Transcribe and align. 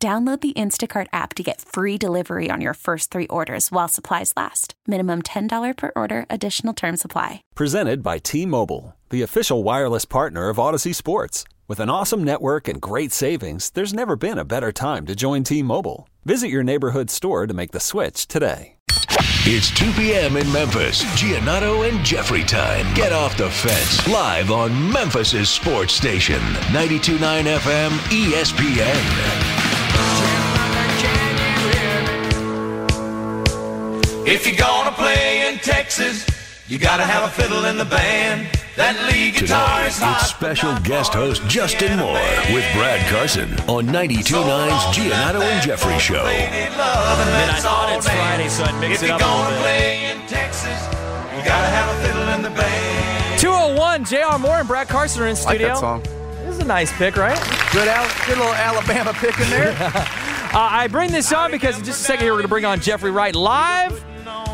Download 0.00 0.40
the 0.40 0.52
Instacart 0.52 1.08
app 1.12 1.34
to 1.34 1.42
get 1.42 1.60
free 1.60 1.98
delivery 1.98 2.50
on 2.52 2.60
your 2.60 2.74
first 2.74 3.10
three 3.10 3.26
orders 3.26 3.72
while 3.72 3.88
supplies 3.88 4.32
last. 4.36 4.74
Minimum 4.86 5.22
$10 5.22 5.76
per 5.76 5.90
order, 5.96 6.24
additional 6.30 6.72
term 6.72 6.96
supply. 6.96 7.42
Presented 7.56 8.00
by 8.00 8.18
T 8.18 8.46
Mobile, 8.46 8.94
the 9.10 9.22
official 9.22 9.64
wireless 9.64 10.04
partner 10.04 10.50
of 10.50 10.58
Audacy 10.58 10.94
Sports. 10.94 11.42
With 11.66 11.80
an 11.80 11.90
awesome 11.90 12.22
network 12.22 12.68
and 12.68 12.80
great 12.80 13.10
savings, 13.10 13.70
there's 13.70 13.92
never 13.92 14.14
been 14.14 14.38
a 14.38 14.44
better 14.44 14.70
time 14.70 15.04
to 15.06 15.16
join 15.16 15.42
T 15.42 15.64
Mobile. 15.64 16.08
Visit 16.24 16.48
your 16.48 16.62
neighborhood 16.62 17.10
store 17.10 17.48
to 17.48 17.54
make 17.54 17.72
the 17.72 17.80
switch 17.80 18.28
today. 18.28 18.76
It's 19.50 19.70
2 19.70 19.92
p.m. 19.92 20.36
in 20.36 20.50
Memphis. 20.52 21.02
Giannotto 21.20 21.88
and 21.88 22.04
Jeffrey 22.04 22.44
time. 22.44 22.92
Get 22.94 23.12
off 23.12 23.36
the 23.36 23.50
fence. 23.50 24.06
Live 24.06 24.52
on 24.52 24.92
Memphis's 24.92 25.48
sports 25.48 25.94
station. 25.94 26.40
92.9 26.70 27.56
FM 27.58 27.90
ESPN. 28.10 29.67
If 34.30 34.46
you're 34.46 34.56
gonna 34.56 34.92
play 34.92 35.48
in 35.48 35.58
Texas, 35.60 36.26
you 36.68 36.78
gotta 36.78 37.02
have 37.02 37.24
a 37.24 37.28
fiddle 37.32 37.64
in 37.64 37.78
the 37.78 37.86
band. 37.86 38.46
That 38.76 38.94
lead 39.08 39.34
guitar 39.34 39.78
Today, 39.78 39.88
is 39.88 39.98
hot. 39.98 40.20
it's 40.20 40.28
special 40.30 40.78
guest 40.80 41.14
host 41.14 41.40
Justin 41.48 41.96
Moore 41.98 42.12
with 42.52 42.62
Brad 42.76 43.00
Carson 43.10 43.50
on 43.66 43.86
92.9's 43.88 44.84
Giannotto 44.94 45.40
and 45.40 45.62
Jeffrey 45.64 45.98
Show. 45.98 46.26
And 46.26 47.50
I 47.50 47.58
thought 47.58 47.90
it's 47.96 48.06
Friday, 48.06 48.48
so 48.50 48.64
I'd 48.64 48.78
mix 48.80 49.02
if 49.02 49.08
it 49.08 49.12
up 49.12 49.20
you're 49.20 49.28
a 49.28 49.32
little 49.32 49.44
gonna 49.44 49.56
bit. 49.56 49.62
play 49.64 50.10
in 50.12 50.20
Texas, 50.28 50.78
you 51.32 51.40
gotta 51.48 51.72
have 51.72 51.88
a 51.88 52.06
fiddle 52.06 52.28
in 52.36 52.42
the 52.42 52.50
band. 52.50 53.40
201, 53.40 54.04
J.R. 54.04 54.38
Moore 54.38 54.58
and 54.58 54.68
Brad 54.68 54.88
Carson 54.88 55.22
are 55.22 55.26
in 55.26 55.34
like 55.36 55.42
studio. 55.42 55.68
that 55.68 55.78
song. 55.78 56.02
This 56.44 56.54
is 56.56 56.58
a 56.60 56.64
nice 56.66 56.92
pick, 56.92 57.16
right? 57.16 57.38
Good, 57.72 57.88
Al- 57.88 58.26
good 58.26 58.36
little 58.36 58.52
Alabama 58.52 59.12
pick 59.14 59.40
in 59.40 59.48
there. 59.48 59.74
Uh, 60.48 60.52
I 60.60 60.88
bring 60.88 61.12
this 61.12 61.30
on 61.30 61.50
because 61.50 61.78
in 61.78 61.84
just 61.84 62.00
a 62.00 62.04
second 62.04 62.24
here 62.24 62.32
we're 62.32 62.38
going 62.38 62.44
to 62.44 62.48
bring 62.48 62.64
on 62.64 62.80
Jeffrey 62.80 63.10
Wright 63.10 63.34
live 63.34 64.02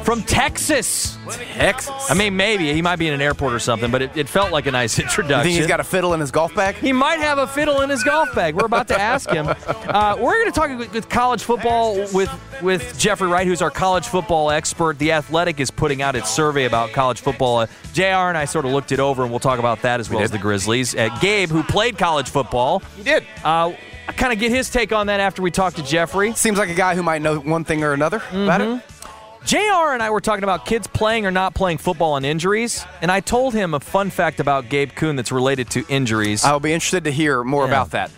from 0.05 0.23
Texas. 0.23 1.17
Texas. 1.55 2.11
I 2.11 2.15
mean, 2.15 2.37
maybe 2.37 2.73
he 2.73 2.83
might 2.83 2.97
be 2.97 3.07
in 3.09 3.15
an 3.15 3.21
airport 3.23 3.53
or 3.55 3.59
something, 3.59 3.91
but 3.91 4.03
it, 4.03 4.17
it 4.17 4.29
felt 4.29 4.51
like 4.53 4.67
a 4.67 4.71
nice 4.71 4.99
You 4.99 5.05
introduction. 5.05 5.43
think 5.45 5.57
he's 5.59 5.67
got 5.67 5.81
a 5.81 5.85
fiddle 5.85 6.13
in 6.15 6.21
his 6.21 6.31
golf 6.31 6.55
bag? 6.55 6.75
He 6.77 6.93
might 6.93 7.21
have 7.21 7.39
a 7.39 7.47
fiddle 7.47 7.81
in 7.81 7.89
his 7.91 8.03
golf 8.05 8.35
bag. 8.35 8.55
We're 8.55 8.67
about 8.67 8.89
to 8.89 9.01
ask 9.01 9.29
him. 9.31 9.47
Uh, 9.95 10.17
we're 10.19 10.33
going 10.41 10.47
to 10.53 10.59
talk 10.61 10.77
with, 10.79 10.93
with 10.93 11.09
college 11.09 11.43
football 11.45 11.97
with 12.13 12.31
with 12.63 12.99
Jeffrey 12.99 13.29
Wright, 13.29 13.47
who's 13.47 13.63
our 13.63 13.71
college 13.71 14.07
football 14.07 14.51
expert. 14.51 14.99
The 14.99 15.13
Athletic 15.13 15.61
is 15.61 15.71
putting 15.71 16.03
out 16.03 16.17
its 16.17 16.31
survey 16.31 16.65
about 16.65 16.91
college 16.93 17.21
football. 17.21 17.59
Uh, 17.59 17.67
Jr. 17.93 18.03
and 18.03 18.37
I 18.37 18.45
sort 18.47 18.65
of 18.65 18.73
looked 18.73 18.91
it 18.93 18.99
over, 18.99 19.23
and 19.23 19.31
we'll 19.31 19.41
talk 19.41 19.59
about 19.61 19.83
that 19.83 20.01
as 20.01 20.11
well 20.11 20.21
as 20.21 20.31
did. 20.31 20.39
the 20.39 20.43
Grizzlies. 20.43 20.95
Uh, 20.97 21.17
Gabe, 21.21 21.49
who 21.51 21.63
played 21.63 21.97
college 21.97 22.29
football, 22.29 22.81
He 22.97 23.03
did. 23.05 23.25
uh, 23.45 23.73
I 24.09 24.13
kind 24.13 24.33
of 24.33 24.39
get 24.39 24.51
his 24.51 24.69
take 24.71 24.93
on 24.93 25.07
that 25.07 25.21
after 25.21 25.43
we 25.43 25.51
talk 25.51 25.75
to 25.75 25.83
Jeffrey. 25.83 26.33
Seems 26.35 26.59
like 26.59 26.71
a 26.71 26.75
guy 26.75 26.95
who 26.97 27.03
might 27.03 27.23
know 27.23 27.39
one 27.39 27.65
thing 27.65 27.85
or 27.85 27.93
another 27.93 28.17
about 28.31 28.61
Mm-hmm. 28.61 28.79
it. 28.79 28.83
JR 29.45 29.93
and 29.93 30.03
I 30.03 30.09
were 30.09 30.23
talking 30.23 30.43
about 30.43 30.65
kids 30.65 30.87
playing 30.87 31.27
or 31.27 31.31
not 31.31 31.55
playing 31.55 31.77
football 31.79 32.17
and 32.17 32.25
injuries, 32.25 32.87
and 33.03 33.13
I 33.13 33.21
told 33.21 33.53
him 33.53 33.75
a 33.75 33.81
fun 33.81 34.09
fact 34.09 34.41
about 34.41 34.71
Gabe 34.71 34.93
Kuhn 34.95 35.17
that's 35.17 35.31
related 35.31 35.69
to 35.71 35.85
injuries. 35.91 36.45
I'll 36.45 36.61
be 36.61 36.73
interested 36.73 37.05
to 37.05 37.11
hear 37.13 37.45
more 37.45 37.65
Yeah. 37.65 37.71
about 37.73 37.91
that. 37.91 38.11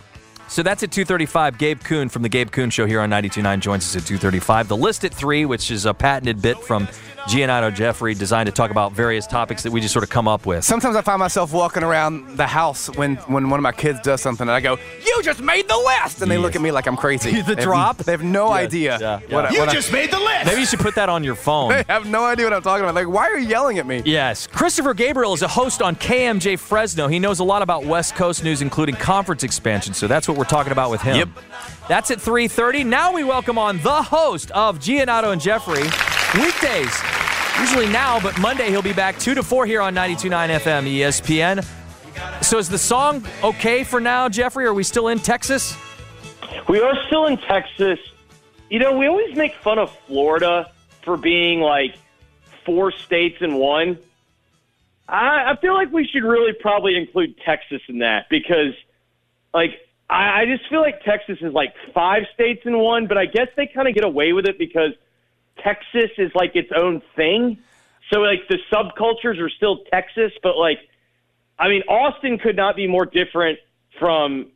So 0.49 0.62
that's 0.62 0.83
at 0.83 0.91
2:35. 0.91 1.59
Gabe 1.59 1.81
Kuhn 1.83 2.09
from 2.09 2.23
the 2.23 2.29
Gabe 2.29 2.51
Kuhn 2.51 2.71
Show 2.71 2.87
here 2.87 3.01
on 3.01 3.11
92.9 3.11 3.61
joins 3.61 3.84
us 3.84 3.97
at 3.97 4.03
2:35. 4.09 4.69
The 4.69 4.77
list 4.77 5.05
at 5.05 5.12
three, 5.12 5.45
which 5.45 5.71
is 5.71 5.87
a 5.87 5.93
patented 5.95 6.41
bit 6.41 6.59
from 6.62 6.89
Giannotto 7.27 7.75
Jeffrey, 7.75 8.15
designed 8.15 8.47
to 8.47 8.53
talk 8.53 8.71
about 8.71 8.93
various 8.93 9.27
topics 9.27 9.65
that 9.65 9.73
we 9.73 9.81
just 9.81 9.93
sort 9.93 10.05
of 10.05 10.11
come 10.11 10.29
up 10.29 10.47
with. 10.47 10.65
Sometimes 10.65 10.95
I 10.95 11.03
find 11.03 11.19
myself 11.19 11.53
walking 11.53 11.83
around 11.83 12.37
the 12.37 12.47
house 12.47 12.87
when, 12.97 13.17
when 13.27 13.51
one 13.51 13.59
of 13.59 13.62
my 13.65 13.73
kids 13.73 13.99
does 14.03 14.21
something, 14.23 14.43
and 14.47 14.53
I 14.53 14.61
go, 14.61 14.79
"You 15.05 15.21
just 15.25 15.41
made 15.41 15.67
the 15.69 15.77
list," 15.77 16.23
and 16.23 16.31
they 16.31 16.39
look 16.39 16.55
at 16.55 16.62
me 16.62 16.71
like 16.71 16.87
I'm 16.87 16.97
crazy. 16.97 17.31
The 17.43 17.43
They 17.43 17.55
have- 17.55 17.65
drop? 17.65 17.97
They 17.99 18.12
have 18.12 18.23
no 18.23 18.53
idea. 18.53 18.97
yeah, 19.01 19.21
yeah. 19.29 19.35
What 19.35 19.53
You 19.53 19.59
what 19.59 19.69
I- 19.71 19.75
just 19.75 19.93
made 19.93 20.12
the 20.12 20.21
list. 20.21 20.47
Maybe 20.47 20.61
you 20.61 20.67
should 20.67 20.79
put 20.79 20.95
that 20.95 21.09
on 21.09 21.25
your 21.25 21.35
phone. 21.35 21.71
they 21.71 21.85
have 21.89 22.06
no 22.06 22.25
idea 22.25 22.47
what 22.47 22.53
I'm 22.53 22.62
talking 22.62 22.85
about. 22.85 22.95
Like, 22.95 23.09
why 23.09 23.25
are 23.29 23.37
you 23.39 23.49
yelling 23.49 23.79
at 23.81 23.87
me? 23.87 24.03
Yes. 24.05 24.47
Christopher 24.47 24.95
Gabriel 24.95 25.35
is 25.35 25.43
a 25.43 25.49
host 25.49 25.83
on 25.83 25.97
KMJ 25.97 26.56
Fresno. 26.61 27.09
He 27.09 27.19
knows 27.19 27.41
a 27.41 27.45
lot 27.45 27.61
about 27.62 27.85
West 27.85 28.15
Coast 28.15 28.45
news, 28.45 28.62
including 28.62 28.95
conference 28.95 29.43
expansion. 29.43 29.93
So 29.95 30.06
that's 30.06 30.29
what 30.29 30.36
we're 30.37 30.45
talking 30.45 30.73
about 30.73 30.91
with 30.91 31.01
him. 31.03 31.17
Yep. 31.17 31.29
That's 31.89 32.11
at 32.11 32.19
3.30. 32.19 32.85
Now 32.87 33.13
we 33.13 33.25
welcome 33.25 33.59
on 33.59 33.79
the 33.79 34.03
host 34.03 34.51
of 34.53 34.79
Giannotto 34.79 35.33
and 35.33 35.41
Jeffrey. 35.41 35.83
Weekdays. 36.41 36.95
Usually 37.61 37.89
now, 37.89 38.21
but 38.21 38.39
Monday 38.39 38.69
he'll 38.69 38.83
be 38.83 38.93
back 38.93 39.19
2 39.19 39.35
to 39.35 39.43
4 39.43 39.67
here 39.67 39.81
on 39.81 39.95
92.9 39.95 40.59
FM 40.61 40.87
ESPN. 40.99 42.45
So 42.45 42.59
is 42.59 42.69
the 42.69 42.79
song 42.79 43.25
okay 43.43 43.85
for 43.85 44.01
now, 44.01 44.29
Jeffrey? 44.29 44.67
Are 44.67 44.75
we 44.75 44.83
still 44.83 45.09
in 45.09 45.19
Texas? 45.19 45.77
We 46.69 46.81
are 46.81 46.95
still 47.07 47.27
in 47.27 47.39
Texas. 47.39 47.99
You 48.69 48.79
know, 48.79 48.99
we 48.99 49.07
always 49.07 49.37
make 49.37 49.55
fun 49.55 49.79
of 49.79 49.97
Florida 50.07 50.71
for 51.03 51.17
being 51.17 51.61
like 51.61 51.95
four 52.65 52.91
states 52.91 53.39
in 53.41 53.55
one. 53.55 53.99
I, 55.09 55.53
I 55.53 55.57
feel 55.61 55.75
like 55.75 55.93
we 55.93 56.07
should 56.07 56.25
really 56.25 56.53
probably 56.53 56.97
include 56.97 57.39
Texas 57.39 57.81
in 57.89 58.01
that 58.01 58.29
because, 58.29 58.75
like, 59.55 59.86
I, 60.09 60.43
I 60.43 60.44
just 60.47 60.69
feel 60.69 60.81
like 60.81 61.03
Texas 61.03 61.39
is 61.41 61.53
like 61.53 61.75
five 61.94 62.22
states 62.34 62.62
in 62.65 62.78
one, 62.78 63.06
but 63.06 63.19
I 63.19 63.27
guess 63.27 63.49
they 63.56 63.67
kind 63.67 63.89
of 63.89 63.94
get 63.94 64.05
away 64.05 64.33
with 64.33 64.47
it 64.47 64.59
because 64.59 64.93
Texas 65.62 66.11
is 66.19 66.31
like 66.34 66.55
its 66.55 66.71
own 66.77 67.03
thing. 67.15 67.59
So, 68.12 68.21
like, 68.21 68.47
the 68.49 68.59
subcultures 68.72 69.41
are 69.41 69.50
still 69.50 69.78
Texas, 69.93 70.31
but, 70.41 70.56
like, 70.56 70.78
I 71.59 71.67
mean, 71.67 71.83
Austin 71.89 72.39
could 72.39 72.55
not 72.55 72.77
be 72.77 72.87
more 72.87 73.05
different 73.05 73.59
from 73.99 74.53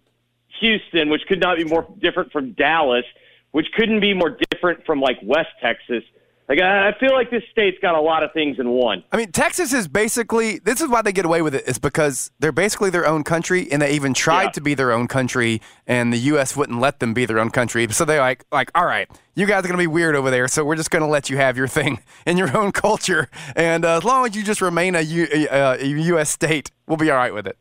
Houston, 0.61 1.09
which 1.09 1.23
could 1.27 1.41
not 1.41 1.57
be 1.57 1.65
more 1.65 1.87
different 1.99 2.33
from 2.33 2.53
Dallas, 2.53 3.05
which 3.53 3.67
couldn't 3.75 4.01
be 4.01 4.15
more 4.15 4.37
different 4.51 4.85
from 4.85 5.01
like 5.01 5.19
West 5.23 5.49
Texas. 5.61 6.05
Like 6.51 6.59
I 6.61 6.91
feel 6.99 7.13
like 7.13 7.31
this 7.31 7.45
state's 7.53 7.79
got 7.81 7.95
a 7.95 8.01
lot 8.01 8.25
of 8.25 8.33
things 8.33 8.59
in 8.59 8.71
one. 8.71 9.05
I 9.13 9.17
mean, 9.17 9.31
Texas 9.31 9.73
is 9.73 9.87
basically 9.87 10.59
this 10.59 10.81
is 10.81 10.89
why 10.89 11.01
they 11.01 11.13
get 11.13 11.25
away 11.25 11.43
with 11.43 11.55
it. 11.55 11.63
Is 11.69 11.79
because 11.79 12.33
they're 12.41 12.51
basically 12.51 12.91
their 12.91 13.07
own 13.07 13.23
country, 13.23 13.71
and 13.71 13.81
they 13.81 13.93
even 13.93 14.15
tried 14.15 14.43
Yeah. 14.47 14.51
to 14.51 14.61
be 14.61 14.75
their 14.75 14.91
own 14.91 15.07
country, 15.07 15.61
and 15.87 16.13
the 16.13 16.19
U.S. 16.33 16.57
wouldn't 16.57 16.81
let 16.81 16.99
them 16.99 17.15
be 17.15 17.25
their 17.25 17.39
own 17.39 17.51
country. 17.51 17.87
So 17.93 18.05
they're 18.05 18.19
like, 18.19 18.45
like, 18.51 18.73
all 18.75 18.85
right, 18.85 19.09
you 19.37 19.47
guys 19.47 19.65
are 19.65 19.69
gonna 19.69 19.79
be 19.79 19.87
weird 19.87 20.17
over 20.17 20.29
there, 20.29 20.49
so 20.49 20.65
we're 20.65 20.75
just 20.75 20.91
gonna 20.91 21.07
let 21.07 21.31
you 21.31 21.37
have 21.37 21.57
your 21.57 21.69
thing 21.69 22.01
in 22.27 22.37
your 22.37 22.57
own 22.57 22.73
culture, 22.73 23.29
and 23.55 23.85
uh, 23.85 23.99
as 23.99 24.03
long 24.03 24.27
as 24.27 24.35
you 24.35 24.43
just 24.43 24.61
remain 24.61 24.97
a, 24.97 25.03
U, 25.03 25.29
uh, 25.53 25.77
a 25.79 25.87
U.S. 25.87 26.31
state, 26.31 26.73
we'll 26.89 26.97
be 26.99 27.13
all 27.13 27.17
right 27.17 27.33
with 27.33 27.47
it. 27.47 27.57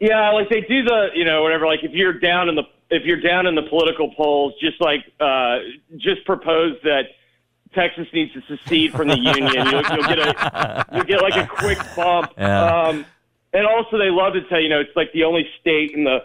Yeah, 0.00 0.30
like 0.30 0.48
they 0.48 0.62
do 0.62 0.82
the 0.82 1.08
you 1.14 1.26
know 1.26 1.42
whatever. 1.42 1.66
Like 1.66 1.80
if 1.84 1.92
you're 1.92 2.18
down 2.18 2.48
in 2.48 2.54
the 2.54 2.62
if 2.88 3.04
you're 3.04 3.20
down 3.20 3.46
in 3.46 3.54
the 3.54 3.64
political 3.68 4.14
polls, 4.14 4.54
just 4.62 4.80
like 4.80 5.00
uh, 5.20 5.58
just 5.98 6.24
propose 6.24 6.76
that. 6.84 7.02
Texas 7.74 8.06
needs 8.12 8.32
to 8.34 8.42
secede 8.48 8.92
from 8.92 9.08
the 9.08 9.18
union. 9.18 9.52
You'll, 9.66 9.82
you'll 9.82 10.06
get 10.08 10.18
a 10.18 10.86
you'll 10.92 11.04
get 11.04 11.22
like 11.22 11.36
a 11.36 11.46
quick 11.46 11.78
bump. 11.96 12.32
Yeah. 12.38 12.64
Um, 12.88 13.06
and 13.52 13.66
also, 13.66 13.98
they 13.98 14.10
love 14.10 14.32
to 14.34 14.42
tell 14.48 14.60
you 14.60 14.68
know 14.68 14.80
it's 14.80 14.94
like 14.96 15.12
the 15.12 15.24
only 15.24 15.46
state 15.60 15.92
in 15.94 16.04
the 16.04 16.18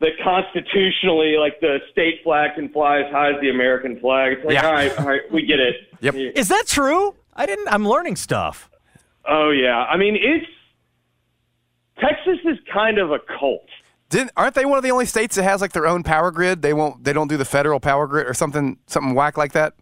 that 0.00 0.12
constitutionally, 0.22 1.36
like 1.36 1.60
the 1.60 1.78
state 1.92 2.20
flag 2.24 2.56
can 2.56 2.68
fly 2.70 2.98
as 3.00 3.12
high 3.12 3.30
as 3.32 3.40
the 3.40 3.50
American 3.50 3.98
flag. 4.00 4.32
It's 4.38 4.44
like, 4.44 4.54
Yeah. 4.54 4.66
all 4.66 4.72
right, 4.72 4.98
all 4.98 5.06
right, 5.06 5.20
we 5.32 5.46
get 5.46 5.60
it. 5.60 5.76
Yep. 6.00 6.14
Is 6.34 6.48
that 6.48 6.66
true? 6.66 7.14
I 7.34 7.46
didn't. 7.46 7.68
I'm 7.68 7.86
learning 7.88 8.16
stuff. 8.16 8.68
Oh 9.28 9.50
yeah, 9.50 9.84
I 9.84 9.96
mean 9.96 10.16
it's 10.16 10.46
Texas 12.00 12.38
is 12.44 12.58
kind 12.72 12.98
of 12.98 13.12
a 13.12 13.18
cult. 13.38 13.66
Didn't 14.08 14.32
aren't 14.36 14.54
they 14.54 14.64
one 14.64 14.76
of 14.76 14.84
the 14.84 14.90
only 14.90 15.06
states 15.06 15.36
that 15.36 15.44
has 15.44 15.60
like 15.60 15.72
their 15.72 15.86
own 15.86 16.02
power 16.02 16.30
grid? 16.30 16.62
They 16.62 16.72
won't. 16.74 17.04
They 17.04 17.12
don't 17.12 17.28
do 17.28 17.36
the 17.36 17.44
federal 17.44 17.80
power 17.80 18.06
grid 18.06 18.26
or 18.26 18.34
something 18.34 18.78
something 18.86 19.14
whack 19.14 19.36
like 19.38 19.52
that. 19.52 19.74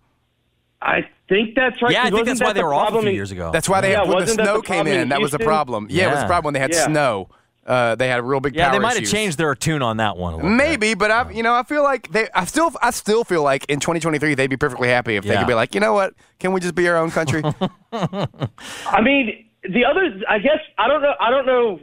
I 0.82 1.06
think 1.28 1.54
that's 1.54 1.80
right. 1.82 1.92
Yeah, 1.92 2.04
I 2.04 2.10
think 2.10 2.26
that's 2.26 2.40
why 2.40 2.52
they 2.52 2.60
the 2.60 2.66
were 2.66 2.74
off 2.74 2.92
a 2.94 3.00
few 3.02 3.10
years 3.10 3.30
ago. 3.32 3.50
That's 3.52 3.68
why 3.68 3.80
they 3.80 3.92
Yeah, 3.92 3.98
had, 4.00 4.08
when 4.08 4.18
the 4.18 4.22
wasn't 4.22 4.38
that 4.38 4.44
the 4.44 4.52
snow 4.54 4.62
came 4.62 4.86
in 4.86 5.00
in. 5.00 5.08
That 5.10 5.20
was 5.20 5.34
a 5.34 5.38
problem. 5.38 5.86
Yeah, 5.90 6.08
it 6.08 6.10
was 6.12 6.22
a 6.22 6.26
problem 6.26 6.46
when 6.46 6.54
they 6.54 6.60
had 6.60 6.72
Yeah. 6.72 6.86
snow. 6.86 7.28
Uh, 7.66 7.94
they 7.94 8.08
had 8.08 8.18
a 8.18 8.22
real 8.22 8.40
big 8.40 8.56
yeah, 8.56 8.64
power 8.64 8.72
they 8.72 8.82
might 8.82 8.96
have 8.96 9.08
changed 9.08 9.36
their 9.38 9.54
tune 9.54 9.82
on 9.82 9.98
that 9.98 10.16
one. 10.16 10.32
A 10.32 10.36
little 10.36 10.50
bit. 10.50 10.56
Maybe, 10.56 10.94
but 10.94 11.10
I, 11.10 11.30
you 11.30 11.42
know, 11.42 11.54
I 11.54 11.62
feel 11.62 11.82
like 11.82 12.10
they. 12.10 12.26
I 12.34 12.44
still, 12.46 12.72
I 12.82 12.90
still 12.90 13.22
feel 13.22 13.42
like 13.42 13.66
in 13.66 13.78
2023 13.80 14.34
they'd 14.34 14.48
be 14.48 14.56
perfectly 14.56 14.88
happy 14.88 15.16
if 15.16 15.24
they 15.24 15.36
could 15.36 15.46
be 15.46 15.54
like, 15.54 15.74
you 15.74 15.80
know 15.80 15.92
what? 15.92 16.14
Can 16.40 16.52
we 16.52 16.60
just 16.60 16.74
be 16.74 16.88
our 16.88 16.96
own 16.96 17.10
country? 17.10 17.44
I 17.92 19.00
mean, 19.02 19.46
the 19.68 19.84
other, 19.84 20.20
I 20.28 20.38
guess, 20.38 20.58
I 20.78 20.88
don't 20.88 21.02
know. 21.02 21.12
I 21.20 21.30
don't 21.30 21.46
know. 21.46 21.80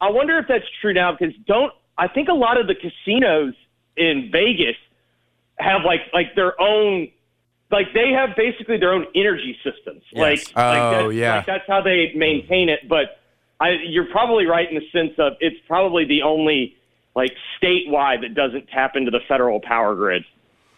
I 0.00 0.10
wonder 0.10 0.38
if 0.38 0.46
that's 0.48 0.64
true 0.80 0.94
now 0.94 1.12
because 1.12 1.34
don't 1.46 1.72
I 1.98 2.08
think 2.08 2.28
a 2.28 2.34
lot 2.34 2.58
of 2.58 2.66
the 2.66 2.74
casinos 2.74 3.54
in 3.96 4.30
Vegas 4.32 4.76
have 5.58 5.82
like 5.84 6.00
like 6.14 6.34
their 6.34 6.60
own 6.60 7.08
like 7.70 7.86
they 7.94 8.10
have 8.12 8.30
basically 8.36 8.78
their 8.78 8.92
own 8.92 9.06
energy 9.14 9.56
systems. 9.62 10.02
Like, 10.12 10.40
Oh, 10.56 10.60
like 10.62 11.02
that's, 11.04 11.14
yeah. 11.14 11.36
like 11.36 11.46
that's 11.46 11.64
how 11.68 11.82
they 11.82 12.12
maintain 12.14 12.68
it. 12.68 12.88
But 12.88 13.20
I, 13.60 13.70
you're 13.86 14.06
probably 14.10 14.46
right 14.46 14.68
in 14.70 14.74
the 14.76 14.88
sense 14.92 15.12
of 15.18 15.34
it's 15.40 15.56
probably 15.66 16.04
the 16.04 16.22
only 16.22 16.76
like 17.14 17.32
statewide 17.60 18.20
that 18.22 18.34
doesn't 18.34 18.68
tap 18.68 18.92
into 18.96 19.10
the 19.10 19.20
federal 19.28 19.60
power 19.60 19.94
grid. 19.94 20.24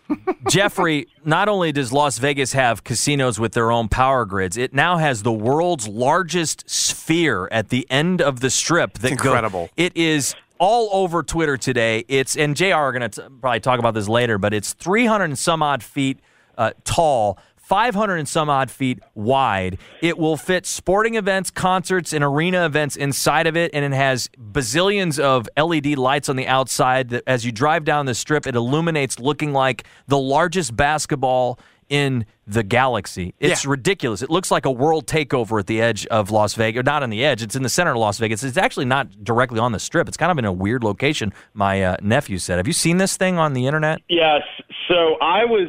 Jeffrey, 0.48 1.06
not 1.24 1.48
only 1.48 1.70
does 1.72 1.92
Las 1.92 2.18
Vegas 2.18 2.52
have 2.52 2.82
casinos 2.82 3.38
with 3.38 3.52
their 3.52 3.70
own 3.70 3.88
power 3.88 4.24
grids, 4.24 4.56
it 4.56 4.74
now 4.74 4.96
has 4.96 5.22
the 5.22 5.32
world's 5.32 5.86
largest 5.86 6.68
sphere 6.68 7.48
at 7.52 7.68
the 7.68 7.86
end 7.90 8.20
of 8.20 8.40
the 8.40 8.50
strip. 8.50 8.94
That 8.94 9.10
go- 9.10 9.12
incredible. 9.12 9.70
it 9.76 9.96
is 9.96 10.34
all 10.58 10.88
over 10.92 11.22
Twitter 11.22 11.56
today. 11.56 12.04
It's 12.08 12.36
and 12.36 12.56
Jr. 12.56 12.74
are 12.74 12.92
going 12.92 13.08
to 13.08 13.30
probably 13.40 13.60
talk 13.60 13.78
about 13.78 13.94
this 13.94 14.08
later, 14.08 14.36
but 14.36 14.52
it's 14.52 14.72
300 14.74 15.24
and 15.24 15.38
some 15.38 15.62
odd 15.62 15.82
feet 15.82 16.18
uh, 16.60 16.70
tall. 16.84 17.38
500 17.56 18.16
and 18.16 18.26
some 18.28 18.50
odd 18.50 18.68
feet 18.68 18.98
wide. 19.14 19.78
It 20.02 20.18
will 20.18 20.36
fit 20.36 20.66
sporting 20.66 21.14
events, 21.14 21.52
concerts, 21.52 22.12
and 22.12 22.24
arena 22.24 22.66
events 22.66 22.96
inside 22.96 23.46
of 23.46 23.56
it, 23.56 23.70
and 23.72 23.84
it 23.84 23.96
has 23.96 24.28
bazillions 24.36 25.20
of 25.20 25.48
LED 25.56 25.96
lights 25.96 26.28
on 26.28 26.34
the 26.34 26.48
outside 26.48 27.10
that 27.10 27.22
as 27.28 27.46
you 27.46 27.52
drive 27.52 27.84
down 27.84 28.06
the 28.06 28.14
strip, 28.14 28.44
it 28.48 28.56
illuminates 28.56 29.20
looking 29.20 29.52
like 29.52 29.84
the 30.08 30.18
largest 30.18 30.74
basketball 30.74 31.60
in 31.88 32.26
the 32.44 32.64
galaxy. 32.64 33.34
It's 33.38 33.64
Yeah. 33.64 33.70
ridiculous. 33.70 34.20
It 34.22 34.30
looks 34.30 34.50
like 34.50 34.64
a 34.66 34.70
world 34.72 35.06
takeover 35.06 35.60
at 35.60 35.68
the 35.68 35.80
edge 35.80 36.06
of 36.06 36.32
Las 36.32 36.54
Vegas. 36.54 36.80
Or 36.80 36.82
not 36.82 37.04
on 37.04 37.10
the 37.10 37.24
edge, 37.24 37.40
it's 37.40 37.54
in 37.54 37.62
the 37.62 37.68
center 37.68 37.92
of 37.92 37.98
Las 37.98 38.18
Vegas. 38.18 38.42
It's 38.42 38.56
actually 38.58 38.86
not 38.86 39.22
directly 39.22 39.60
on 39.60 39.70
the 39.70 39.78
strip. 39.78 40.08
It's 40.08 40.16
kind 40.16 40.32
of 40.32 40.38
in 40.38 40.44
a 40.44 40.52
weird 40.52 40.82
location, 40.82 41.32
my 41.54 41.82
uh, 41.84 41.96
nephew 42.02 42.38
said. 42.38 42.56
Have 42.56 42.66
you 42.66 42.72
seen 42.72 42.96
this 42.96 43.16
thing 43.16 43.38
on 43.38 43.52
the 43.52 43.66
internet? 43.68 44.00
Yes. 44.08 44.42
So 44.88 45.14
I 45.22 45.44
was 45.44 45.68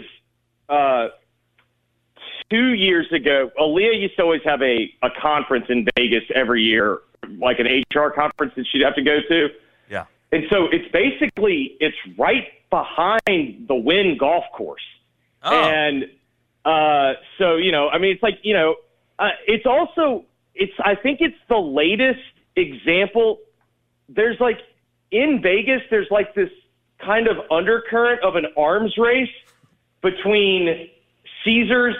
uh, 0.71 1.09
two 2.49 2.73
years 2.73 3.07
ago. 3.11 3.51
Aaliyah 3.59 4.01
used 4.01 4.15
to 4.17 4.23
always 4.23 4.41
have 4.45 4.61
a, 4.61 4.91
a 5.03 5.09
conference 5.21 5.65
in 5.69 5.85
Vegas 5.97 6.23
every 6.33 6.63
year, 6.63 6.99
like 7.37 7.59
an 7.59 7.67
HR 7.67 8.09
conference 8.09 8.53
that 8.55 8.65
she'd 8.71 8.83
have 8.83 8.95
to 8.95 9.03
go 9.03 9.19
to. 9.27 9.49
Yeah. 9.89 10.05
And 10.31 10.45
so 10.49 10.67
it's 10.71 10.89
basically 10.91 11.77
it's 11.79 11.97
right 12.17 12.47
behind 12.69 13.67
the 13.67 13.75
Wynn 13.75 14.17
Golf 14.17 14.45
Course. 14.55 14.81
Oh. 15.43 15.51
And 15.51 16.05
uh, 16.65 17.13
so 17.37 17.57
you 17.57 17.71
know, 17.71 17.89
I 17.89 17.97
mean, 17.97 18.11
it's 18.11 18.23
like 18.23 18.39
you 18.43 18.53
know, 18.53 18.75
uh, 19.19 19.29
it's 19.47 19.65
also 19.65 20.25
it's 20.55 20.73
I 20.83 20.95
think 20.95 21.19
it's 21.21 21.37
the 21.49 21.57
latest 21.57 22.21
example. 22.55 23.39
There's 24.07 24.39
like 24.39 24.59
in 25.11 25.41
Vegas, 25.41 25.81
there's 25.89 26.09
like 26.11 26.33
this 26.35 26.49
kind 27.03 27.27
of 27.27 27.37
undercurrent 27.49 28.21
of 28.21 28.35
an 28.35 28.45
arms 28.55 28.95
race 28.97 29.29
between 30.01 30.89
Caesars 31.43 31.95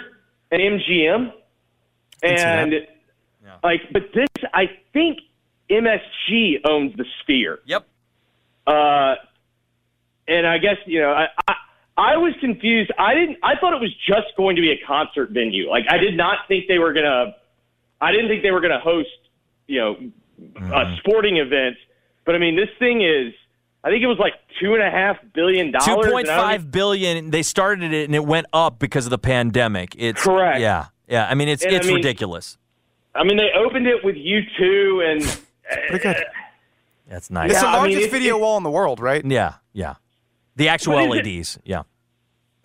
and 0.50 0.60
MGM, 0.60 1.32
and 2.22 2.74
like, 3.62 3.80
but 3.92 4.02
this 4.14 4.28
I 4.52 4.70
think 4.92 5.20
MSG 5.70 6.60
owns 6.64 6.96
the 6.96 7.04
Sphere. 7.20 7.60
Yep. 7.66 7.86
Uh, 8.66 9.14
and 10.28 10.46
I 10.46 10.58
guess 10.58 10.76
you 10.86 11.00
know, 11.00 11.12
I, 11.12 11.28
I 11.48 11.54
I 11.96 12.16
was 12.16 12.34
confused. 12.40 12.90
I 12.98 13.14
didn't. 13.14 13.38
I 13.42 13.54
thought 13.60 13.74
it 13.74 13.80
was 13.80 13.94
just 14.06 14.36
going 14.36 14.56
to 14.56 14.62
be 14.62 14.70
a 14.72 14.86
concert 14.86 15.30
venue. 15.30 15.68
Like 15.68 15.84
I 15.90 15.98
did 15.98 16.16
not 16.16 16.38
think 16.48 16.68
they 16.68 16.78
were 16.78 16.92
gonna. 16.92 17.34
I 18.00 18.12
didn't 18.12 18.28
think 18.28 18.42
they 18.42 18.50
were 18.50 18.60
gonna 18.60 18.80
host, 18.80 19.08
you 19.66 19.80
know, 19.80 19.96
a 20.72 20.96
sporting 20.98 21.36
event. 21.36 21.76
But 22.24 22.34
I 22.34 22.38
mean, 22.38 22.56
this 22.56 22.70
thing 22.78 23.02
is. 23.02 23.34
I 23.84 23.90
think 23.90 24.02
it 24.02 24.06
was 24.06 24.18
like 24.18 24.34
two 24.60 24.74
and 24.74 24.82
a 24.82 24.90
half 24.90 25.16
billion 25.32 25.72
dollars. 25.72 25.86
Two 25.86 25.92
and 25.94 26.06
I 26.06 26.10
point 26.10 26.26
don't 26.26 26.36
five 26.38 26.70
billion. 26.70 27.30
They 27.30 27.42
started 27.42 27.92
it 27.92 28.04
and 28.04 28.14
it 28.14 28.24
went 28.24 28.46
up 28.52 28.78
because 28.78 29.06
of 29.06 29.10
the 29.10 29.18
pandemic. 29.18 29.94
It's 29.98 30.22
Correct. 30.22 30.60
Yeah, 30.60 30.86
yeah. 31.08 31.26
I 31.28 31.34
mean, 31.34 31.48
it's 31.48 31.64
And 31.64 31.72
I 31.74 31.76
it's 31.78 31.86
mean- 31.86 31.96
ridiculous. 31.96 32.58
I 33.14 33.24
mean, 33.24 33.36
they 33.36 33.50
opened 33.54 33.86
it 33.86 34.02
with 34.04 34.16
you 34.16 34.40
two, 34.58 35.02
and 35.06 35.22
Pretty 35.88 35.98
good. 36.02 36.24
That's 37.08 37.30
nice. 37.30 37.50
It's 37.50 37.60
the 37.60 37.66
I 37.66 37.72
mean, 37.72 37.80
largest 37.80 38.06
it- 38.06 38.10
video 38.10 38.36
it- 38.36 38.40
wall 38.40 38.56
in 38.56 38.62
the 38.62 38.70
world, 38.70 39.00
right? 39.00 39.22
Yeah, 39.24 39.54
yeah. 39.72 39.94
The 40.56 40.68
actual 40.68 40.94
LEDs. 40.94 41.58
it? 41.66 41.68
LEDs. 41.68 41.84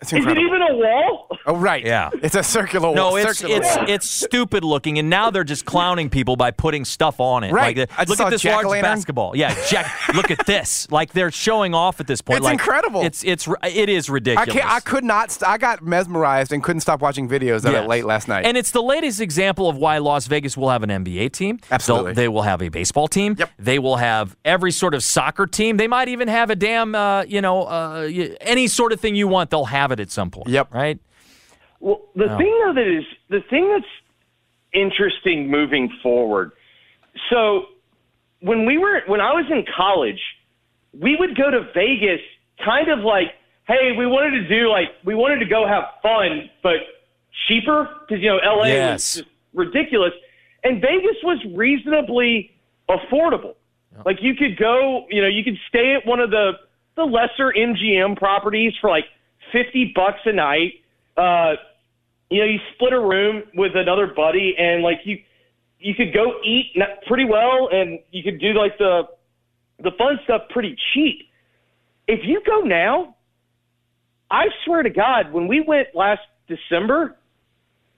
Yeah. 0.00 0.02
It's 0.02 0.12
is 0.12 0.26
it 0.26 0.38
even 0.38 0.62
a 0.62 0.74
wall? 0.76 1.26
oh, 1.46 1.56
right. 1.56 1.84
Yeah. 1.84 2.10
It's 2.22 2.36
a 2.36 2.42
circular 2.44 2.86
wall. 2.88 2.94
No, 2.94 3.16
it's 3.16 3.38
circular 3.38 3.60
it's 3.60 3.76
wall. 3.76 3.84
it's 3.88 4.08
stupid 4.08 4.62
looking, 4.62 4.98
and 4.98 5.10
now 5.10 5.30
they're 5.30 5.42
just 5.44 5.64
clowning 5.64 6.08
people 6.08 6.36
by 6.36 6.52
putting 6.52 6.84
stuff 6.84 7.18
on 7.20 7.42
it. 7.42 7.52
Right. 7.52 7.76
Like, 7.76 7.90
I 7.98 8.04
just 8.04 8.10
look 8.10 8.18
saw 8.18 8.26
at 8.26 8.30
this 8.30 8.44
large 8.44 8.58
jack-o'-lantern. 8.64 8.82
basketball. 8.82 9.36
Yeah, 9.36 9.56
Jack. 9.68 10.14
look 10.14 10.30
at 10.30 10.46
this. 10.46 10.86
Like 10.98 11.12
they're 11.12 11.30
showing 11.30 11.74
off 11.74 12.00
at 12.00 12.06
this 12.06 12.20
point. 12.20 12.38
It's 12.38 12.44
like, 12.44 12.52
incredible. 12.54 13.02
It's 13.04 13.22
it's 13.24 13.48
it 13.64 13.88
is 13.88 14.08
I 14.08 14.12
ridiculous. 14.12 14.52
can't. 14.52 14.70
I 14.72 14.80
could 14.80 15.04
not. 15.04 15.30
St- 15.30 15.48
I 15.48 15.58
got 15.58 15.82
mesmerized 15.82 16.52
and 16.52 16.62
couldn't 16.62 16.80
stop 16.80 17.00
watching 17.02 17.28
videos 17.28 17.64
of 17.64 17.72
Yes. 17.72 17.84
it 17.84 17.88
late 17.88 18.04
last 18.04 18.26
night. 18.28 18.46
And 18.46 18.56
it's 18.56 18.70
the 18.70 18.82
latest 18.82 19.20
example 19.20 19.68
of 19.68 19.76
why 19.76 19.98
Las 19.98 20.26
Vegas 20.26 20.56
will 20.56 20.70
have 20.70 20.82
an 20.82 20.90
NBA 20.90 21.32
team. 21.32 21.58
Absolutely. 21.70 22.12
They'll- 22.12 22.22
They 22.24 22.28
will 22.28 22.42
have 22.42 22.62
a 22.62 22.68
baseball 22.68 23.06
team. 23.08 23.36
Yep. 23.38 23.50
They 23.58 23.78
will 23.78 23.96
have 23.96 24.36
every 24.44 24.70
sort 24.72 24.94
of 24.94 25.02
soccer 25.02 25.46
team. 25.46 25.76
They 25.76 25.88
might 25.88 26.08
even 26.08 26.28
have 26.28 26.50
a 26.50 26.56
damn, 26.56 26.94
uh, 26.94 27.22
you 27.22 27.40
know, 27.40 27.62
uh, 27.64 28.08
any 28.40 28.66
sort 28.68 28.92
of 28.92 29.00
thing 29.00 29.14
you 29.14 29.28
want, 29.28 29.50
they'll 29.50 29.64
have 29.66 29.87
it 29.92 30.00
at 30.00 30.10
some 30.10 30.30
point. 30.30 30.48
Yep. 30.48 30.72
Right? 30.72 30.98
Well, 31.80 32.02
the 32.14 32.32
oh. 32.32 32.38
thing 32.38 32.60
though 32.64 32.74
that 32.74 32.98
is 32.98 33.04
the 33.30 33.40
thing 33.48 33.70
that's 33.72 33.86
interesting 34.72 35.50
moving 35.50 35.90
forward. 36.02 36.52
So 37.30 37.66
when 38.40 38.66
we 38.66 38.78
were 38.78 39.00
when 39.06 39.20
I 39.20 39.32
was 39.32 39.46
in 39.50 39.64
college, 39.76 40.20
we 40.92 41.16
would 41.18 41.36
go 41.36 41.50
to 41.50 41.68
Vegas 41.74 42.20
kind 42.64 42.90
of 42.90 43.00
like, 43.00 43.28
hey, 43.66 43.92
we 43.96 44.06
wanted 44.06 44.42
to 44.42 44.48
do 44.48 44.68
like 44.68 44.88
we 45.04 45.14
wanted 45.14 45.38
to 45.40 45.46
go 45.46 45.66
have 45.66 45.84
fun, 46.02 46.50
but 46.62 46.76
cheaper 47.46 47.88
because 48.00 48.22
you 48.22 48.28
know 48.28 48.38
LA 48.44 48.66
Yes. 48.66 48.92
was 48.92 49.24
just 49.24 49.28
ridiculous, 49.54 50.12
and 50.64 50.80
Vegas 50.80 51.16
was 51.22 51.38
reasonably 51.54 52.50
affordable. 52.88 53.54
Like 54.04 54.18
you 54.20 54.34
could 54.34 54.56
go, 54.56 55.06
you 55.10 55.20
know, 55.22 55.28
you 55.28 55.42
could 55.42 55.58
stay 55.68 55.94
at 55.94 56.06
one 56.06 56.20
of 56.20 56.30
the 56.30 56.52
the 56.96 57.04
lesser 57.04 57.52
MGM 57.56 58.16
properties 58.16 58.72
for 58.80 58.90
like 58.90 59.04
fifty 59.52 59.92
bucks 59.94 60.20
a 60.24 60.32
night. 60.32 60.74
Uh, 61.16 61.54
you 62.30 62.40
know, 62.40 62.46
you 62.46 62.58
split 62.74 62.92
a 62.92 63.00
room 63.00 63.42
with 63.54 63.72
another 63.74 64.06
buddy, 64.06 64.54
and 64.58 64.82
like 64.82 64.98
you 65.04 65.18
you 65.80 65.94
could 65.94 66.12
go 66.12 66.40
eat 66.44 66.76
pretty 67.06 67.24
well, 67.24 67.68
and 67.70 68.00
you 68.10 68.22
could 68.22 68.40
do 68.40 68.52
like 68.54 68.76
the 68.78 69.02
the 69.80 69.90
fun 69.96 70.18
stuff 70.24 70.42
pretty 70.50 70.76
cheap. 70.92 71.28
If 72.06 72.20
you 72.24 72.42
go 72.46 72.60
now, 72.60 73.16
I 74.30 74.46
swear 74.64 74.82
to 74.82 74.90
God, 74.90 75.32
when 75.32 75.46
we 75.46 75.60
went 75.60 75.88
last 75.94 76.22
December, 76.48 77.16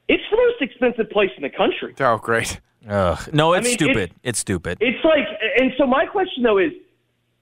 it's 0.09 0.23
the 0.31 0.37
most 0.37 0.61
expensive 0.61 1.11
place 1.11 1.31
in 1.37 1.43
the 1.43 1.51
country. 1.51 1.95
oh, 2.01 2.19
great. 2.19 2.61
Ugh. 2.89 3.29
No, 3.33 3.53
it's 3.53 3.67
mean, 3.67 3.75
stupid. 3.75 4.13
It's 4.23 4.39
stupid. 4.39 4.79
It's 4.81 5.05
like, 5.05 5.27
and 5.59 5.73
so 5.79 5.87
my 5.87 6.07
question 6.07 6.43
though 6.43 6.59
is, 6.59 6.73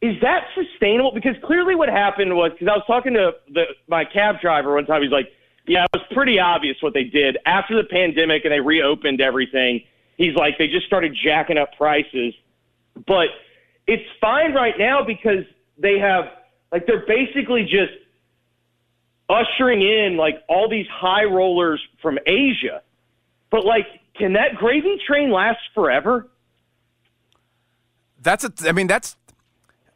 is 0.01 0.21
that 0.23 0.45
sustainable? 0.55 1.13
Because 1.13 1.35
clearly, 1.45 1.75
what 1.75 1.89
happened 1.89 2.35
was 2.35 2.53
because 2.53 2.69
I 2.69 2.77
was 2.77 2.85
talking 2.87 3.15
to 3.15 3.33
the, 3.53 3.65
my 3.89 4.05
cab 4.05 4.41
driver 4.41 4.75
one 4.75 4.87
time. 4.87 5.03
He's 5.03 5.11
like, 5.11 5.33
"Yeah, 5.67 5.85
it 5.85 5.91
was 5.93 6.07
pretty 6.13 6.39
obvious 6.39 6.77
what 6.81 6.95
they 6.95 7.05
did 7.05 7.39
after 7.47 7.77
the 7.77 7.89
pandemic, 7.89 8.45
and 8.45 8.53
they 8.53 8.61
reopened 8.61 9.21
everything." 9.21 9.83
He's 10.17 10.35
like, 10.35 10.59
they 10.59 10.67
just 10.67 10.87
started 10.87 11.17
jacking 11.25 11.59
up 11.59 11.77
prices, 11.77 12.35
but 13.07 13.29
it's 13.87 14.03
fine 14.21 14.53
right 14.53 14.75
now 14.77 15.05
because 15.05 15.45
they 15.79 15.99
have 16.01 16.25
like 16.73 16.87
they're 16.87 17.07
basically 17.07 17.63
just 17.63 17.93
ushering 19.29 19.83
in 19.83 20.17
like 20.17 20.43
all 20.49 20.69
these 20.69 20.87
high 20.91 21.25
rollers 21.25 21.81
from 22.03 22.19
Asia. 22.27 22.83
But 23.51 23.65
like, 23.65 23.87
can 24.17 24.35
that 24.35 24.57
gravy 24.57 24.99
train 25.07 25.31
last 25.31 25.61
forever? 25.75 26.29
That's 28.21 28.45
a. 28.45 28.53
I 28.65 28.73
mean, 28.73 28.87
that's. 28.87 29.17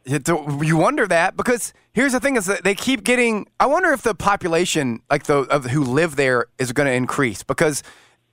You 0.05 0.75
wonder 0.77 1.07
that 1.07 1.37
because 1.37 1.73
here's 1.93 2.11
the 2.11 2.19
thing: 2.19 2.35
is 2.35 2.45
that 2.47 2.63
they 2.63 2.75
keep 2.75 3.03
getting. 3.03 3.47
I 3.59 3.65
wonder 3.67 3.91
if 3.93 4.01
the 4.01 4.13
population, 4.13 5.01
like 5.09 5.23
the 5.23 5.39
of 5.39 5.65
who 5.65 5.83
live 5.83 6.15
there, 6.17 6.47
is 6.57 6.73
going 6.73 6.87
to 6.87 6.93
increase 6.93 7.41
because 7.43 7.83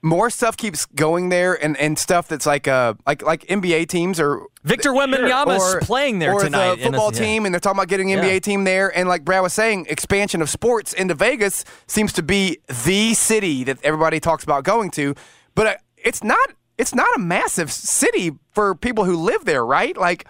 more 0.01 0.29
stuff 0.29 0.57
keeps 0.57 0.85
going 0.87 1.29
there, 1.29 1.53
and, 1.63 1.77
and 1.77 1.97
stuff 1.97 2.27
that's 2.27 2.45
like 2.45 2.67
uh 2.67 2.95
like 3.07 3.21
like 3.23 3.41
NBA 3.47 3.87
teams 3.87 4.19
or 4.19 4.47
Victor 4.63 4.91
Wembanyama 4.91 5.55
is 5.55 5.85
playing 5.87 6.19
there 6.19 6.33
or 6.33 6.43
tonight. 6.43 6.75
the 6.75 6.81
a- 6.81 6.83
football 6.85 7.13
yeah. 7.13 7.19
team, 7.19 7.45
and 7.45 7.53
they're 7.53 7.59
talking 7.59 7.77
about 7.77 7.87
getting 7.87 8.11
an 8.11 8.19
NBA 8.19 8.33
Yeah. 8.33 8.39
team 8.39 8.63
there. 8.65 8.95
And 8.97 9.07
like 9.07 9.23
Brad 9.23 9.41
was 9.41 9.53
saying, 9.53 9.85
expansion 9.89 10.41
of 10.41 10.49
sports 10.49 10.91
into 10.91 11.13
Vegas 11.13 11.63
seems 11.87 12.11
to 12.13 12.23
be 12.23 12.57
the 12.83 13.13
city 13.13 13.63
that 13.63 13.77
everybody 13.83 14.19
talks 14.19 14.43
about 14.43 14.63
going 14.65 14.91
to. 14.91 15.15
But 15.55 15.67
uh, 15.67 15.73
it's 15.97 16.23
not. 16.23 16.49
It's 16.77 16.95
not 16.95 17.07
a 17.15 17.19
massive 17.19 17.71
city 17.71 18.31
for 18.51 18.73
people 18.73 19.05
who 19.05 19.15
live 19.15 19.45
there, 19.45 19.63
right? 19.63 19.95
Like, 19.95 20.25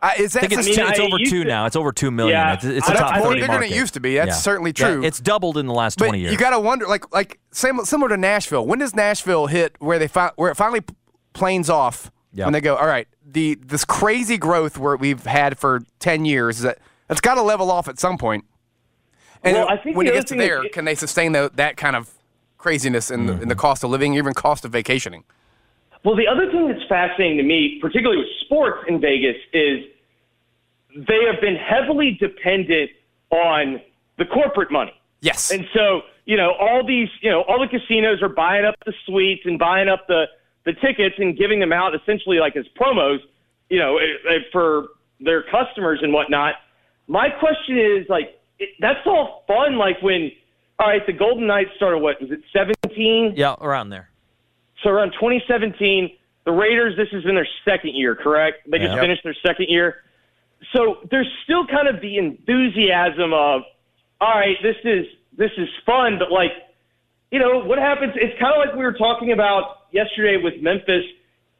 uh, 0.00 0.10
is 0.18 0.32
that 0.34 0.44
I 0.44 0.46
think 0.48 0.60
it's, 0.60 0.66
I 0.66 0.70
mean, 0.70 0.76
two, 0.78 0.82
it's 0.90 1.00
I 1.00 1.02
over 1.02 1.18
two 1.18 1.42
to- 1.44 1.48
now. 1.48 1.66
It's 1.66 1.76
over 1.76 1.92
two 1.92 2.10
million. 2.10 2.36
Yeah, 2.38 2.54
it's, 2.54 2.64
it's 2.64 2.88
a 2.88 2.90
I 2.90 2.94
don't- 2.94 3.02
top 3.02 3.14
I 3.14 3.18
more 3.18 3.28
30 3.28 3.40
bigger 3.40 3.52
than 3.54 3.62
it 3.64 3.70
used 3.74 3.94
to 3.94 4.00
be. 4.00 4.14
That's 4.16 4.40
certainly 4.42 4.72
Yeah, 4.76 4.90
true. 4.92 5.04
it's 5.04 5.18
doubled 5.20 5.58
in 5.58 5.66
the 5.66 5.72
last 5.74 5.98
But 5.98 6.06
20 6.06 6.20
years. 6.20 6.32
you 6.32 6.38
got 6.38 6.50
to 6.50 6.60
wonder, 6.60 6.86
like, 6.86 7.12
like 7.12 7.38
same, 7.52 7.84
similar 7.84 8.08
to 8.10 8.16
Nashville. 8.16 8.64
When 8.66 8.78
does 8.78 8.94
Nashville 8.94 9.46
hit 9.48 9.74
where 9.80 9.98
they 9.98 10.08
fi- 10.08 10.32
where 10.36 10.50
it 10.50 10.54
finally 10.56 10.82
planes 11.32 11.68
off? 11.68 12.10
Yep. 12.34 12.46
When 12.46 12.52
they 12.52 12.60
go, 12.60 12.76
all 12.76 12.86
right, 12.86 13.08
the 13.26 13.56
this 13.64 13.84
crazy 13.84 14.36
growth 14.38 14.76
where 14.78 14.96
we've 14.96 15.24
had 15.24 15.58
for 15.58 15.80
ten 15.98 16.24
years, 16.24 16.60
that 16.60 16.78
that's 17.08 17.20
got 17.22 17.34
to 17.34 17.42
level 17.42 17.70
off 17.70 17.88
at 17.88 17.98
some 17.98 18.18
point. 18.18 18.44
And 19.42 19.56
Well, 19.56 19.68
I 19.68 19.76
think 19.78 19.96
when 19.96 20.06
it 20.06 20.12
gets 20.14 20.30
thing 20.30 20.40
is- 20.40 20.46
there, 20.46 20.68
can 20.68 20.84
they 20.84 20.94
sustain 20.94 21.32
the, 21.32 21.50
that 21.54 21.76
kind 21.76 21.96
of 21.96 22.10
craziness 22.58 23.10
in, 23.10 23.26
the, 23.26 23.32
in 23.34 23.38
the 23.38 23.44
Mm-hmm. 23.54 23.60
cost 23.60 23.84
of 23.84 23.90
living, 23.90 24.14
even 24.14 24.34
cost 24.34 24.64
of 24.64 24.72
vacationing? 24.72 25.24
Well, 26.08 26.16
the 26.16 26.26
other 26.26 26.50
thing 26.50 26.68
that's 26.68 26.88
fascinating 26.88 27.36
to 27.36 27.42
me, 27.42 27.78
particularly 27.82 28.22
with 28.22 28.30
sports 28.46 28.78
in 28.88 28.98
Vegas, 28.98 29.36
is 29.52 29.84
they 30.96 31.20
have 31.30 31.38
been 31.38 31.54
heavily 31.54 32.16
dependent 32.18 32.92
on 33.28 33.82
the 34.16 34.24
corporate 34.24 34.72
money. 34.72 34.94
Yes. 35.20 35.50
And 35.50 35.66
so, 35.74 36.00
you 36.24 36.38
know, 36.38 36.54
all 36.58 36.82
these, 36.82 37.10
you 37.20 37.30
know, 37.30 37.42
all 37.42 37.60
the 37.60 37.68
casinos 37.68 38.22
are 38.22 38.30
buying 38.30 38.64
up 38.64 38.74
the 38.86 38.94
suites 39.04 39.42
and 39.44 39.58
buying 39.58 39.90
up 39.90 40.06
the, 40.08 40.24
the 40.64 40.72
tickets 40.80 41.16
and 41.18 41.36
giving 41.36 41.60
them 41.60 41.74
out 41.74 41.94
essentially 41.94 42.38
like 42.38 42.56
as 42.56 42.64
promos, 42.80 43.18
you 43.68 43.78
know, 43.78 43.98
eh, 43.98 44.30
eh, 44.30 44.38
for 44.50 44.86
their 45.20 45.42
customers 45.42 45.98
and 46.00 46.14
whatnot. 46.14 46.54
My 47.06 47.28
question 47.28 47.76
is, 47.76 48.06
like, 48.08 48.40
it, 48.58 48.70
that's 48.80 49.04
all 49.04 49.44
fun. 49.46 49.76
Like 49.76 50.00
when, 50.00 50.32
all 50.78 50.88
right, 50.88 51.04
the 51.06 51.12
Golden 51.12 51.46
Knights 51.46 51.72
started, 51.76 51.98
what, 51.98 52.18
was 52.18 52.30
it 52.30 52.40
17? 52.54 53.34
Yeah, 53.36 53.56
around 53.60 53.90
there. 53.90 54.07
So 54.82 54.90
around 54.90 55.12
2017, 55.12 56.16
the 56.44 56.52
Raiders, 56.52 56.96
this 56.96 57.08
is 57.12 57.24
in 57.26 57.34
their 57.34 57.48
second 57.64 57.94
year, 57.94 58.14
correct? 58.14 58.68
They 58.70 58.78
just 58.78 58.94
Yeah. 58.94 59.00
finished 59.00 59.22
their 59.24 59.34
second 59.34 59.68
year. 59.68 60.02
So 60.72 61.00
there's 61.10 61.30
still 61.44 61.66
kind 61.66 61.88
of 61.88 62.00
the 62.00 62.16
enthusiasm 62.18 63.32
of, 63.32 63.64
all 64.20 64.34
right, 64.34 64.60
this 64.62 64.76
is 64.84 65.06
this 65.36 65.52
is 65.56 65.68
fun, 65.86 66.18
but 66.18 66.32
like, 66.32 66.50
you 67.30 67.38
know, 67.38 67.60
what 67.60 67.78
happens? 67.78 68.12
It's 68.16 68.36
kind 68.40 68.52
of 68.52 68.58
like 68.58 68.74
we 68.74 68.82
were 68.82 68.92
talking 68.94 69.30
about 69.30 69.86
yesterday 69.92 70.36
with 70.36 70.60
Memphis 70.60 71.04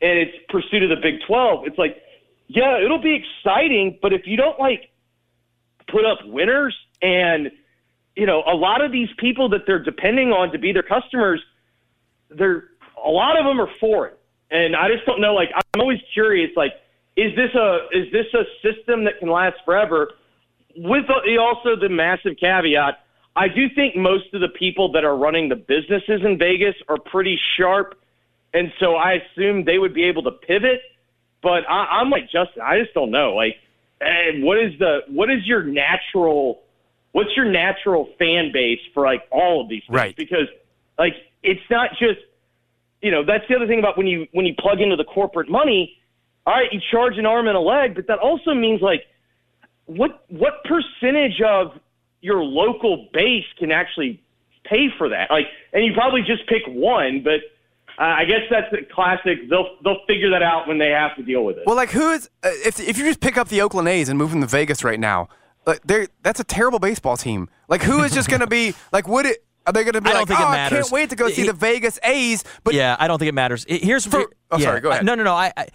and 0.03 0.19
its 0.19 0.37
pursuit 0.49 0.83
of 0.83 0.89
the 0.89 0.97
Big 0.97 1.21
12. 1.29 1.65
It's 1.69 1.79
like, 1.79 2.03
yeah, 2.49 2.79
it'll 2.79 2.99
be 2.99 3.15
exciting, 3.15 3.97
but 4.03 4.13
if 4.13 4.27
you 4.27 4.37
don't 4.37 4.59
like 4.59 4.91
put 5.87 6.05
up 6.05 6.25
winners 6.25 6.77
and 7.03 7.53
you 8.17 8.27
know, 8.27 8.43
a 8.49 8.55
lot 8.57 8.85
of 8.85 8.91
these 8.91 9.09
people 9.19 9.49
that 9.51 9.65
they're 9.65 9.79
depending 9.79 10.33
on 10.33 10.51
to 10.51 10.59
be 10.59 10.73
their 10.73 10.83
customers, 10.83 11.41
they're 12.31 12.65
a 13.05 13.11
lot 13.11 13.39
of 13.39 13.45
them 13.45 13.61
are 13.61 13.71
for 13.81 14.07
it, 14.07 14.19
and 14.51 14.77
I 14.77 14.89
just 14.89 15.07
don't 15.07 15.21
know. 15.21 15.35
Like, 15.35 15.51
I'm 15.55 15.81
always 15.81 16.01
curious. 16.13 16.51
Like, 16.57 16.73
is 17.17 17.35
this 17.37 17.55
a 17.55 17.87
is 17.93 18.13
this 18.13 18.27
a 18.35 18.45
system 18.63 19.05
that 19.05 19.19
can 19.19 19.29
last 19.29 19.57
forever? 19.65 20.11
With 20.77 21.07
the, 21.09 21.39
also 21.39 21.75
the 21.75 21.89
massive 21.89 22.37
caveat, 22.39 23.01
I 23.35 23.49
do 23.49 23.69
think 23.75 23.97
most 23.97 24.33
of 24.33 24.41
the 24.41 24.49
people 24.49 24.93
that 24.93 25.05
are 25.05 25.17
running 25.17 25.49
the 25.49 25.57
businesses 25.57 26.23
in 26.25 26.39
Vegas 26.39 26.77
are 26.89 26.99
pretty 26.99 27.39
sharp, 27.57 27.99
and 28.55 28.73
so 28.79 28.95
I 28.95 29.15
assume 29.15 29.65
they 29.65 29.79
would 29.79 29.95
be 29.95 30.05
able 30.05 30.23
to 30.25 30.31
pivot. 30.31 30.81
But 31.43 31.69
I, 31.69 32.01
I'm 32.01 32.11
like 32.11 32.25
Justin. 32.25 32.63
I 32.63 32.81
just 32.81 32.95
don't 32.95 33.11
know. 33.11 33.35
Like, 33.35 33.57
eh, 34.01 34.41
what 34.41 34.59
is 34.59 34.79
the 34.79 35.01
what 35.09 35.31
is 35.31 35.47
your 35.47 35.63
natural 35.65 36.63
what's 37.13 37.31
your 37.37 37.47
natural 37.47 38.09
fan 38.19 38.51
base 38.53 38.81
for 38.95 39.05
like 39.05 39.23
all 39.31 39.63
of 39.63 39.69
these 39.69 39.83
things? 39.87 39.97
Right. 39.97 40.17
Because 40.17 40.49
like 40.99 41.15
it's 41.43 41.69
not 41.71 41.91
just 41.99 42.21
you 43.03 43.11
know 43.11 43.25
that's 43.25 43.45
the 43.49 43.57
other 43.57 43.67
thing 43.67 43.79
about 43.79 43.97
when 43.97 44.07
you 44.07 44.27
when 44.33 44.47
you 44.47 44.55
plug 44.59 44.81
into 44.81 44.97
the 44.97 45.05
corporate 45.05 45.49
money. 45.49 45.95
All 46.47 46.55
right, 46.55 46.73
you 46.73 46.81
charge 46.91 47.19
an 47.19 47.27
arm 47.27 47.47
and 47.47 47.57
a 47.57 47.61
leg, 47.61 47.95
but 47.95 48.07
that 48.07 48.19
also 48.19 48.55
means 48.55 48.81
like 48.81 49.03
what 49.87 50.25
what 50.29 50.65
percentage 50.65 51.41
of 51.45 51.73
your 52.21 52.43
local 52.43 53.09
base 53.13 53.45
can 53.59 53.71
actually 53.71 54.23
pay 54.65 54.89
for 54.97 55.09
that? 55.09 55.31
Like, 55.31 55.47
and 55.73 55.85
you 55.85 55.93
probably 55.95 56.23
just 56.23 56.47
pick 56.49 56.63
one, 56.67 57.23
but 57.23 57.41
uh, 57.99 58.05
I 58.05 58.25
guess 58.25 58.43
that's 58.51 58.73
a 58.73 58.85
classic. 58.95 59.49
They'll 59.51 59.77
they'll 59.83 60.05
figure 60.07 60.31
that 60.31 60.43
out 60.43 60.69
when 60.69 60.79
they 60.79 60.91
have 60.91 61.17
to 61.17 61.23
deal 61.23 61.45
with 61.45 61.57
it. 61.57 61.65
Well, 61.67 61.77
like 61.77 61.91
who 61.91 62.11
is 62.13 62.31
uh, 62.45 62.51
if 62.65 62.79
if 62.79 62.99
you 62.99 63.05
just 63.05 63.21
pick 63.21 63.37
up 63.37 63.49
the 63.49 63.61
Oakland 63.61 63.89
A's 63.89 64.09
and 64.09 64.19
move 64.19 64.31
them 64.31 64.41
to 64.41 64.47
Vegas 64.47 64.85
right 64.85 65.01
now, 65.01 65.29
like 65.67 65.81
they're 65.85 66.07
that's 66.23 66.39
a 66.39 66.45
terrible 66.45 66.79
baseball 66.79 67.17
team. 67.17 67.49
Like 67.69 67.83
who 67.83 68.03
is 68.03 68.13
just 68.13 68.29
going 68.29 68.41
to 68.41 68.47
be 68.47 68.75
like 68.93 69.09
would 69.09 69.27
it? 69.27 69.45
Are 69.69 69.73
they 69.73 69.85
going 69.85 69.93
to 69.93 70.01
be 70.01 70.09
I 70.09 70.13
don't 70.15 70.21
like, 70.23 70.29
think 70.29 70.41
it 70.41 70.45
oh, 70.45 70.49
I 70.49 70.69
can't 70.71 70.91
wait 70.91 71.11
to 71.11 71.17
go 71.17 71.29
see 71.29 71.43
It- 71.43 71.47
the 71.49 71.53
Vegas 71.53 71.99
A's? 72.03 72.43
But 72.65 72.73
yeah, 72.75 72.97
I 72.99 73.07
don't 73.07 73.19
think 73.19 73.29
it 73.29 73.35
matters. 73.35 73.67
It- 73.69 73.85
here's 73.85 74.07
For- 74.07 74.31
oh, 74.51 74.57
yeah, 74.59 74.65
sorry, 74.65 74.81
go 74.81 74.91
ahead. 74.91 75.05
No, 75.05 75.15
no, 75.15 75.25
no. 75.25 75.35
I, 75.35 75.53
I 75.57 75.67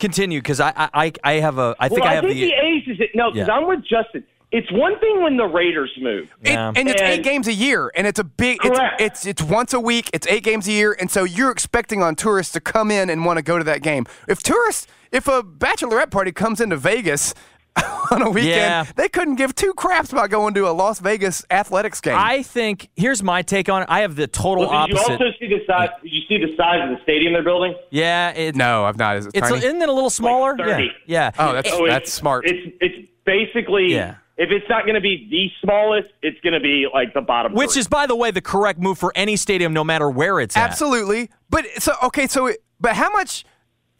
continue 0.00 0.40
because 0.40 0.58
I, 0.60 0.72
I, 0.92 1.12
I 1.22 1.32
have 1.34 1.58
a. 1.58 1.76
I 1.78 1.88
think 1.88 2.00
well, 2.02 2.10
I 2.12 2.18
I 2.18 2.20
think 2.22 2.34
the. 2.34 2.40
the 2.46 2.52
A's 2.52 2.82
is 2.88 3.00
it. 3.00 3.10
No, 3.14 3.30
because 3.30 3.46
Yeah. 3.48 3.54
I'm 3.54 3.68
with 3.68 3.80
Justin. 3.82 4.24
It's 4.52 4.70
one 4.72 4.98
thing 5.00 5.22
when 5.22 5.36
the 5.36 5.44
Raiders 5.44 5.90
move. 6.00 6.28
It- 6.42 6.50
and 6.56 6.88
it's 6.88 7.00
eight 7.02 7.22
games 7.22 7.46
a 7.48 7.52
year, 7.52 7.90
and 7.94 8.06
it's 8.06 8.18
a 8.18 8.24
big. 8.24 8.58
It's, 8.64 8.76
Correct. 8.78 9.00
it's 9.00 9.26
it's 9.26 9.42
once 9.42 9.72
a 9.74 9.80
week. 9.80 10.10
It's 10.12 10.26
eight 10.28 10.42
games 10.44 10.66
a 10.68 10.72
year, 10.72 10.96
and 10.98 11.10
so 11.10 11.24
you're 11.24 11.50
expecting 11.50 12.02
on 12.02 12.14
tourists 12.16 12.52
to 12.54 12.60
come 12.60 12.90
in 12.90 13.10
and 13.10 13.24
want 13.24 13.38
to 13.38 13.42
go 13.42 13.58
to 13.58 13.64
that 13.64 13.82
game. 13.82 14.06
If 14.28 14.42
tourists, 14.42 14.86
if 15.12 15.28
a 15.28 15.42
bachelorette 15.42 16.10
party 16.10 16.32
comes 16.32 16.60
into 16.60 16.76
Vegas 16.76 17.34
on 18.12 18.22
a 18.22 18.30
weekend, 18.30 18.46
Yeah. 18.48 18.84
they 18.96 19.08
couldn't 19.08 19.34
give 19.36 19.54
two 19.54 19.72
craps 19.74 20.12
about 20.12 20.30
going 20.30 20.54
to 20.54 20.68
a 20.68 20.70
Las 20.72 21.00
Vegas 21.00 21.44
athletics 21.50 22.00
game. 22.00 22.14
I 22.16 22.42
think 22.42 22.88
here's 22.96 23.22
my 23.22 23.42
take 23.42 23.68
on 23.68 23.82
it. 23.82 23.88
I 23.90 24.00
have 24.00 24.16
the 24.16 24.26
total 24.26 24.68
Well, 24.68 24.86
did 24.86 24.94
you 24.96 25.00
also 25.02 25.24
see 25.38 25.48
the 25.48 25.60
size? 25.66 25.90
Did 26.02 26.12
you 26.12 26.20
see 26.28 26.38
the 26.38 26.56
size 26.56 26.80
of 26.82 26.96
the 26.96 27.02
stadium 27.02 27.32
they're 27.32 27.42
building? 27.42 27.74
yeah, 27.90 28.30
it, 28.30 28.54
no, 28.56 28.84
I've 28.84 28.96
not. 28.98 29.16
Is 29.16 29.26
it 29.26 29.32
It's 29.34 29.48
tiny? 29.48 29.64
isn't 29.64 29.82
it 29.82 29.88
a 29.88 29.92
little 29.92 30.10
smaller? 30.10 30.56
30. 30.56 30.70
yeah, 30.70 30.88
yeah. 31.06 31.30
Oh, 31.38 31.52
that's- 31.52 31.72
it's- 31.74 31.88
That's 31.90 32.12
smart. 32.12 32.44
It's 32.46 32.76
it's 32.80 33.08
basically 33.24 33.92
Yeah. 33.92 34.14
if 34.36 34.50
it's 34.50 34.68
not 34.68 34.82
going 34.84 34.94
to 34.94 35.00
be 35.00 35.26
the 35.30 35.50
smallest, 35.66 36.08
it's 36.22 36.40
going 36.40 36.52
to 36.54 36.60
be 36.60 36.86
like 36.92 37.12
the 37.14 37.20
bottom. 37.20 37.54
Which 37.54 37.72
three. 37.72 37.80
is, 37.80 37.88
by 37.88 38.06
the 38.06 38.14
way, 38.16 38.30
the 38.30 38.40
correct 38.40 38.78
move 38.80 38.98
for 38.98 39.12
any 39.16 39.36
stadium, 39.36 39.72
no 39.72 39.82
matter 39.84 40.08
where 40.08 40.38
it's 40.40 40.56
at. 40.56 40.70
Absolutely. 40.70 41.28
But 41.50 41.66
so 41.78 41.92
okay, 42.04 42.26
so 42.28 42.46
it- 42.46 42.58
but 42.80 42.94
how 42.94 43.10
much 43.10 43.44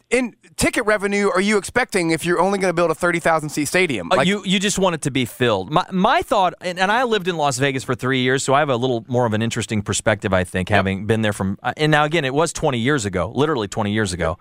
in 0.09 0.35
ticket 0.55 0.85
revenue 0.85 1.29
are 1.29 1.41
you 1.41 1.57
expecting 1.57 2.11
if 2.11 2.25
you're 2.25 2.39
only 2.39 2.59
going 2.59 2.69
to 2.69 2.75
build 2.75 2.91
a 2.91 2.95
30,000 2.95 3.49
seat 3.49 3.65
stadium? 3.65 4.11
Uh, 4.11 4.21
you 4.21 4.43
you 4.45 4.59
just 4.59 4.79
want 4.79 4.95
it 4.95 5.01
to 5.01 5.11
be 5.11 5.25
filled. 5.25 5.71
My 5.71 5.85
my 5.91 6.21
thought, 6.21 6.53
and, 6.61 6.79
and 6.79 6.91
I 6.91 7.03
lived 7.03 7.27
in 7.27 7.37
Las 7.37 7.57
Vegas 7.57 7.83
for 7.83 7.95
three 7.95 8.21
years, 8.21 8.43
so 8.43 8.53
I 8.53 8.59
have 8.59 8.69
a 8.69 8.75
little 8.75 9.05
more 9.07 9.25
of 9.25 9.33
an 9.33 9.41
interesting 9.41 9.81
perspective. 9.81 10.33
I 10.33 10.43
think 10.43 10.69
having 10.69 11.05
been 11.05 11.21
there 11.21 11.33
from, 11.33 11.57
uh, 11.61 11.73
and 11.77 11.91
now 11.91 12.05
again, 12.05 12.25
it 12.25 12.33
was 12.33 12.53
20 12.53 12.77
years 12.79 13.05
ago, 13.05 13.31
literally 13.35 13.67
20 13.67 13.91
years 13.91 14.13
ago. 14.13 14.37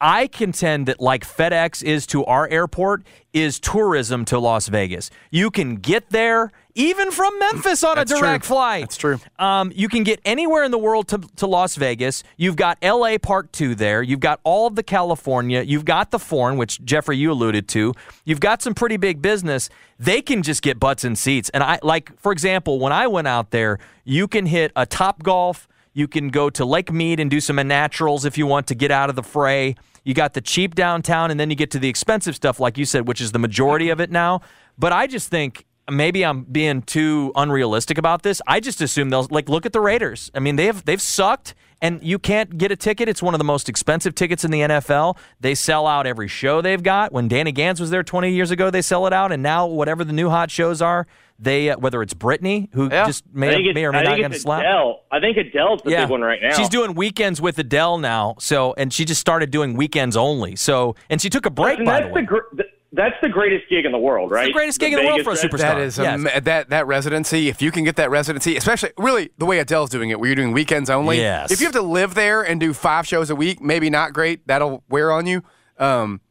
I 0.00 0.26
contend 0.26 0.86
that 0.86 1.00
like 1.00 1.26
FedEx 1.26 1.82
is 1.82 2.06
to 2.08 2.24
our 2.24 2.48
airport 2.48 3.02
is 3.32 3.58
tourism 3.58 4.24
to 4.26 4.38
Las 4.38 4.68
Vegas. 4.68 5.10
You 5.30 5.50
can 5.50 5.76
get 5.76 6.10
there 6.10 6.52
even 6.74 7.10
from 7.10 7.38
Memphis 7.38 7.82
on 7.82 7.96
That's 7.96 8.12
a 8.12 8.14
true. 8.16 8.26
direct 8.26 8.44
flight. 8.44 8.82
That's 8.82 8.98
true. 8.98 9.18
Um, 9.38 9.72
you 9.74 9.88
can 9.88 10.02
get 10.02 10.20
anywhere 10.26 10.62
in 10.64 10.70
the 10.70 10.78
world 10.78 11.08
to, 11.08 11.18
to 11.36 11.46
Las 11.46 11.76
Vegas. 11.76 12.22
You've 12.36 12.56
got 12.56 12.76
LA 12.82 13.16
Part 13.16 13.52
2 13.54 13.74
there. 13.74 14.02
You've 14.02 14.20
got 14.20 14.40
all 14.44 14.66
of 14.66 14.74
the 14.74 14.82
California. 14.82 15.62
You've 15.62 15.86
got 15.86 16.10
the 16.10 16.18
foreign, 16.18 16.58
which 16.58 16.84
Jeffrey, 16.84 17.16
you 17.16 17.32
alluded 17.32 17.66
to. 17.68 17.94
You've 18.26 18.40
got 18.40 18.60
some 18.60 18.74
pretty 18.74 18.98
big 18.98 19.22
business. 19.22 19.70
They 19.98 20.20
can 20.20 20.42
just 20.42 20.60
get 20.60 20.78
butts 20.78 21.02
in 21.04 21.16
seats. 21.16 21.48
And 21.50 21.62
I 21.62 21.78
like, 21.82 22.14
for 22.20 22.30
example, 22.32 22.78
when 22.78 22.92
I 22.92 23.06
went 23.06 23.26
out 23.26 23.50
there, 23.52 23.78
you 24.04 24.28
can 24.28 24.44
hit 24.44 24.72
a 24.76 24.84
Top 24.84 25.22
Golf. 25.22 25.66
You 25.96 26.06
can 26.06 26.28
go 26.28 26.50
to 26.50 26.66
Lake 26.66 26.92
Mead 26.92 27.20
and 27.20 27.30
do 27.30 27.40
some 27.40 27.56
naturals 27.56 28.26
if 28.26 28.36
you 28.36 28.46
want 28.46 28.66
to 28.66 28.74
get 28.74 28.90
out 28.90 29.08
of 29.08 29.16
the 29.16 29.22
fray. 29.22 29.76
You 30.04 30.12
got 30.12 30.34
the 30.34 30.42
cheap 30.42 30.74
downtown, 30.74 31.30
and 31.30 31.40
then 31.40 31.48
you 31.48 31.56
get 31.56 31.70
to 31.70 31.78
the 31.78 31.88
expensive 31.88 32.36
stuff, 32.36 32.60
like 32.60 32.76
you 32.76 32.84
said, 32.84 33.08
which 33.08 33.22
is 33.22 33.32
the 33.32 33.38
majority 33.38 33.88
of 33.88 33.98
it 33.98 34.10
now. 34.10 34.42
But 34.76 34.92
I 34.92 35.06
just 35.06 35.30
think 35.30 35.64
maybe 35.90 36.22
I'm 36.22 36.42
being 36.42 36.82
too 36.82 37.32
unrealistic 37.34 37.96
about 37.96 38.24
this. 38.24 38.42
I 38.46 38.60
just 38.60 38.82
assume 38.82 39.08
they'll 39.08 39.26
like 39.30 39.48
look 39.48 39.64
at 39.64 39.72
the 39.72 39.80
Raiders. 39.80 40.30
I 40.34 40.40
mean, 40.40 40.56
they've 40.56 40.84
they've 40.84 41.00
sucked 41.00 41.54
and 41.80 42.02
you 42.02 42.18
can't 42.18 42.58
get 42.58 42.70
a 42.70 42.76
ticket. 42.76 43.08
It's 43.08 43.22
one 43.22 43.32
of 43.34 43.38
the 43.38 43.44
most 43.44 43.68
expensive 43.68 44.14
tickets 44.14 44.44
in 44.44 44.50
the 44.50 44.60
NFL. 44.60 45.16
They 45.40 45.54
sell 45.54 45.86
out 45.86 46.06
every 46.06 46.28
show 46.28 46.60
they've 46.60 46.82
got. 46.82 47.12
When 47.12 47.28
Danny 47.28 47.52
Gans 47.52 47.80
was 47.80 47.90
there 47.90 48.02
20 48.02 48.32
years 48.32 48.50
ago, 48.50 48.70
they 48.70 48.82
sell 48.82 49.06
it 49.06 49.12
out 49.12 49.32
and 49.32 49.42
now 49.42 49.66
whatever 49.66 50.04
the 50.04 50.12
new 50.12 50.28
hot 50.28 50.50
shows 50.50 50.82
are, 50.82 51.06
they 51.38 51.70
uh, 51.70 51.78
whether 51.78 52.02
it's 52.02 52.14
Britney 52.14 52.68
who 52.72 52.88
Yeah. 52.90 53.06
just 53.06 53.24
I 53.34 53.38
may, 53.38 53.50
think 53.54 53.74
may 53.74 53.84
or 53.84 53.92
may 53.92 53.98
I 53.98 54.02
not 54.02 54.08
think 54.10 54.22
get 54.22 54.32
a 54.32 54.34
it's 54.34 54.42
slap. 54.44 54.60
Adele. 54.60 55.00
I 55.10 55.20
think 55.20 55.36
Adele's 55.36 55.82
the 55.82 55.90
big 55.90 56.08
one 56.08 56.22
right 56.22 56.40
now. 56.42 56.54
She's 56.56 56.68
doing 56.68 56.94
weekends 56.94 57.40
with 57.40 57.58
Adele 57.58 57.98
now. 57.98 58.36
So 58.38 58.74
and 58.78 58.92
she 58.92 59.04
just 59.04 59.20
started 59.20 59.50
doing 59.50 59.74
weekends 59.76 60.16
only. 60.16 60.56
So 60.56 60.94
and 61.10 61.20
she 61.20 61.28
took 61.30 61.46
a 61.46 61.50
break 61.50 61.78
And 61.78 61.86
by 61.86 62.00
that's 62.00 62.08
the 62.08 62.14
way. 62.14 62.22
gr- 62.22 62.36
th- 62.56 62.68
that's 62.92 63.16
the 63.20 63.28
greatest 63.28 63.68
gig 63.68 63.84
in 63.84 63.92
the 63.92 63.98
world, 63.98 64.30
right? 64.30 64.46
the 64.46 64.52
greatest 64.52 64.80
gig 64.80 64.94
in 64.94 65.00
the 65.00 65.04
world 65.06 65.20
for 65.22 65.32
a 65.32 65.36
superstar. 65.36 65.58
That 65.58 65.78
is 65.78 65.98
Yes. 65.98 66.24
am- 66.34 66.44
that 66.44 66.70
that 66.70 66.86
residency. 66.86 67.48
If 67.48 67.60
you 67.60 67.70
can 67.70 67.84
get 67.84 67.96
that 67.96 68.08
residency, 68.10 68.56
especially 68.56 68.90
really 68.96 69.28
the 69.36 69.44
way 69.44 69.58
Adele's 69.58 69.90
doing 69.90 70.08
it, 70.10 70.18
where 70.18 70.28
you're 70.28 70.36
doing 70.36 70.52
weekends 70.52 70.88
only. 70.88 71.18
Yes. 71.18 71.50
If 71.50 71.60
you 71.60 71.66
have 71.66 71.74
to 71.74 71.82
live 71.82 72.14
there 72.14 72.40
and 72.42 72.58
do 72.58 72.72
five 72.72 73.06
shows 73.06 73.28
a 73.28 73.36
week, 73.36 73.60
maybe 73.60 73.90
not 73.90 74.14
great. 74.14 74.46
That'll 74.46 74.82
wear 74.88 75.12
on 75.12 75.26
you. 75.26 75.42
Um, 75.78 76.20
but 76.22 76.25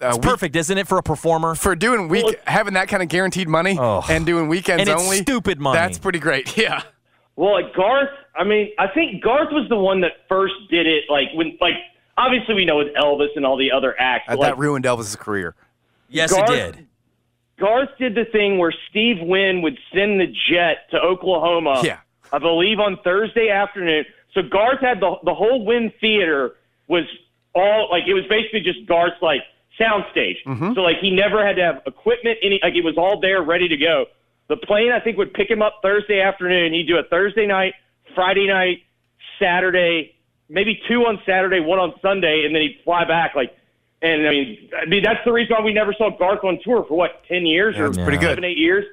uh, 0.00 0.06
It's 0.08 0.16
week- 0.18 0.22
perfect, 0.22 0.56
isn't 0.56 0.76
it, 0.78 0.86
for 0.88 0.98
a 0.98 1.02
performer? 1.02 1.54
for 1.54 1.74
doing 1.76 2.08
week 2.08 2.24
Well, 2.24 2.34
having 2.46 2.74
that 2.74 2.88
kind 2.88 3.02
of 3.02 3.08
guaranteed 3.08 3.48
money 3.48 3.76
Oh. 3.78 4.04
and 4.08 4.24
doing 4.26 4.48
weekends 4.48 4.80
And 4.82 4.88
it's 4.90 5.02
only. 5.02 5.18
stupid 5.18 5.60
money. 5.60 5.78
That's 5.78 5.98
pretty 5.98 6.18
great. 6.18 6.56
Yeah. 6.56 6.82
Well, 7.36 7.52
like 7.52 7.72
Garth, 7.74 8.10
I 8.34 8.42
mean, 8.42 8.70
I 8.80 8.88
think 8.88 9.22
Garth 9.22 9.52
was 9.52 9.68
the 9.68 9.76
one 9.76 10.00
that 10.00 10.12
first 10.28 10.54
did 10.70 10.86
it. 10.88 11.04
Like 11.08 11.28
when, 11.34 11.56
like 11.60 11.74
obviously 12.16 12.54
we 12.54 12.64
know 12.64 12.76
with 12.78 12.92
Elvis 12.96 13.28
and 13.36 13.46
all 13.46 13.56
the 13.56 13.70
other 13.70 13.94
acts. 14.00 14.24
Uh, 14.28 14.32
but, 14.32 14.38
like, 14.40 14.50
that 14.54 14.58
ruined 14.58 14.84
Elvis's 14.84 15.14
career. 15.14 15.54
yes, 16.08 16.32
Garth- 16.32 16.50
it 16.50 16.72
did. 16.76 16.86
Garth 17.60 17.90
did 17.98 18.14
the 18.16 18.24
thing 18.24 18.58
where 18.58 18.72
Steve 18.90 19.16
Wynn 19.20 19.62
would 19.62 19.78
send 19.94 20.20
the 20.20 20.26
jet 20.48 20.88
to 20.90 20.96
Oklahoma. 20.98 21.80
Yeah. 21.84 21.98
I 22.32 22.38
believe 22.38 22.78
on 22.80 22.98
Thursday 23.04 23.50
afternoon. 23.50 24.04
So 24.34 24.42
Garth 24.42 24.80
had 24.80 25.00
the 25.00 25.14
the 25.24 25.34
whole 25.34 25.64
Wynn 25.64 25.92
Theater 26.00 26.56
was 26.88 27.04
all 27.54 27.88
like 27.90 28.04
it 28.08 28.14
was 28.14 28.24
basically 28.28 28.60
just 28.60 28.84
Garth's 28.86 29.20
like 29.22 29.40
soundstage. 29.80 30.36
Mm-hmm. 30.46 30.74
So 30.74 30.80
like 30.82 30.96
he 31.00 31.10
never 31.10 31.44
had 31.46 31.56
to 31.56 31.62
have 31.62 31.82
equipment. 31.86 32.38
Any 32.42 32.60
like 32.62 32.74
it 32.74 32.84
was 32.84 32.96
all 32.96 33.20
there 33.20 33.42
ready 33.42 33.68
to 33.68 33.76
go. 33.76 34.06
The 34.48 34.56
plane, 34.56 34.92
I 34.92 35.00
think, 35.00 35.18
would 35.18 35.34
pick 35.34 35.50
him 35.50 35.60
up 35.62 35.80
Thursday 35.82 36.20
afternoon. 36.20 36.72
He'd 36.72 36.86
do 36.88 36.96
a 36.96 37.02
Thursday 37.04 37.46
night, 37.46 37.74
Friday 38.14 38.46
night, 38.46 38.78
Saturday, 39.38 40.14
maybe 40.48 40.80
two 40.88 41.02
on 41.02 41.20
Saturday, 41.26 41.60
one 41.60 41.78
on 41.78 41.92
Sunday, 42.00 42.44
and 42.46 42.54
then 42.54 42.62
he'd 42.62 42.80
fly 42.84 43.04
back. 43.04 43.34
Like, 43.34 43.54
and 44.02 44.26
I 44.26 44.30
mean, 44.30 44.70
I 44.80 44.86
mean 44.86 45.02
that's 45.02 45.20
the 45.24 45.32
reason 45.32 45.54
why 45.58 45.62
we 45.64 45.72
never 45.72 45.92
saw 45.92 46.16
Garth 46.16 46.44
on 46.44 46.58
tour 46.64 46.84
for 46.88 46.96
what 46.96 47.22
ten 47.28 47.44
years 47.46 47.74
Yeah, 47.76 47.82
or 47.82 47.88
that's 47.90 47.98
pretty 48.02 48.18
good. 48.18 48.30
seven, 48.30 48.44
eight 48.44 48.58
years. 48.58 48.84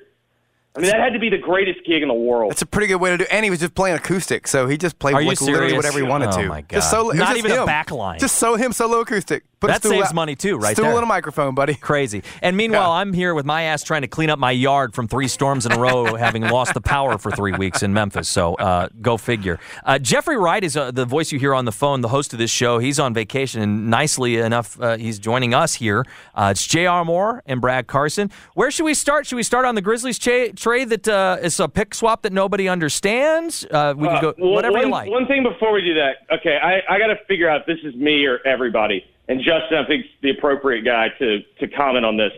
I 0.78 0.82
mean, 0.82 0.92
that 0.92 1.00
had 1.00 1.14
to 1.14 1.20
be 1.20 1.30
the 1.30 1.38
greatest 1.38 1.86
gig 1.86 2.02
in 2.02 2.10
the 2.10 2.14
world. 2.14 2.52
That's 2.52 2.62
a 2.62 2.66
pretty 2.66 2.88
good 2.88 2.98
way 2.98 3.12
to 3.12 3.18
do. 3.20 3.24
It. 3.24 3.30
And 3.32 3.46
he 3.46 3.50
was 3.50 3.62
just 3.62 3.74
playing 3.76 3.96
acoustic, 3.96 4.46
so 4.46 4.68
he 4.68 4.78
just 4.78 5.00
played 5.00 5.14
like 5.14 5.40
literally 5.40 5.74
whatever 5.74 6.00
he 6.00 6.04
wanted 6.04 6.34
Oh, 6.34 6.42
to. 6.42 6.50
my 6.50 6.64
Just 6.64 6.92
God. 6.92 6.98
solo, 6.98 7.08
was 7.12 7.16
Not 7.16 7.28
just 7.30 7.38
even 7.40 7.52
a 7.52 7.62
him. 7.62 7.66
back 7.66 7.92
line. 7.92 8.20
Just 8.20 8.36
so 8.36 8.56
him 8.56 8.74
solo 8.74 9.00
acoustic. 9.00 9.46
Put 9.60 9.68
That 9.68 9.84
saves 9.84 10.10
out- 10.10 10.14
money 10.14 10.36
too, 10.36 10.58
right 10.58 10.76
stool 10.76 10.84
there. 10.84 10.92
and 10.92 10.92
a 10.92 10.96
little 10.96 11.08
microphone, 11.08 11.56
buddy. 11.56 11.74
Crazy. 11.82 12.24
And 12.42 12.56
meanwhile, 12.58 12.90
Yeah. 12.90 13.00
I'm 13.02 13.14
here 13.14 13.34
with 13.34 13.46
my 13.46 13.64
ass 13.64 13.84
trying 13.84 14.02
to 14.02 14.08
clean 14.08 14.30
up 14.30 14.38
my 14.38 14.52
yard 14.52 14.94
from 14.94 15.08
three 15.08 15.28
storms 15.28 15.66
in 15.66 15.72
a 15.72 15.80
row, 15.80 16.16
having 16.16 16.44
lost 16.44 16.74
the 16.74 16.82
power 16.82 17.18
for 17.18 17.32
three 17.32 17.54
weeks 17.54 17.82
in 17.84 17.94
Memphis. 17.94 18.28
So 18.30 18.56
uh, 18.56 18.90
go 19.02 19.18
figure. 19.18 19.60
Uh, 19.86 19.98
Jeffrey 20.00 20.38
Wright 20.38 20.64
is 20.64 20.76
uh, 20.78 20.92
the 20.92 21.06
voice 21.06 21.32
you 21.32 21.40
hear 21.40 21.54
on 21.54 21.66
the 21.66 21.72
phone, 21.72 22.02
the 22.02 22.10
host 22.10 22.34
of 22.34 22.40
this 22.40 22.52
show. 22.52 22.80
He's 22.80 23.00
on 23.00 23.14
vacation, 23.14 23.62
and 23.62 23.90
nicely 23.90 24.38
enough, 24.38 24.80
uh, 24.82 24.98
he's 24.98 25.20
joining 25.20 25.54
us 25.54 25.76
here. 25.76 26.06
Uh, 26.36 26.50
it's 26.52 26.66
J.R. 26.68 27.06
Moore 27.06 27.42
and 27.46 27.62
Brad 27.62 27.88
Carson. 27.88 28.30
Where 28.56 28.70
should 28.72 28.86
we 28.86 28.94
start? 28.94 29.26
Should 29.26 29.38
we 29.38 29.44
start 29.44 29.66
on 29.66 29.76
the 29.76 29.82
Grizzlies 29.82 30.20
cha- 30.20 30.50
trade 30.56 30.90
that 30.90 31.08
uh, 31.08 31.38
is 31.42 31.60
a 31.60 31.68
pick 31.70 31.94
swap 31.96 32.22
that 32.24 32.34
nobody 32.34 32.68
understands? 32.68 33.66
Uh, 33.72 33.94
we 33.96 34.08
can 34.08 34.18
Uh, 34.18 34.22
go 34.22 34.34
well, 34.38 34.52
whatever 34.52 34.74
one, 34.74 34.86
you 34.86 34.92
like. 34.92 35.10
One 35.10 35.28
thing 35.28 35.44
before 35.44 35.72
we 35.72 35.82
do 35.82 35.94
that, 35.96 36.18
okay, 36.32 36.58
I, 36.62 36.82
I 36.94 37.00
got 37.00 37.08
to 37.08 37.18
figure 37.28 37.50
out 37.50 37.62
if 37.62 37.68
this 37.68 37.80
is 37.84 37.96
me 37.96 38.26
or 38.26 38.40
everybody. 38.46 39.06
And 39.28 39.40
Justin, 39.42 39.78
I 39.78 39.88
think, 39.88 40.06
is 40.06 40.12
the 40.22 40.30
appropriate 40.32 40.84
guy 40.84 41.10
to, 41.20 41.40
to 41.60 41.68
comment 41.68 42.06
on 42.06 42.18
this. 42.18 42.32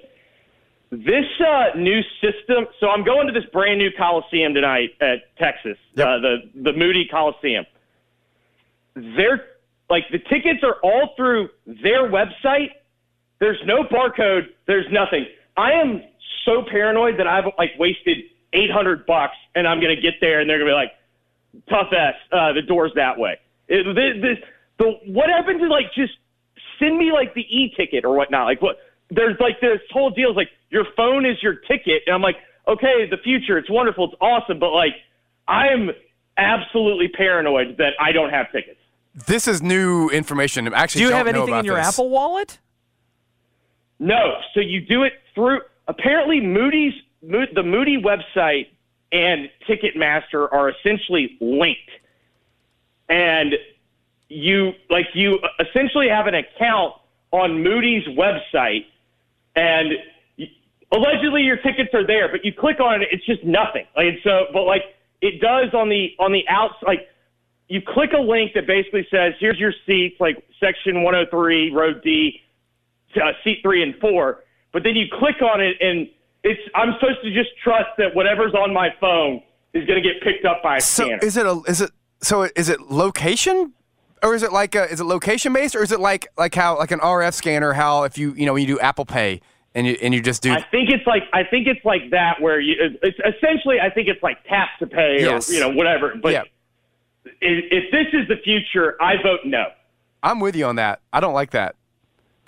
This 0.90 1.26
uh, 1.46 1.78
new 1.78 2.02
system. 2.22 2.66
So 2.80 2.90
I'm 2.90 3.04
going 3.04 3.28
to 3.28 3.34
this 3.34 3.44
brand 3.52 3.78
new 3.80 3.90
Coliseum 3.98 4.54
tonight 4.54 4.92
at 5.02 5.36
Texas, 5.38 5.78
Yep. 5.96 6.08
uh, 6.08 6.20
the 6.20 6.38
the 6.56 6.74
Moody 6.74 7.06
Coliseum. 7.12 7.66
They're 8.96 9.46
like 9.90 10.06
the 10.12 10.20
tickets 10.20 10.64
are 10.64 10.76
all 10.82 11.14
through 11.18 11.50
their 11.66 12.10
website. 12.10 12.70
There's 13.40 13.60
no 13.66 13.84
barcode. 13.84 14.48
There's 14.66 14.86
nothing. 14.90 15.26
I 15.58 15.74
am 15.74 16.04
so 16.46 16.64
paranoid 16.64 17.20
that 17.20 17.28
I've 17.28 17.46
like 17.58 17.72
wasted 17.78 18.20
800 18.54 19.06
bucks, 19.06 19.36
and 19.56 19.68
I'm 19.68 19.82
gonna 19.82 20.00
get 20.00 20.16
there, 20.22 20.40
and 20.40 20.50
they're 20.50 20.58
gonna 20.58 20.72
be 20.72 20.74
like, 20.74 20.94
"Tough 21.70 21.92
ass, 21.92 22.16
uh, 22.32 22.54
the 22.54 22.62
door's 22.62 22.94
that 22.96 23.20
way." 23.20 23.38
It, 23.68 23.84
this, 23.94 24.22
this, 24.22 24.50
the 24.78 25.12
what 25.12 25.30
happened 25.30 25.60
to 25.60 25.68
like 25.68 25.94
just 25.94 26.14
send 26.80 26.98
me 26.98 27.12
like 27.12 27.34
the 27.34 27.42
e-ticket 27.42 28.06
or 28.06 28.16
whatnot? 28.16 28.46
Like 28.46 28.62
what? 28.62 28.78
There's 29.10 29.40
like 29.40 29.62
this 29.62 29.80
whole 29.92 30.10
deal 30.10 30.32
is 30.32 30.36
like 30.36 30.50
your 30.70 30.86
phone 30.96 31.26
is 31.26 31.42
your 31.42 31.56
ticket, 31.56 32.04
and 32.06 32.14
I'm 32.14 32.22
like, 32.22 32.36
okay, 32.68 33.08
the 33.10 33.18
future, 33.24 33.58
it's 33.58 33.70
wonderful, 33.70 34.06
it's 34.06 34.16
awesome, 34.20 34.60
but 34.60 34.72
like 34.72 34.94
I 35.48 35.68
am 35.68 35.92
absolutely 36.38 37.08
paranoid 37.08 37.78
that 37.78 37.94
I 38.00 38.12
don't 38.12 38.30
have 38.30 38.52
tickets. 38.52 38.80
This 39.26 39.48
is 39.48 39.64
new 39.64 40.10
information. 40.10 40.72
I 40.74 40.82
Actually, 40.82 41.00
Do 41.00 41.04
you 41.06 41.10
don't 41.10 41.18
have 41.18 41.28
anything 41.28 41.56
in 41.56 41.66
your 41.66 41.78
this. 41.78 41.88
Apple 41.88 42.10
Wallet? 42.10 42.60
No, 44.00 44.36
so 44.54 44.60
you 44.60 44.82
do 44.82 45.04
it 45.04 45.14
through. 45.34 45.62
Apparently, 45.88 46.40
Moody's 46.40 46.94
Mo- 47.24 47.48
the 47.56 47.64
Moody 47.64 47.98
website 47.98 48.68
and 49.12 49.50
Ticketmaster 49.68 50.52
are 50.52 50.70
essentially 50.70 51.38
linked, 51.42 51.90
and 53.10 53.56
you 54.30 54.72
like 54.90 55.06
you 55.14 55.40
essentially 55.60 56.08
have 56.10 56.28
an 56.28 56.36
account 56.36 56.94
on 57.32 57.64
Moody's 57.64 58.08
website, 58.10 58.86
and 59.56 59.94
you, 60.36 60.48
allegedly 60.92 61.44
your 61.44 61.58
tickets 61.58 61.94
are 61.94 62.06
there, 62.06 62.30
but 62.30 62.44
you 62.46 62.54
click 62.54 62.80
on 62.80 63.02
it, 63.02 63.10
it's 63.12 63.26
just 63.26 63.44
nothing. 63.44 63.86
Like 63.96 64.06
and 64.08 64.18
so, 64.24 64.46
but 64.54 64.64
like 64.64 64.84
it 65.22 65.42
does 65.42 65.74
on 65.74 65.90
the 65.90 66.10
on 66.20 66.32
the 66.32 66.44
outs 66.50 66.76
like 66.86 67.08
you 67.68 67.82
click 67.86 68.12
a 68.14 68.22
link 68.22 68.54
that 68.54 68.66
basically 68.66 69.06
says 69.12 69.34
here's 69.40 69.60
your 69.60 69.74
seats, 69.86 70.16
like 70.20 70.38
section 70.60 71.04
103, 71.04 71.72
row 71.72 71.94
D 71.94 72.42
uh, 73.16 73.32
seat 73.44 73.60
three 73.62 73.84
and 73.84 73.96
four, 74.00 74.44
but 74.72 74.84
then 74.84 74.96
you 74.96 75.06
click 75.20 75.42
on 75.42 75.62
it 75.62 75.76
and 75.82 76.08
it's 76.44 76.62
I'm 76.76 76.94
supposed 77.00 77.22
to 77.24 77.34
just 77.34 77.50
trust 77.64 77.90
that 77.98 78.16
whatever's 78.16 78.54
on 78.54 78.74
my 78.74 78.90
phone 79.02 79.42
is 79.74 79.86
going 79.86 80.02
to 80.02 80.08
get 80.08 80.22
picked 80.22 80.46
up 80.46 80.62
by 80.64 80.78
a 80.78 80.82
So 80.82 81.04
scanner. 81.06 81.20
is 81.24 81.36
it 81.38 81.46
a 81.46 81.62
is 81.68 81.82
it 81.82 81.92
so 82.22 82.44
is 82.44 82.70
it 82.70 82.80
location 82.82 83.74
or 84.24 84.36
is 84.36 84.44
it 84.44 84.52
like 84.52 84.76
a, 84.76 84.90
is 84.92 85.00
it 85.00 85.06
location 85.06 85.54
based 85.54 85.76
or 85.76 85.84
is 85.84 85.92
it 85.92 86.00
like 86.00 86.28
like 86.38 86.54
how 86.56 86.78
like 86.78 86.92
an 86.92 87.00
RF 87.00 87.34
scanner 87.34 87.74
how 87.74 88.04
if 88.04 88.18
you 88.18 88.34
you 88.36 88.46
know 88.46 88.54
when 88.54 88.62
you 88.62 88.68
do 88.68 88.80
Apple 88.80 89.06
Pay 89.06 89.42
and 89.76 89.86
you 89.88 89.98
and 90.02 90.14
you 90.14 90.22
just 90.22 90.42
do 90.42 90.52
I 90.54 90.64
think 90.72 90.90
it's 90.90 91.06
like 91.08 91.24
I 91.34 91.44
think 91.44 91.68
it's 91.68 91.84
like 91.86 92.10
that 92.12 92.42
where 92.42 92.60
you 92.60 92.76
it's 93.02 93.20
essentially 93.20 93.80
I 93.80 93.90
think 93.90 94.08
it's 94.08 94.22
like 94.24 94.44
tap 94.46 94.70
to 94.80 94.88
pay 94.88 95.18
Yes. 95.22 95.50
or 95.50 95.54
you 95.54 95.60
know 95.60 95.70
whatever. 95.70 96.14
But 96.22 96.32
Yeah. 96.34 96.44
if, 97.26 97.66
if 97.72 97.92
this 97.92 98.08
is 98.14 98.28
the 98.28 98.38
future, 98.44 98.96
I 99.02 99.22
vote 99.22 99.42
no. 99.46 99.66
I'm 100.24 100.40
with 100.40 100.56
you 100.56 100.66
on 100.66 100.78
that. 100.78 101.02
I 101.14 101.20
don't 101.20 101.34
like 101.36 101.52
that. 101.52 101.76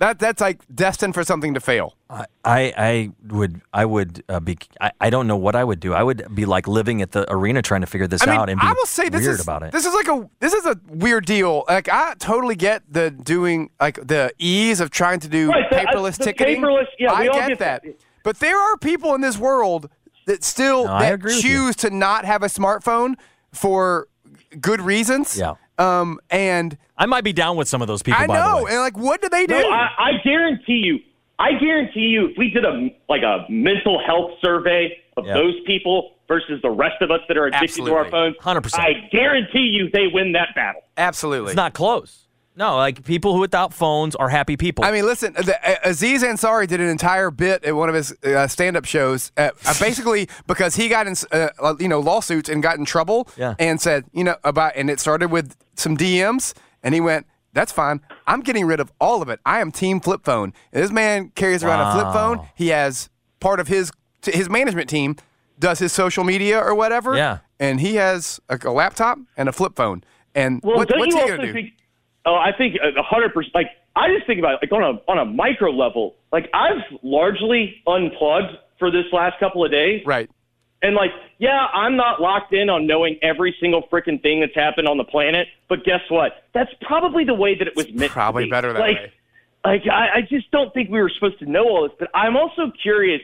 That 0.00 0.18
that's 0.18 0.40
like 0.40 0.60
destined 0.74 1.12
for 1.14 1.22
something 1.24 1.52
to 1.54 1.60
fail. 1.60 1.94
I, 2.08 2.24
I 2.44 3.10
would 3.28 3.60
I 3.72 3.84
would 3.84 4.24
uh, 4.30 4.40
be 4.40 4.56
I, 4.80 4.90
I 4.98 5.10
don't 5.10 5.26
know 5.26 5.36
what 5.36 5.54
I 5.54 5.62
would 5.62 5.78
do. 5.78 5.92
I 5.92 6.02
would 6.02 6.34
be 6.34 6.46
like 6.46 6.66
living 6.66 7.02
at 7.02 7.12
the 7.12 7.30
arena 7.30 7.60
trying 7.60 7.82
to 7.82 7.86
figure 7.86 8.06
this 8.06 8.22
I 8.22 8.30
mean, 8.30 8.40
out 8.40 8.48
and 8.48 8.58
be 8.58 8.66
I 8.66 8.72
will 8.72 8.86
say 8.86 9.10
this 9.10 9.20
weird 9.20 9.34
is 9.34 9.42
about 9.42 9.62
it. 9.62 9.72
this 9.72 9.84
is 9.84 9.92
like 9.94 10.08
a 10.08 10.28
this 10.40 10.54
is 10.54 10.64
a 10.64 10.80
weird 10.88 11.26
deal. 11.26 11.64
Like 11.68 11.90
I 11.90 12.14
totally 12.18 12.56
get 12.56 12.82
the 12.90 13.10
doing 13.10 13.68
like 13.78 13.96
the 14.06 14.32
ease 14.38 14.80
of 14.80 14.90
trying 14.90 15.20
to 15.20 15.28
do 15.28 15.50
Right, 15.50 15.68
the- 15.70 15.82
uh, 15.86 15.92
paperless 15.92 16.16
the 16.16 16.24
ticketing. 16.24 16.62
paperless- 16.62 16.86
yeah, 16.98 17.12
I 17.12 17.20
we 17.22 17.28
all 17.28 17.34
get 17.38 17.48
get 17.50 17.58
that. 17.58 17.82
that. 17.84 17.94
But 18.24 18.38
there 18.40 18.58
are 18.58 18.78
people 18.78 19.14
in 19.14 19.20
this 19.20 19.36
world 19.36 19.90
that 20.24 20.42
still 20.44 20.86
No, 20.86 20.98
that 20.98 21.12
agree 21.12 21.34
with 21.36 21.44
you. 21.44 21.50
choose 21.66 21.76
to 21.76 21.90
not 21.90 22.24
have 22.24 22.42
a 22.42 22.46
smartphone 22.48 23.16
for 23.52 24.08
good 24.60 24.80
reasons. 24.80 25.36
Yeah. 25.38 25.54
Um 25.80 26.20
and 26.30 26.76
I 26.96 27.06
might 27.06 27.24
be 27.24 27.32
down 27.32 27.56
with 27.56 27.68
some 27.68 27.80
of 27.82 27.88
those 27.88 28.02
people. 28.02 28.20
I 28.20 28.26
by 28.26 28.38
the 28.38 28.44
know. 28.58 28.64
way. 28.64 28.70
And 28.72 28.80
like 28.80 28.96
what 28.98 29.20
do 29.22 29.28
they 29.28 29.46
do? 29.46 29.54
No, 29.54 29.68
I, 29.70 29.88
I 29.98 30.10
guarantee 30.22 30.74
you. 30.84 30.98
I 31.38 31.52
guarantee 31.58 32.00
you, 32.00 32.26
if 32.28 32.36
we 32.36 32.50
did 32.50 32.64
a 32.66 32.90
like 33.08 33.22
a 33.22 33.46
mental 33.48 33.98
health 34.04 34.32
survey 34.44 34.98
of 35.16 35.24
Yeah. 35.26 35.34
those 35.34 35.54
people 35.66 36.12
versus 36.28 36.60
the 36.62 36.70
rest 36.70 37.00
of 37.00 37.10
us 37.10 37.20
that 37.28 37.36
are 37.36 37.46
addicted 37.46 37.84
to 37.86 37.94
our 37.94 38.08
phones, 38.10 38.36
100%. 38.36 38.78
I 38.78 39.08
guarantee 39.10 39.70
you 39.72 39.88
they 39.90 40.06
win 40.06 40.32
that 40.32 40.48
battle. 40.54 40.82
Absolutely. 40.96 41.50
It's 41.52 41.56
not 41.56 41.72
close. 41.72 42.28
No, 42.60 42.76
like 42.76 43.04
people 43.04 43.32
who 43.32 43.40
without 43.40 43.72
phones 43.72 44.14
are 44.14 44.28
happy 44.28 44.56
people. 44.56 44.84
I 44.84 44.92
mean, 44.92 45.06
listen, 45.06 45.32
the, 45.32 45.56
uh, 45.66 45.76
Aziz 45.82 46.22
Ansari 46.22 46.68
did 46.68 46.78
an 46.78 46.88
entire 46.88 47.30
bit 47.30 47.64
at 47.64 47.74
one 47.74 47.88
of 47.88 47.94
his 47.94 48.12
uh, 48.22 48.46
stand-up 48.48 48.84
shows, 48.84 49.32
uh, 49.38 49.48
uh, 49.64 49.74
basically 49.80 50.28
because 50.46 50.76
he 50.76 50.88
got 50.90 51.06
in, 51.06 51.14
uh, 51.32 51.48
uh, 51.58 51.74
you 51.80 51.88
know, 51.88 51.98
lawsuits 52.00 52.50
and 52.50 52.62
got 52.62 52.76
in 52.76 52.84
trouble, 52.84 53.26
Yeah. 53.38 53.54
and 53.58 53.80
said, 53.80 54.04
you 54.12 54.24
know, 54.24 54.36
about, 54.44 54.72
and 54.76 54.90
it 54.90 55.00
started 55.00 55.30
with 55.30 55.56
some 55.74 55.96
DMs, 55.96 56.52
and 56.82 56.94
he 56.94 57.00
went, 57.00 57.26
"That's 57.54 57.72
fine. 57.72 58.02
I'm 58.26 58.40
getting 58.42 58.66
rid 58.66 58.78
of 58.78 58.92
all 59.00 59.22
of 59.22 59.30
it. 59.30 59.40
I 59.46 59.60
am 59.60 59.72
Team 59.72 59.98
Flip 59.98 60.22
Phone." 60.22 60.52
And 60.72 60.82
this 60.84 60.90
man 60.90 61.30
carries 61.34 61.64
around 61.64 61.80
a 61.80 61.92
flip 61.92 62.12
phone. 62.12 62.46
He 62.54 62.68
has 62.68 63.08
part 63.40 63.58
of 63.60 63.68
his 63.68 63.90
his 64.22 64.50
management 64.50 64.90
team 64.90 65.16
does 65.58 65.78
his 65.78 65.92
social 65.94 66.24
media 66.24 66.58
or 66.58 66.74
whatever, 66.74 67.16
Yeah. 67.16 67.38
and 67.58 67.80
he 67.80 67.94
has 67.94 68.38
a, 68.50 68.58
a 68.64 68.70
laptop 68.70 69.18
and 69.36 69.48
a 69.48 69.52
flip 69.52 69.74
phone. 69.76 70.04
And 70.34 70.60
Well, 70.62 70.76
what, 70.76 70.90
what's 70.94 71.14
he 71.14 71.20
gonna 71.20 71.46
do? 71.46 71.52
think? 71.54 71.72
Oh, 72.26 72.34
I 72.34 72.52
think 72.56 72.76
uh, 72.82 72.98
a 72.98 73.02
hundred 73.02 73.32
percent. 73.32 73.54
Like 73.54 73.68
I 73.96 74.12
just 74.14 74.26
think 74.26 74.38
about 74.38 74.54
it, 74.54 74.60
like 74.62 74.72
on 74.72 74.82
a 74.82 75.10
on 75.10 75.18
a 75.18 75.24
micro 75.24 75.70
level. 75.70 76.16
Like 76.32 76.50
I've 76.52 76.82
largely 77.02 77.82
unplugged 77.86 78.56
for 78.78 78.90
this 78.90 79.04
last 79.12 79.38
couple 79.40 79.64
of 79.64 79.70
days, 79.70 80.02
right. 80.06 80.30
and 80.82 80.94
like 80.94 81.10
yeah, 81.38 81.66
I'm 81.72 81.96
not 81.96 82.20
locked 82.20 82.52
in 82.52 82.68
on 82.68 82.86
knowing 82.86 83.18
every 83.22 83.56
single 83.60 83.82
freaking 83.90 84.22
thing 84.22 84.40
that's 84.40 84.54
happened 84.54 84.86
on 84.86 84.98
the 84.98 85.04
planet. 85.04 85.48
But 85.68 85.84
guess 85.84 86.00
what? 86.10 86.44
That's 86.52 86.70
probably 86.82 87.24
the 87.24 87.34
way 87.34 87.54
that 87.56 87.66
it 87.66 87.74
was 87.74 87.90
meant. 87.92 88.12
Probably 88.12 88.44
to 88.44 88.46
be. 88.46 88.50
better 88.50 88.72
that 88.72 88.80
like, 88.80 88.96
way. 88.96 89.12
Like 89.64 89.82
I, 89.90 90.18
I 90.18 90.20
just 90.28 90.50
don't 90.50 90.72
think 90.74 90.90
we 90.90 91.00
were 91.00 91.10
supposed 91.10 91.38
to 91.38 91.50
know 91.50 91.64
all 91.64 91.88
this. 91.88 91.96
But 91.98 92.08
I'm 92.14 92.36
also 92.36 92.70
curious. 92.82 93.22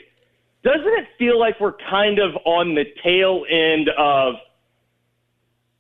Doesn't 0.63 0.83
it 0.85 1.07
feel 1.19 1.39
like 1.39 1.61
we're 1.61 1.77
kind 1.91 2.19
of 2.19 2.35
on 2.45 2.75
the 2.75 2.85
tail 3.05 3.45
end 3.49 3.89
of 3.97 4.35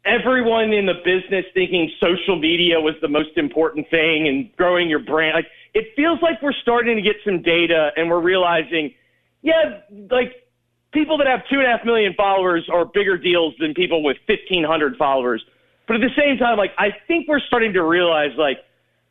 everyone 0.06 0.72
in 0.72 0.86
the 0.86 0.94
business 1.04 1.44
thinking 1.52 1.90
social 2.00 2.38
media 2.38 2.80
was 2.80 2.94
the 3.02 3.08
most 3.08 3.36
important 3.36 3.88
thing 3.90 4.28
and 4.28 4.54
growing 4.56 4.88
your 4.88 5.00
brand. 5.00 5.34
Like 5.34 5.46
it 5.74 5.86
feels 5.96 6.20
like 6.22 6.40
we're 6.40 6.56
starting 6.62 6.96
to 6.96 7.02
get 7.02 7.16
some 7.24 7.42
data 7.42 7.90
and 7.96 8.08
we're 8.08 8.20
realizing, 8.20 8.94
yeah, 9.42 9.80
like 10.10 10.32
people 10.92 11.18
that 11.18 11.26
have 11.26 11.40
two 11.50 11.58
and 11.58 11.66
a 11.66 11.76
half 11.76 11.84
million 11.84 12.14
followers 12.14 12.68
are 12.72 12.84
bigger 12.84 13.18
deals 13.18 13.54
than 13.58 13.74
people 13.74 14.02
with 14.02 14.16
fifteen 14.26 14.64
hundred 14.64 14.96
followers. 14.96 15.44
But 15.86 15.96
at 15.96 16.00
the 16.00 16.14
same 16.16 16.38
time, 16.38 16.56
like 16.56 16.72
I 16.78 16.90
think 17.06 17.28
we're 17.28 17.40
starting 17.40 17.72
to 17.74 17.82
realize 17.82 18.30
like 18.38 18.58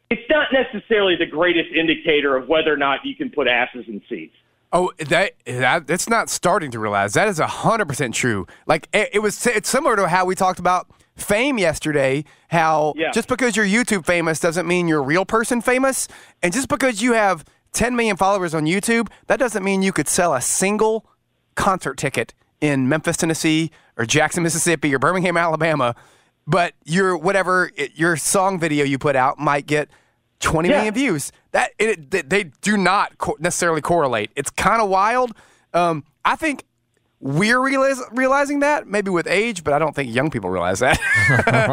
it's 0.10 0.29
not 0.29 0.47
necessarily 0.51 1.15
the 1.17 1.25
greatest 1.25 1.69
indicator 1.75 2.36
of 2.36 2.47
whether 2.47 2.73
or 2.73 2.77
not 2.77 2.99
you 3.03 3.15
can 3.15 3.29
put 3.29 3.47
asses 3.47 3.86
in 3.88 4.01
seats. 4.08 4.36
Oh, 4.76 4.92
that 5.00 5.32
that 5.46 5.88
that's 5.88 6.10
not 6.10 6.30
starting 6.30 6.70
to 6.72 6.80
realize 6.80 7.14
that 7.14 7.28
is 7.30 7.40
hundred 7.40 7.88
percent 7.88 8.14
true. 8.14 8.46
Like 8.68 8.90
it, 8.94 9.10
it 9.14 9.20
was, 9.20 9.48
it's 9.48 9.70
similar 9.70 9.96
to 9.96 10.08
how 10.10 10.26
we 10.26 10.36
talked 10.36 10.60
about 10.60 10.88
fame 11.16 11.58
yesterday. 11.58 12.26
How 12.50 12.94
Yeah. 12.98 13.12
just 13.12 13.30
because 13.30 13.56
you're 13.56 13.66
YouTube 13.66 14.06
famous 14.06 14.40
doesn't 14.40 14.68
mean 14.68 14.90
you're 14.90 15.00
a 15.00 15.06
real 15.06 15.26
person 15.26 15.62
famous, 15.62 16.10
and 16.44 16.52
just 16.54 16.68
because 16.68 17.02
you 17.02 17.14
have 17.14 17.46
10 17.72 17.96
million 17.96 18.18
followers 18.18 18.54
on 18.54 18.66
YouTube, 18.66 19.08
that 19.28 19.40
doesn't 19.40 19.64
mean 19.64 19.82
you 19.82 19.94
could 19.94 20.10
sell 20.10 20.34
a 20.34 20.42
single 20.42 21.06
concert 21.56 21.98
ticket 21.98 22.34
in 22.60 22.90
Memphis, 22.90 23.16
Tennessee, 23.18 23.72
or 23.98 24.06
Jackson, 24.06 24.44
Mississippi, 24.44 24.94
or 24.94 25.00
Birmingham, 25.00 25.38
Alabama, 25.38 25.96
but 26.46 26.74
your 26.84 27.18
whatever 27.18 27.72
it, 27.78 27.94
your 27.96 28.18
song 28.18 28.60
video 28.60 28.84
you 28.84 28.98
put 28.98 29.16
out 29.16 29.40
might 29.40 29.68
get 29.68 29.90
20 30.39 30.69
Yeah. 30.69 30.76
million 30.76 30.93
views. 30.93 31.32
That 31.52 31.71
it, 31.80 32.12
they- 32.12 32.21
they 32.21 32.43
do 32.62 32.78
not 32.78 33.17
co- 33.17 33.38
necessarily 33.39 33.82
correlate. 33.82 34.32
It's 34.36 34.50
kind 34.50 34.82
of 34.82 34.89
wild. 34.89 35.32
Um, 35.74 36.04
I 36.24 36.36
think 36.36 36.63
we're 37.21 37.60
realize, 37.63 38.02
realizing 38.12 38.60
that 38.60 38.88
maybe 38.88 39.10
with 39.10 39.26
age, 39.28 39.63
but 39.63 39.74
I 39.74 39.80
don't 39.80 39.95
think 39.95 40.13
young 40.13 40.30
people 40.30 40.50
realize 40.50 40.80
that. 40.80 41.00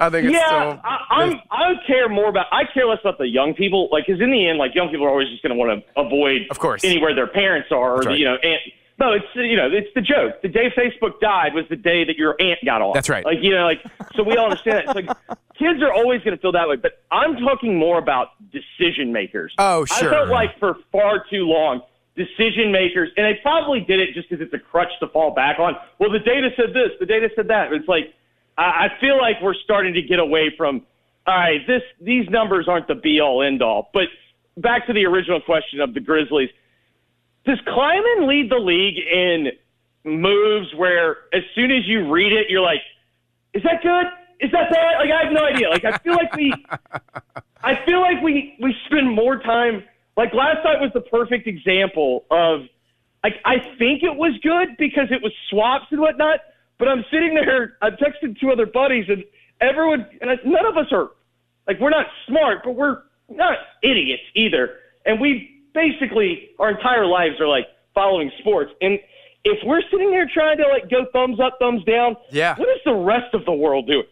I 0.00 0.10
think 0.10 0.26
it's 0.26 0.34
Yeah, 0.34 0.74
so. 0.74 0.80
I, 0.84 0.98
I'm. 1.10 1.40
I 1.50 1.72
care 1.86 2.08
more 2.08 2.28
about. 2.28 2.46
I 2.52 2.64
care 2.74 2.86
less 2.86 2.98
about 3.00 3.18
the 3.18 3.28
young 3.28 3.54
people, 3.54 3.88
like 3.92 4.04
because 4.06 4.20
in 4.20 4.30
the 4.30 4.48
end, 4.48 4.58
like 4.58 4.74
young 4.74 4.88
people 4.90 5.06
are 5.06 5.10
always 5.10 5.28
just 5.28 5.42
going 5.42 5.50
to 5.52 5.56
want 5.58 5.82
to 5.82 6.00
avoid, 6.00 6.42
Of 6.50 6.58
course. 6.58 6.84
anywhere 6.84 7.14
their 7.14 7.26
parents 7.28 7.68
are, 7.70 7.96
or 7.96 8.00
right. 8.00 8.18
you 8.18 8.24
know. 8.26 8.36
And, 8.42 8.58
no, 8.98 9.12
it's 9.12 9.26
you 9.34 9.56
know, 9.56 9.68
it's 9.70 9.92
the 9.94 10.00
joke. 10.00 10.40
The 10.42 10.48
day 10.48 10.72
Facebook 10.76 11.20
died 11.20 11.52
was 11.54 11.64
the 11.68 11.76
day 11.76 12.04
that 12.04 12.16
your 12.16 12.34
aunt 12.40 12.58
got 12.64 12.80
off. 12.80 12.94
That's 12.94 13.10
right. 13.10 13.24
Like 13.24 13.38
you 13.42 13.54
know, 13.54 13.64
like 13.64 13.84
so 14.14 14.22
we 14.22 14.36
all 14.36 14.44
understand 14.44 14.78
that. 14.78 14.96
It's 14.96 15.08
like 15.08 15.38
kids 15.58 15.82
are 15.82 15.92
always 15.92 16.22
going 16.22 16.36
to 16.36 16.40
feel 16.40 16.52
that 16.52 16.68
way, 16.68 16.76
but 16.76 17.02
I'm 17.10 17.36
talking 17.36 17.76
more 17.76 17.98
about 17.98 18.28
decision 18.50 19.12
makers. 19.12 19.54
Oh, 19.58 19.84
sure. 19.84 20.08
I 20.08 20.10
felt 20.10 20.28
like 20.28 20.58
for 20.58 20.76
far 20.92 21.24
too 21.28 21.44
long. 21.44 21.82
Decision 22.16 22.72
makers, 22.72 23.10
and 23.18 23.26
they 23.26 23.38
probably 23.42 23.80
did 23.80 24.00
it 24.00 24.14
just 24.14 24.30
because 24.30 24.42
it's 24.42 24.54
a 24.54 24.58
crutch 24.58 24.88
to 25.00 25.08
fall 25.08 25.34
back 25.34 25.58
on. 25.58 25.76
Well, 25.98 26.10
the 26.10 26.18
data 26.18 26.48
said 26.56 26.72
this, 26.72 26.92
the 26.98 27.04
data 27.04 27.28
said 27.36 27.48
that. 27.48 27.70
It's 27.74 27.86
like 27.86 28.14
I, 28.56 28.86
I 28.86 28.88
feel 29.02 29.18
like 29.18 29.36
we're 29.42 29.52
starting 29.52 29.92
to 29.92 30.00
get 30.02 30.18
away 30.18 30.50
from. 30.56 30.86
All 31.26 31.36
right, 31.36 31.60
this 31.66 31.82
these 32.00 32.26
numbers 32.30 32.68
aren't 32.68 32.88
the 32.88 32.94
be 32.94 33.20
all 33.20 33.42
end 33.42 33.60
all. 33.60 33.90
But 33.92 34.04
back 34.56 34.86
to 34.86 34.94
the 34.94 35.04
original 35.04 35.42
question 35.42 35.80
of 35.80 35.92
the 35.92 36.00
Grizzlies, 36.00 36.48
does 37.46 37.60
Kleiman 37.64 38.28
lead 38.28 38.50
the 38.50 38.58
league 38.58 38.98
in 38.98 39.52
moves 40.04 40.74
where 40.74 41.18
as 41.32 41.42
soon 41.54 41.70
as 41.70 41.86
you 41.86 42.10
read 42.10 42.32
it, 42.32 42.50
you're 42.50 42.60
like, 42.60 42.80
is 43.54 43.62
that 43.62 43.82
good? 43.82 44.06
Is 44.40 44.50
that 44.52 44.70
bad? 44.70 44.98
Like 44.98 45.10
I 45.10 45.24
have 45.24 45.32
no 45.32 45.44
idea. 45.44 45.68
Like 45.70 45.84
I 45.84 45.96
feel 45.98 46.14
like 46.14 46.34
we, 46.34 46.52
I 47.62 47.84
feel 47.86 48.00
like 48.00 48.22
we 48.22 48.56
we 48.60 48.74
spend 48.86 49.10
more 49.10 49.38
time. 49.38 49.84
Like 50.16 50.34
last 50.34 50.64
night 50.64 50.80
was 50.80 50.90
the 50.92 51.00
perfect 51.00 51.46
example 51.46 52.24
of, 52.30 52.62
like 53.22 53.34
I 53.44 53.58
think 53.78 54.02
it 54.02 54.14
was 54.16 54.32
good 54.42 54.76
because 54.78 55.08
it 55.10 55.22
was 55.22 55.32
swaps 55.48 55.86
and 55.90 56.00
whatnot. 56.00 56.40
But 56.78 56.88
I'm 56.88 57.04
sitting 57.10 57.34
there. 57.34 57.78
I'm 57.80 57.92
texting 57.92 58.38
two 58.38 58.50
other 58.50 58.66
buddies, 58.66 59.06
and 59.08 59.24
everyone, 59.60 60.06
and 60.20 60.30
I, 60.30 60.34
none 60.44 60.66
of 60.66 60.76
us 60.76 60.92
are 60.92 61.10
like 61.66 61.80
we're 61.80 61.90
not 61.90 62.06
smart, 62.26 62.58
but 62.64 62.72
we're 62.72 63.02
not 63.30 63.56
idiots 63.82 64.24
either. 64.34 64.78
And 65.06 65.20
we 65.20 65.55
basically 65.76 66.50
our 66.58 66.70
entire 66.70 67.06
lives 67.06 67.40
are 67.40 67.46
like 67.46 67.66
following 67.94 68.32
sports. 68.40 68.72
And 68.80 68.98
if 69.44 69.58
we're 69.64 69.82
sitting 69.92 70.10
there 70.10 70.28
trying 70.32 70.56
to 70.58 70.66
like 70.66 70.90
go 70.90 71.06
thumbs 71.12 71.38
up, 71.38 71.58
thumbs 71.60 71.84
down, 71.84 72.16
Yeah. 72.32 72.56
what 72.56 72.68
is 72.68 72.80
the 72.84 72.94
rest 72.94 73.32
of 73.34 73.44
the 73.44 73.52
world 73.52 73.86
doing? 73.86 74.06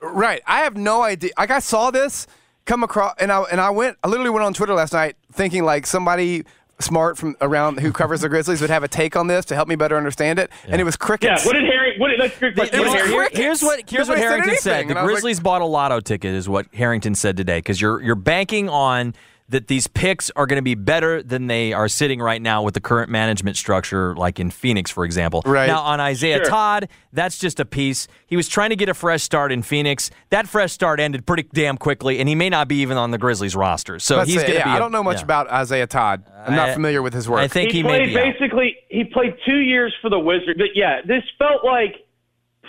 Right. 0.00 0.40
I 0.46 0.60
have 0.60 0.76
no 0.76 1.02
idea. 1.02 1.30
Like 1.36 1.50
I 1.50 1.58
saw 1.58 1.90
this 1.90 2.28
come 2.66 2.84
across, 2.84 3.14
and 3.18 3.32
I 3.32 3.42
and 3.50 3.60
I 3.60 3.70
went. 3.70 3.96
I 4.04 4.08
literally 4.08 4.30
went 4.30 4.44
on 4.44 4.54
Twitter 4.54 4.74
last 4.74 4.92
night 4.92 5.16
thinking 5.32 5.64
like 5.64 5.86
somebody 5.86 6.44
smart 6.80 7.18
from 7.18 7.36
around 7.40 7.80
who 7.80 7.90
covers 7.90 8.20
the 8.20 8.28
Grizzlies 8.28 8.60
would 8.60 8.70
have 8.70 8.84
a 8.84 8.88
take 8.88 9.16
on 9.16 9.26
this 9.26 9.44
to 9.46 9.56
help 9.56 9.66
me 9.66 9.74
better 9.74 9.96
understand 9.96 10.38
it. 10.38 10.48
And 10.68 10.80
it 10.80 10.84
was 10.84 10.94
Yeah. 11.00 11.06
crickets. 11.06 11.44
What 11.44 11.54
did 11.54 11.64
Harry? 11.64 11.98
What 11.98 12.08
did, 12.10 12.20
that's 12.20 12.36
a 12.36 12.38
good 12.40 12.54
question. 12.54 12.76
It 12.76 12.78
What 12.78 12.84
was 12.84 12.92
did 12.94 13.06
Harry? 13.06 13.16
Crickets. 13.16 13.38
here's 13.40 13.62
what 13.64 13.90
here's 13.90 14.08
what 14.08 14.18
Nobody 14.18 14.20
said 14.22 14.28
Herrington 14.28 14.50
anything, 14.50 14.62
said. 14.62 14.86
The 14.86 14.90
and 14.90 14.98
I 14.98 15.02
was 15.02 15.08
like- 15.08 15.14
Grizzlies 15.22 15.40
bought 15.40 15.62
a 15.62 15.64
lotto 15.64 15.98
ticket, 15.98 16.32
is 16.34 16.48
what 16.48 16.66
Herrington 16.72 17.16
said 17.16 17.36
today, 17.36 17.58
because 17.58 17.80
you're 17.80 18.00
you're 18.00 18.14
banking 18.14 18.68
on 18.68 19.14
that 19.50 19.66
these 19.68 19.86
picks 19.86 20.30
are 20.36 20.46
going 20.46 20.58
to 20.58 20.62
be 20.62 20.74
better 20.74 21.22
than 21.22 21.46
they 21.46 21.72
are 21.72 21.88
sitting 21.88 22.20
right 22.20 22.42
now 22.42 22.62
with 22.62 22.74
the 22.74 22.80
current 22.80 23.10
management 23.10 23.56
structure, 23.56 24.14
like 24.14 24.38
in 24.38 24.50
Phoenix, 24.50 24.90
for 24.90 25.04
example. 25.04 25.42
Right. 25.46 25.66
Now 25.66 25.80
on 25.80 26.00
Isaiah 26.00 26.36
Sure. 26.38 26.44
Todd, 26.44 26.88
that's 27.12 27.38
just 27.38 27.58
a 27.58 27.64
piece. 27.64 28.08
He 28.26 28.36
was 28.36 28.46
trying 28.48 28.70
to 28.70 28.76
get 28.76 28.88
a 28.90 28.94
fresh 28.94 29.22
start 29.22 29.50
in 29.50 29.62
Phoenix. 29.62 30.10
That 30.30 30.46
fresh 30.48 30.72
start 30.72 31.00
ended 31.00 31.24
pretty 31.26 31.44
damn 31.54 31.78
quickly, 31.78 32.18
and 32.20 32.28
he 32.28 32.34
may 32.34 32.50
not 32.50 32.68
be 32.68 32.76
even 32.82 32.98
on 32.98 33.10
the 33.10 33.18
Grizzlies 33.18 33.56
roster. 33.56 33.98
So 33.98 34.18
Let's 34.18 34.28
he's 34.28 34.42
going 34.42 34.48
to 34.52 34.58
yeah, 34.58 34.64
be. 34.64 34.70
I 34.70 34.76
a- 34.76 34.78
don't 34.78 34.92
know 34.92 35.02
much 35.02 35.18
yeah. 35.18 35.24
about 35.24 35.48
Isaiah 35.50 35.86
Todd. 35.86 36.24
I'm 36.46 36.54
not 36.54 36.68
I- 36.70 36.74
familiar 36.74 37.00
with 37.00 37.14
his 37.14 37.28
work. 37.28 37.40
I 37.40 37.48
think 37.48 37.70
he, 37.72 37.78
he 37.78 37.82
may 37.82 37.88
played 38.00 38.06
be. 38.08 38.18
out. 38.18 38.32
basically 38.32 38.76
he 38.90 39.04
played 39.04 39.34
two 39.46 39.58
years 39.58 39.94
for 40.02 40.10
the 40.10 40.18
Wizards. 40.18 40.58
But 40.58 40.74
yeah, 40.74 41.00
this 41.06 41.22
felt 41.38 41.64
like 41.64 41.94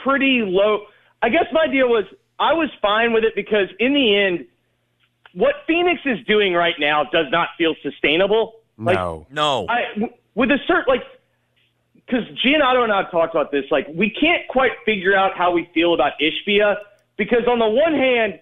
pretty 0.04 0.42
low. 0.46 0.86
I 1.22 1.30
guess 1.30 1.46
my 1.52 1.68
deal 1.68 1.90
was 1.90 2.06
I 2.40 2.54
was 2.54 2.70
fine 2.82 3.12
with 3.12 3.26
it 3.26 3.34
because 3.36 3.68
in 3.80 3.94
the 3.94 4.16
end, 4.16 4.46
what 5.34 5.56
Phoenix 5.68 6.02
is 6.06 6.26
doing 6.26 6.54
right 6.54 6.76
now 6.80 7.04
does 7.04 7.28
not 7.32 7.50
feel 7.58 7.76
sustainable. 7.82 8.56
Like 8.78 8.96
no. 8.96 9.28
No. 9.30 9.66
I 9.70 9.84
w- 9.96 10.14
with 10.36 10.52
a 10.52 10.58
certain 10.68 10.86
like 10.88 11.04
because 11.96 12.26
Giannotto 12.44 12.84
and 12.84 12.92
I 12.92 13.04
have 13.04 13.12
talked 13.12 13.36
about 13.36 13.52
this. 13.52 13.66
Like 13.70 13.88
we 13.94 14.10
can't 14.10 14.48
quite 14.48 14.72
figure 14.86 15.16
out 15.16 15.38
how 15.38 15.52
we 15.52 15.70
feel 15.74 15.94
about 15.94 16.14
Ishbia 16.20 16.78
because 17.18 17.48
on 17.48 17.60
the 17.60 17.68
one 17.68 17.94
hand, 17.94 18.40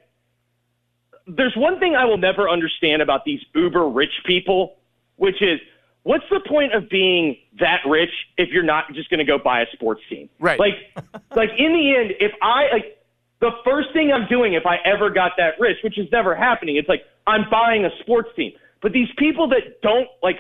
there's 1.28 1.56
one 1.58 1.80
thing 1.80 1.96
I 1.96 2.06
will 2.06 2.18
never 2.18 2.50
understand 2.50 3.02
about 3.02 3.26
these 3.26 3.42
uber 3.54 3.90
rich 3.90 4.14
people, 4.26 4.78
which 5.18 5.42
is 5.42 5.60
what's 6.04 6.24
the 6.32 6.40
point 6.48 6.74
of 6.74 6.90
being 6.90 7.36
that 7.60 7.82
rich 7.86 8.12
if 8.38 8.50
you're 8.50 8.64
not 8.64 8.94
just 8.94 9.10
going 9.10 9.18
to 9.20 9.26
go 9.26 9.38
buy 9.38 9.62
a 9.62 9.66
sports 9.74 10.02
team? 10.10 10.30
Right. 10.40 10.58
Like, 10.58 10.76
like 11.36 11.50
in 11.58 11.74
the 11.74 11.96
end, 11.98 12.14
if 12.22 12.32
I 12.42 12.70
like 12.72 12.97
the 13.40 13.52
first 13.64 13.90
thing 13.94 14.12
I'm 14.12 14.28
doing 14.28 14.54
if 14.54 14.66
I 14.66 14.78
ever 14.86 15.10
got 15.10 15.34
that 15.38 15.60
rich, 15.60 15.78
which 15.84 15.98
is 15.98 16.08
never 16.12 16.36
happening, 16.36 16.78
it's 16.78 16.90
like 16.90 17.04
I'm 17.28 17.50
buying 17.50 17.86
a 17.86 17.90
sports 18.02 18.30
team. 18.36 18.52
But 18.82 18.94
these 18.94 19.10
people 19.18 19.48
that 19.50 19.82
don't 19.82 20.08
like 20.24 20.38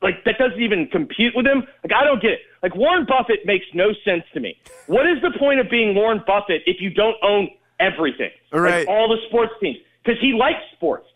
like 0.00 0.24
that 0.24 0.38
doesn't 0.38 0.60
even 0.60 0.88
compute 0.90 1.34
with 1.36 1.44
them. 1.44 1.64
Like 1.84 1.92
I 1.92 2.04
don't 2.04 2.22
get 2.22 2.32
it. 2.32 2.40
Like 2.62 2.74
Warren 2.74 3.06
Buffett 3.06 3.44
makes 3.44 3.66
no 3.74 3.92
sense 4.04 4.24
to 4.34 4.40
me. 4.40 4.56
What 4.86 5.06
is 5.06 5.20
the 5.22 5.36
point 5.38 5.60
of 5.60 5.68
being 5.70 5.94
Warren 5.94 6.22
Buffett 6.26 6.62
if 6.66 6.80
you 6.80 6.90
don't 6.90 7.16
own 7.22 7.50
everything? 7.80 8.30
Right. 8.52 8.86
Like 8.86 8.88
all 8.88 9.08
the 9.08 9.18
sports 9.28 9.52
teams 9.60 9.78
because 10.04 10.20
he 10.20 10.32
likes 10.32 10.60
sports. 10.74 11.06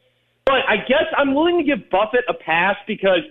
But 0.45 0.69
I 0.69 0.77
guess 0.77 1.07
I'm 1.17 1.35
willing 1.35 1.59
to 1.59 1.65
give 1.65 1.89
Buffett 1.89 2.25
a 2.29 2.35
pass 2.35 2.77
because 2.87 3.23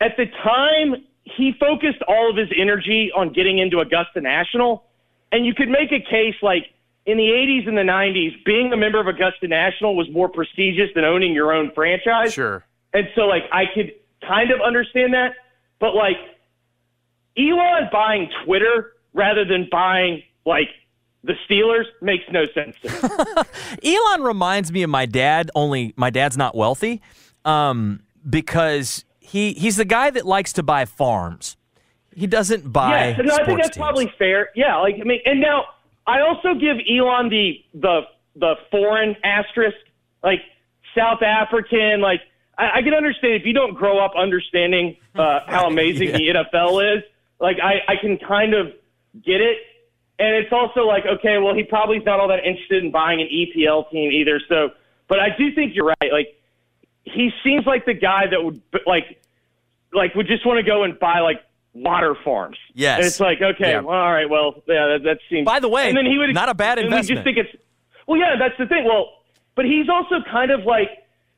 at 0.00 0.16
the 0.16 0.26
time 0.42 1.04
he 1.24 1.52
focused 1.60 2.02
all 2.08 2.30
of 2.30 2.36
his 2.36 2.48
energy 2.56 3.10
on 3.14 3.32
getting 3.32 3.58
into 3.58 3.80
Augusta 3.80 4.20
National, 4.20 4.84
and 5.30 5.44
you 5.44 5.54
could 5.54 5.68
make 5.68 5.92
a 5.92 6.00
case 6.00 6.34
like 6.42 6.64
in 7.08 7.16
the 7.16 7.24
80s 7.24 7.66
and 7.66 7.76
the 7.76 7.90
90s, 7.90 8.44
being 8.44 8.70
a 8.70 8.76
member 8.76 9.00
of 9.00 9.06
Augusta 9.06 9.48
National 9.48 9.96
was 9.96 10.10
more 10.12 10.28
prestigious 10.28 10.90
than 10.94 11.04
owning 11.04 11.32
your 11.32 11.54
own 11.54 11.72
franchise. 11.74 12.34
Sure. 12.34 12.62
And 12.92 13.08
so, 13.14 13.22
like, 13.22 13.44
I 13.50 13.64
could 13.74 13.92
kind 14.20 14.50
of 14.50 14.60
understand 14.60 15.14
that. 15.14 15.32
But, 15.80 15.94
like, 15.94 16.18
Elon 17.38 17.88
buying 17.90 18.28
Twitter 18.44 18.92
rather 19.14 19.46
than 19.46 19.68
buying, 19.72 20.22
like, 20.44 20.68
the 21.24 21.32
Steelers 21.48 21.84
makes 22.02 22.24
no 22.30 22.44
sense 22.52 22.76
to 22.82 22.92
me. 23.82 23.94
Elon 23.96 24.22
reminds 24.22 24.70
me 24.70 24.82
of 24.82 24.90
my 24.90 25.06
dad, 25.06 25.50
only 25.54 25.94
my 25.96 26.10
dad's 26.10 26.36
not 26.36 26.54
wealthy 26.54 27.00
um, 27.46 28.00
because 28.28 29.06
he 29.18 29.54
he's 29.54 29.76
the 29.76 29.84
guy 29.86 30.10
that 30.10 30.26
likes 30.26 30.52
to 30.54 30.62
buy 30.62 30.84
farms. 30.84 31.56
He 32.14 32.26
doesn't 32.26 32.70
buy 32.72 33.08
Yes, 33.08 33.18
and 33.18 33.30
I 33.30 33.44
think 33.46 33.60
that's 33.60 33.76
teams. 33.76 33.82
probably 33.82 34.12
fair. 34.18 34.50
Yeah, 34.54 34.76
like 34.76 34.96
I 35.00 35.04
mean, 35.04 35.20
and 35.24 35.40
now 35.40 35.64
I 36.08 36.22
also 36.22 36.54
give 36.54 36.78
Elon 36.88 37.28
the 37.28 37.62
the 37.74 38.00
the 38.34 38.54
foreign 38.70 39.14
asterisk, 39.22 39.76
like 40.24 40.40
South 40.96 41.22
African. 41.22 42.00
Like 42.00 42.22
I, 42.56 42.78
I 42.78 42.82
can 42.82 42.94
understand 42.94 43.34
if 43.34 43.42
you 43.44 43.52
don't 43.52 43.74
grow 43.74 44.02
up 44.02 44.12
understanding 44.16 44.96
uh, 45.14 45.40
how 45.46 45.66
amazing 45.72 46.12
the 46.12 46.28
NFL 46.28 46.96
is. 46.96 47.04
Like 47.38 47.58
I 47.62 47.92
I 47.92 47.96
can 48.00 48.16
kind 48.16 48.54
of 48.54 48.68
get 49.22 49.42
it, 49.42 49.58
and 50.18 50.34
it's 50.34 50.52
also 50.52 50.86
like 50.86 51.04
okay, 51.04 51.36
well 51.36 51.54
he 51.54 51.62
probably's 51.62 52.06
not 52.06 52.20
all 52.20 52.28
that 52.28 52.42
interested 52.42 52.82
in 52.82 52.90
buying 52.90 53.20
an 53.20 53.28
EPL 53.28 53.90
team 53.90 54.10
either. 54.10 54.40
So, 54.48 54.70
but 55.08 55.20
I 55.20 55.28
do 55.36 55.54
think 55.54 55.76
you're 55.76 55.94
right. 56.00 56.10
Like 56.10 56.40
he 57.04 57.30
seems 57.44 57.66
like 57.66 57.84
the 57.84 57.94
guy 57.94 58.28
that 58.30 58.42
would 58.42 58.62
like 58.86 59.20
like 59.92 60.14
would 60.14 60.26
just 60.26 60.46
want 60.46 60.56
to 60.56 60.62
go 60.62 60.84
and 60.84 60.98
buy 60.98 61.20
like 61.20 61.42
water 61.82 62.14
farms. 62.24 62.56
Yes. 62.74 62.98
And 62.98 63.06
it's 63.06 63.20
like, 63.20 63.40
okay, 63.42 63.70
Yeah. 63.70 63.80
well, 63.80 63.96
all 63.96 64.12
right, 64.12 64.28
well, 64.28 64.54
yeah, 64.66 64.86
that, 64.86 65.00
that 65.04 65.18
seems. 65.30 65.44
By 65.46 65.60
the 65.60 65.68
way, 65.68 65.88
and 65.88 65.96
then 65.96 66.06
he 66.06 66.18
would 66.18 66.34
not 66.34 66.48
a 66.48 66.54
bad 66.54 66.78
and 66.78 66.88
we 66.88 66.92
investment. 66.96 67.16
just 67.18 67.24
think 67.24 67.38
it's. 67.38 67.64
Well, 68.06 68.18
yeah, 68.18 68.36
that's 68.38 68.56
the 68.58 68.66
thing. 68.66 68.84
Well, 68.84 69.08
but 69.54 69.64
he's 69.64 69.88
also 69.88 70.16
kind 70.30 70.50
of 70.50 70.64
like 70.64 70.88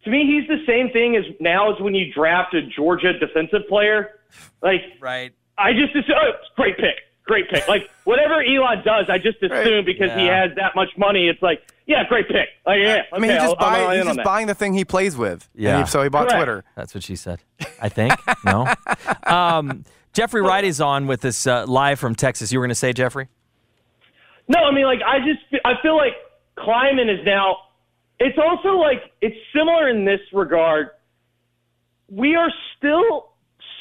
to 0.05 0.11
me, 0.11 0.24
he's 0.26 0.48
the 0.48 0.64
same 0.66 0.90
thing 0.90 1.16
as 1.16 1.24
now 1.40 1.72
as 1.74 1.81
when 1.81 1.94
you 1.94 2.12
draft 2.12 2.55
a 2.55 2.62
Georgia 2.62 3.18
defensive 3.18 3.68
player. 3.68 4.18
Like, 4.62 4.81
right. 5.00 5.33
I 5.59 5.72
just 5.72 5.94
assume, 5.94 6.16
oh, 6.18 6.31
great 6.57 6.76
pick, 6.79 6.96
great 7.24 7.50
pick. 7.50 7.68
Like 7.68 7.90
whatever 8.05 8.42
Elon 8.42 8.83
does, 8.85 9.07
I 9.11 9.18
just 9.18 9.42
assume 9.42 9.85
because 9.85 10.11
he 10.18 10.26
has 10.26 10.53
that 10.57 10.74
much 10.74 10.88
money, 10.96 11.29
it's 11.29 11.42
like, 11.42 11.61
yeah, 11.87 12.05
great 12.09 12.29
pick. 12.29 12.48
Like, 12.64 12.79
yeah, 12.81 13.03
I 13.12 13.18
mean, 13.18 13.31
okay, 13.31 13.40
he 13.40 13.46
just 13.46 13.57
I'll- 13.61 13.66
I'm 13.74 13.81
all 13.83 13.88
buy, 13.88 13.96
he's 13.96 14.05
just 14.07 14.22
buying 14.24 14.46
the 14.46 14.55
thing 14.55 14.72
he 14.74 14.85
plays 14.87 15.16
with. 15.16 15.48
And 15.55 15.62
Yeah. 15.64 15.81
he- 15.81 15.87
so 15.90 16.03
he 16.03 16.09
bought 16.09 16.29
Correct. 16.29 16.37
Twitter. 16.38 16.64
That's 16.76 16.94
what 16.94 17.03
she 17.05 17.16
said. 17.16 17.40
I 17.83 17.88
think. 17.90 18.14
no. 18.44 18.72
Um, 19.26 19.85
Jeffrey 20.12 20.42
Wright 20.42 20.64
is 20.64 20.81
on 20.81 21.07
with 21.07 21.25
us 21.25 21.46
uh, 21.46 21.64
live 21.66 22.01
from 22.01 22.14
Texas. 22.14 22.53
You 22.53 22.59
were 22.59 22.64
going 22.64 22.70
to 22.70 22.75
say, 22.75 22.92
Jeffrey? 22.92 23.29
No, 24.49 24.59
I 24.59 24.73
mean, 24.73 24.85
like, 24.85 25.01
I 25.07 25.18
just, 25.20 25.62
I 25.64 25.75
feel 25.83 25.96
like 25.96 26.14
Kleiman 26.59 27.09
is 27.09 27.25
now, 27.25 27.57
it's 28.18 28.38
also 28.38 28.70
like, 28.77 29.12
it's 29.20 29.37
similar 29.55 29.88
in 29.88 30.05
this 30.05 30.20
regard. 30.33 30.88
We 32.09 32.35
are 32.35 32.51
still 32.77 33.33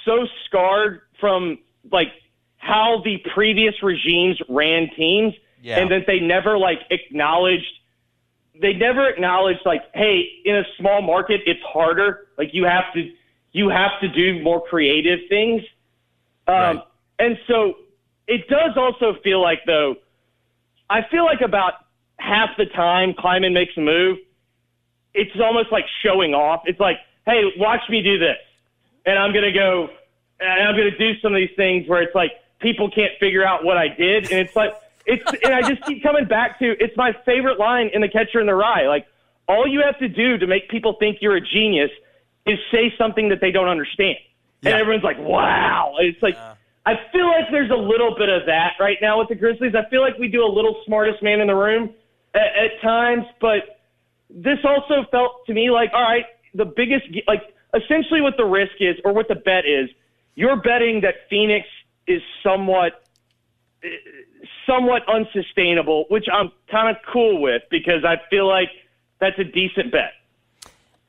so 0.05 0.27
scarred 0.45 1.01
from 1.19 1.57
like 1.91 2.09
how 2.57 3.01
the 3.03 3.17
previous 3.33 3.73
regimes 3.81 4.39
ran 4.47 4.89
teams, 4.95 5.33
Yeah. 5.61 5.79
and 5.79 5.89
that 5.91 6.05
they 6.05 6.19
never 6.19 6.57
like 6.57 6.79
acknowledged. 6.91 7.65
They 8.61 8.73
never 8.73 9.07
acknowledged 9.09 9.61
like, 9.65 9.81
hey, 9.95 10.25
in 10.45 10.57
a 10.57 10.63
small 10.77 11.01
market, 11.01 11.41
it's 11.47 11.61
harder. 11.63 12.27
Like 12.37 12.53
you 12.53 12.65
have 12.65 12.93
to, 12.93 13.11
you 13.51 13.69
have 13.69 13.91
to 14.01 14.07
do 14.09 14.43
more 14.43 14.61
creative 14.63 15.19
things. 15.27 15.63
Um, 16.49 16.77
Right. 16.77 16.83
And 17.19 17.37
so 17.47 17.75
it 18.27 18.47
does 18.47 18.77
also 18.77 19.19
feel 19.23 19.41
like 19.41 19.59
though. 19.65 19.95
I 20.89 21.01
feel 21.11 21.25
like 21.25 21.41
about 21.41 21.73
half 22.17 22.49
the 22.57 22.65
time 22.65 23.13
Kleiman 23.13 23.53
makes 23.53 23.77
a 23.77 23.81
move, 23.81 24.17
it's 25.13 25.31
almost 25.41 25.71
like 25.71 25.85
showing 26.03 26.33
off. 26.33 26.63
It's 26.65 26.79
like, 26.79 26.97
hey, 27.25 27.43
watch 27.57 27.81
me 27.89 28.01
do 28.01 28.17
this. 28.17 28.37
And 29.05 29.17
I'm 29.17 29.31
going 29.31 29.45
to 29.45 29.51
go, 29.51 29.89
and 30.39 30.67
I'm 30.67 30.75
going 30.75 30.89
to 30.91 30.97
do 30.97 31.19
some 31.19 31.33
of 31.33 31.37
these 31.37 31.55
things 31.55 31.87
where 31.87 32.01
it's 32.01 32.15
like 32.15 32.31
people 32.59 32.89
can't 32.89 33.11
figure 33.19 33.45
out 33.45 33.63
what 33.63 33.77
I 33.77 33.87
did. 33.87 34.31
And 34.31 34.39
it's 34.39 34.55
like, 34.55 34.73
it's, 35.05 35.23
and 35.43 35.53
I 35.53 35.61
just 35.61 35.83
keep 35.85 36.03
coming 36.03 36.25
back 36.25 36.59
to 36.59 36.75
it's 36.83 36.95
my 36.97 37.13
favorite 37.25 37.59
line 37.59 37.89
in 37.93 38.01
The 38.01 38.09
Catcher 38.09 38.39
in 38.39 38.47
the 38.47 38.55
Rye. 38.55 38.87
Like, 38.87 39.07
all 39.47 39.67
you 39.67 39.81
have 39.81 39.97
to 39.99 40.07
do 40.07 40.37
to 40.37 40.47
make 40.47 40.69
people 40.69 40.93
think 40.99 41.17
you're 41.21 41.35
a 41.35 41.41
genius 41.41 41.89
is 42.45 42.59
say 42.71 42.93
something 42.97 43.29
that 43.29 43.41
they 43.41 43.51
don't 43.51 43.67
understand. 43.67 44.17
And 44.63 44.73
everyone's 44.73 45.03
like, 45.03 45.19
wow. 45.19 45.95
It's 45.99 46.21
like, 46.21 46.35
I 46.85 46.93
feel 47.11 47.27
like 47.27 47.45
there's 47.51 47.71
a 47.71 47.75
little 47.75 48.15
bit 48.17 48.29
of 48.29 48.45
that 48.47 48.73
right 48.79 48.97
now 49.01 49.19
with 49.19 49.29
the 49.29 49.35
Grizzlies. 49.35 49.73
I 49.75 49.89
feel 49.89 50.01
like 50.01 50.17
we 50.17 50.27
do 50.27 50.43
a 50.43 50.51
little 50.51 50.81
smartest 50.85 51.21
man 51.23 51.39
in 51.39 51.47
the 51.47 51.55
room 51.55 51.91
at, 52.33 52.41
at 52.41 52.81
times, 52.81 53.25
but 53.39 53.81
this 54.29 54.59
also 54.63 55.05
felt 55.11 55.45
to 55.47 55.53
me 55.53 55.71
like, 55.71 55.91
all 55.93 56.01
right, 56.01 56.25
the 56.53 56.65
biggest, 56.65 57.05
like, 57.27 57.43
essentially 57.73 58.21
what 58.21 58.35
the 58.37 58.45
risk 58.45 58.73
is, 58.79 58.95
or 59.05 59.13
what 59.13 59.27
the 59.27 59.35
bet 59.35 59.65
is, 59.65 59.89
you're 60.35 60.61
betting 60.61 61.01
that 61.01 61.15
Phoenix 61.29 61.67
is 62.07 62.21
somewhat, 62.43 63.03
somewhat 64.65 65.03
unsustainable, 65.07 66.05
which 66.09 66.25
I'm 66.31 66.51
kind 66.71 66.95
of 66.95 67.01
cool 67.11 67.41
with 67.41 67.61
because 67.69 68.03
I 68.03 68.17
feel 68.29 68.47
like 68.47 68.69
that's 69.19 69.37
a 69.37 69.43
decent 69.43 69.91
bet. 69.91 70.13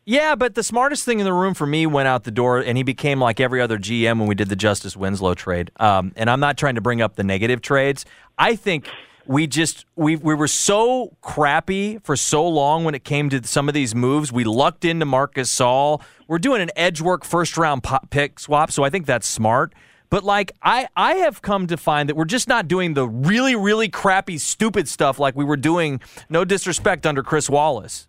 Yeah, 0.04 0.34
but 0.34 0.54
the 0.54 0.62
smartest 0.62 1.04
thing 1.04 1.20
in 1.20 1.24
the 1.24 1.32
room 1.32 1.54
for 1.54 1.66
me 1.66 1.86
went 1.86 2.08
out 2.08 2.24
the 2.24 2.30
door, 2.30 2.58
and 2.58 2.76
he 2.76 2.82
became 2.82 3.20
like 3.20 3.38
every 3.38 3.60
other 3.60 3.78
GM 3.78 4.18
when 4.18 4.26
we 4.26 4.34
did 4.34 4.48
the 4.48 4.56
Justice 4.56 4.96
Winslow 4.96 5.34
trade. 5.34 5.70
Um, 5.78 6.12
and 6.16 6.28
I'm 6.30 6.40
not 6.40 6.56
trying 6.56 6.74
to 6.76 6.80
bring 6.80 7.00
up 7.00 7.16
the 7.16 7.24
negative 7.24 7.60
trades. 7.60 8.04
I 8.38 8.56
think 8.56 8.88
we 9.26 9.46
just 9.46 9.84
we 9.96 10.16
we 10.16 10.34
were 10.34 10.48
so 10.48 11.16
crappy 11.20 11.98
for 11.98 12.16
so 12.16 12.46
long 12.48 12.84
when 12.84 12.94
it 12.94 13.04
came 13.04 13.30
to 13.30 13.46
some 13.46 13.68
of 13.68 13.74
these 13.74 13.94
moves. 13.94 14.32
We 14.32 14.44
lucked 14.44 14.84
into 14.84 15.04
Marcus 15.06 15.50
Saul. 15.50 16.02
We're 16.26 16.38
doing 16.38 16.62
an 16.62 16.70
edge 16.74 17.00
work 17.00 17.24
first 17.24 17.56
round 17.56 17.84
pick 18.10 18.40
swap, 18.40 18.72
so 18.72 18.82
I 18.82 18.90
think 18.90 19.06
that's 19.06 19.26
smart. 19.28 19.74
But 20.08 20.24
like 20.24 20.52
I 20.62 20.88
I 20.96 21.14
have 21.16 21.42
come 21.42 21.68
to 21.68 21.76
find 21.76 22.08
that 22.08 22.16
we're 22.16 22.24
just 22.24 22.48
not 22.48 22.66
doing 22.66 22.94
the 22.94 23.06
really 23.06 23.54
really 23.54 23.88
crappy 23.88 24.38
stupid 24.38 24.88
stuff 24.88 25.20
like 25.20 25.36
we 25.36 25.44
were 25.44 25.56
doing. 25.56 26.00
No 26.28 26.44
disrespect 26.44 27.06
under 27.06 27.22
Chris 27.22 27.48
Wallace. 27.48 28.08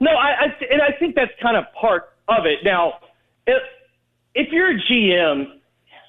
No, 0.00 0.10
I, 0.12 0.28
I 0.28 0.44
and 0.70 0.80
I 0.82 0.92
think 0.98 1.14
that's 1.14 1.32
kind 1.42 1.56
of 1.56 1.64
part 1.80 2.10
of 2.28 2.46
it. 2.46 2.58
Now, 2.64 2.94
if 3.46 3.62
if 4.34 4.52
you're 4.52 4.70
a 4.70 4.78
GM, 4.78 5.46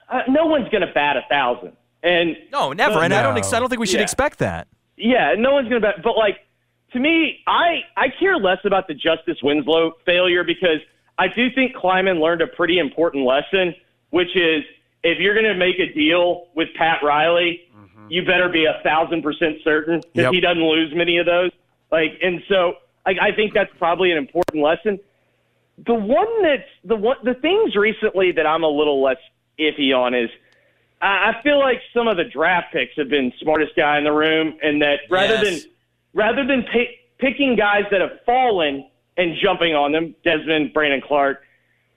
uh, 0.09 0.21
no 0.27 0.45
one's 0.45 0.69
going 0.69 0.85
to 0.85 0.93
bat 0.93 1.17
a 1.17 1.21
thousand, 1.29 1.73
and 2.03 2.35
No, 2.51 2.73
never. 2.73 2.99
And 2.99 3.13
I 3.13 3.23
don't. 3.23 3.37
Ex- 3.37 3.53
I 3.53 3.59
don't 3.59 3.69
think 3.69 3.79
we 3.79 3.87
should 3.87 3.97
Yeah. 3.99 4.03
expect 4.03 4.39
that. 4.39 4.67
yeah, 4.97 5.33
no 5.37 5.53
one's 5.53 5.69
going 5.69 5.81
to 5.81 5.87
bat. 5.87 6.01
But 6.03 6.17
like 6.17 6.37
to 6.93 6.99
me, 6.99 7.39
I 7.47 7.79
I 7.97 8.07
care 8.19 8.37
less 8.37 8.59
about 8.65 8.87
the 8.87 8.93
Justice 8.93 9.37
Winslow 9.41 9.93
failure 10.05 10.43
because 10.43 10.79
I 11.17 11.27
do 11.27 11.49
think 11.51 11.75
Kleiman 11.75 12.19
learned 12.19 12.41
a 12.41 12.47
pretty 12.47 12.79
important 12.79 13.25
lesson, 13.25 13.73
which 14.11 14.35
is 14.35 14.63
if 15.03 15.17
you're 15.19 15.33
going 15.33 15.45
to 15.45 15.55
make 15.55 15.79
a 15.79 15.91
deal 15.93 16.47
with 16.55 16.67
Pat 16.75 16.99
Riley, 17.03 17.61
you 18.09 18.25
better 18.25 18.49
be 18.49 18.65
a 18.65 18.81
thousand 18.83 19.21
percent 19.23 19.57
certain 19.63 20.01
that 20.15 20.23
Yep. 20.23 20.33
he 20.33 20.39
doesn't 20.41 20.63
lose 20.63 20.93
many 20.95 21.17
of 21.17 21.25
those. 21.25 21.51
Like, 21.91 22.19
and 22.21 22.41
so 22.49 22.73
like, 23.05 23.17
I 23.21 23.31
think 23.35 23.53
that's 23.53 23.71
probably 23.77 24.11
an 24.11 24.17
important 24.17 24.63
lesson. 24.63 24.99
The 25.85 25.93
one 25.93 26.43
that's 26.43 26.67
the 26.83 26.95
one 26.95 27.17
the 27.23 27.35
things 27.35 27.75
recently 27.75 28.31
that 28.33 28.45
I'm 28.45 28.63
a 28.63 28.67
little 28.69 29.01
less 29.01 29.17
iffy 29.57 29.95
on 29.95 30.13
is 30.13 30.29
I 31.01 31.31
I 31.39 31.41
feel 31.41 31.59
like 31.59 31.81
some 31.93 32.07
of 32.09 32.17
the 32.17 32.25
draft 32.25 32.73
picks 32.73 32.95
have 32.97 33.09
been 33.09 33.31
smartest 33.41 33.75
guy 33.77 33.97
in 33.97 34.03
the 34.03 34.11
room, 34.11 34.57
and 34.61 34.81
that 34.81 34.99
rather 35.09 35.35
Yes. 35.35 35.63
than 35.63 35.71
rather 36.13 36.45
than 36.45 36.63
pick, 36.63 36.89
picking 37.17 37.55
guys 37.55 37.83
that 37.91 38.01
have 38.01 38.19
fallen 38.25 38.89
and 39.17 39.35
jumping 39.41 39.73
on 39.73 39.91
them, 39.93 40.15
Desmond, 40.23 40.73
Brandon 40.73 41.01
Clarke, 41.01 41.41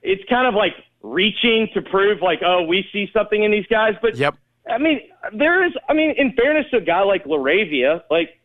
it's 0.03 0.23
kind 0.29 0.47
of 0.47 0.55
like 0.55 0.75
reaching 1.03 1.69
to 1.75 1.83
prove 1.83 2.21
like, 2.23 2.41
oh, 2.45 2.63
we 2.63 2.87
see 2.93 3.09
something 3.13 3.43
in 3.43 3.51
these 3.51 3.67
guys. 3.67 3.95
But 4.01 4.17
Yep. 4.17 4.35
I 4.71 4.79
mean, 4.79 5.01
there 5.33 5.65
is. 5.67 5.73
I 5.89 5.93
mean, 5.93 6.15
in 6.17 6.35
fairness 6.35 6.67
to 6.71 6.77
a 6.77 6.81
guy 6.81 7.03
like 7.03 7.25
LaRavia, 7.25 8.03
like 8.11 8.39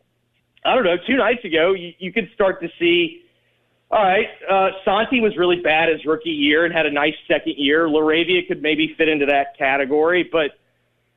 I 0.65 0.75
don't 0.75 0.83
know, 0.83 0.97
two 1.05 1.17
nights 1.17 1.45
ago, 1.45 1.73
you, 1.73 1.93
you 1.99 2.11
could 2.11 2.29
start 2.33 2.61
to 2.61 2.69
see. 2.79 3.23
All 3.89 4.03
right, 4.03 4.27
uh, 4.49 4.69
Santi 4.83 5.21
was 5.21 5.37
really 5.37 5.61
bad 5.61 5.87
his 5.87 6.05
rookie 6.05 6.29
year 6.29 6.65
and 6.65 6.73
had 6.73 6.85
a 6.85 6.91
nice 6.91 7.13
second 7.25 7.53
year. 7.57 7.87
LaRavia 7.87 8.45
could 8.45 8.61
maybe 8.61 8.93
fit 8.97 9.07
into 9.07 9.25
that 9.27 9.57
category, 9.57 10.27
but 10.29 10.51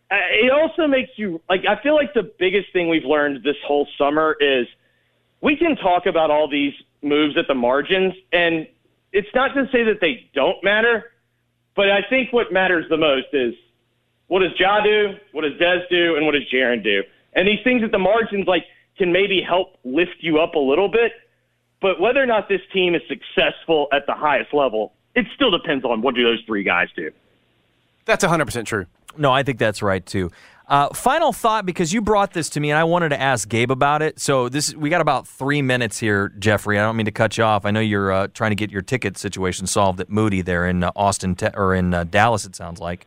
uh, 0.09 0.16
it 0.31 0.53
also 0.53 0.87
makes 0.87 1.11
you 1.16 1.40
like. 1.48 1.62
I 1.68 1.83
feel 1.83 1.96
like 1.96 2.14
the 2.14 2.31
biggest 2.38 2.72
thing 2.72 2.88
we've 2.88 3.05
learned 3.05 3.42
this 3.42 3.57
whole 3.66 3.88
summer 3.98 4.37
is 4.40 4.68
we 5.40 5.57
can 5.57 5.74
talk 5.76 6.07
about 6.07 6.31
all 6.31 6.48
these 6.48 6.74
moves 7.03 7.37
at 7.37 7.48
the 7.48 7.55
margins, 7.55 8.14
and 8.33 8.68
it's 9.12 9.35
not 9.35 9.48
to 9.55 9.66
say 9.72 9.83
that 9.85 10.00
they 10.00 10.31
don't 10.33 10.62
matter, 10.62 11.12
but 11.74 11.90
I 11.90 12.03
think 12.09 12.33
what 12.33 12.53
matters 12.53 12.87
the 12.88 12.96
most 12.96 13.29
is 13.33 13.55
what 14.29 14.40
does 14.40 14.53
Ja 14.59 14.81
do, 14.81 15.14
what 15.33 15.42
does 15.42 15.59
Des 15.59 15.83
do, 15.90 16.14
and 16.16 16.24
what 16.24 16.33
does 16.33 16.44
Jaren 16.53 16.85
do? 16.85 17.03
And 17.33 17.48
these 17.48 17.59
things 17.64 17.83
at 17.83 17.90
the 17.90 17.98
margins, 17.98 18.46
like, 18.46 18.64
can 19.00 19.12
maybe 19.12 19.40
help 19.40 19.78
lift 19.82 20.16
you 20.20 20.38
up 20.38 20.54
a 20.54 20.58
little 20.58 20.88
bit. 20.88 21.12
But 21.80 21.98
whether 21.98 22.22
or 22.22 22.26
not 22.26 22.50
this 22.50 22.60
team 22.70 22.94
is 22.94 23.00
successful 23.08 23.88
at 23.92 24.04
the 24.06 24.12
highest 24.12 24.52
level, 24.52 24.92
it 25.14 25.24
still 25.34 25.50
depends 25.50 25.86
on 25.86 26.02
what 26.02 26.14
do 26.14 26.22
those 26.22 26.42
three 26.46 26.62
guys 26.62 26.88
do. 26.94 27.10
That's 28.04 28.22
100% 28.22 28.66
true. 28.66 28.84
No, 29.16 29.32
I 29.32 29.42
think 29.42 29.58
that's 29.58 29.80
right 29.80 30.04
too. 30.04 30.30
Uh, 30.68 30.90
final 30.90 31.32
thought, 31.32 31.64
because 31.64 31.92
you 31.92 32.00
brought 32.02 32.32
this 32.32 32.50
to 32.50 32.60
me, 32.60 32.70
and 32.70 32.78
I 32.78 32.84
wanted 32.84 33.08
to 33.08 33.20
ask 33.20 33.48
Gabe 33.48 33.72
about 33.72 34.02
it. 34.02 34.20
So 34.20 34.48
this, 34.48 34.72
we 34.74 34.90
got 34.90 35.00
about 35.00 35.26
three 35.26 35.62
minutes 35.62 35.98
here, 35.98 36.28
Jeffrey. 36.38 36.78
I 36.78 36.82
don't 36.82 36.96
mean 36.96 37.06
to 37.06 37.12
cut 37.12 37.38
you 37.38 37.44
off. 37.44 37.64
I 37.64 37.70
know 37.72 37.80
you're 37.80 38.12
uh, 38.12 38.28
trying 38.28 38.52
to 38.52 38.54
get 38.54 38.70
your 38.70 38.82
ticket 38.82 39.16
situation 39.18 39.66
solved 39.66 39.98
at 40.00 40.10
Moody 40.10 40.42
there 40.42 40.66
in 40.66 40.84
uh, 40.84 40.92
Austin 40.94 41.34
te- 41.34 41.48
or 41.54 41.74
in 41.74 41.92
uh, 41.92 42.04
Dallas. 42.04 42.44
It 42.44 42.54
sounds 42.54 42.78
like. 42.78 43.06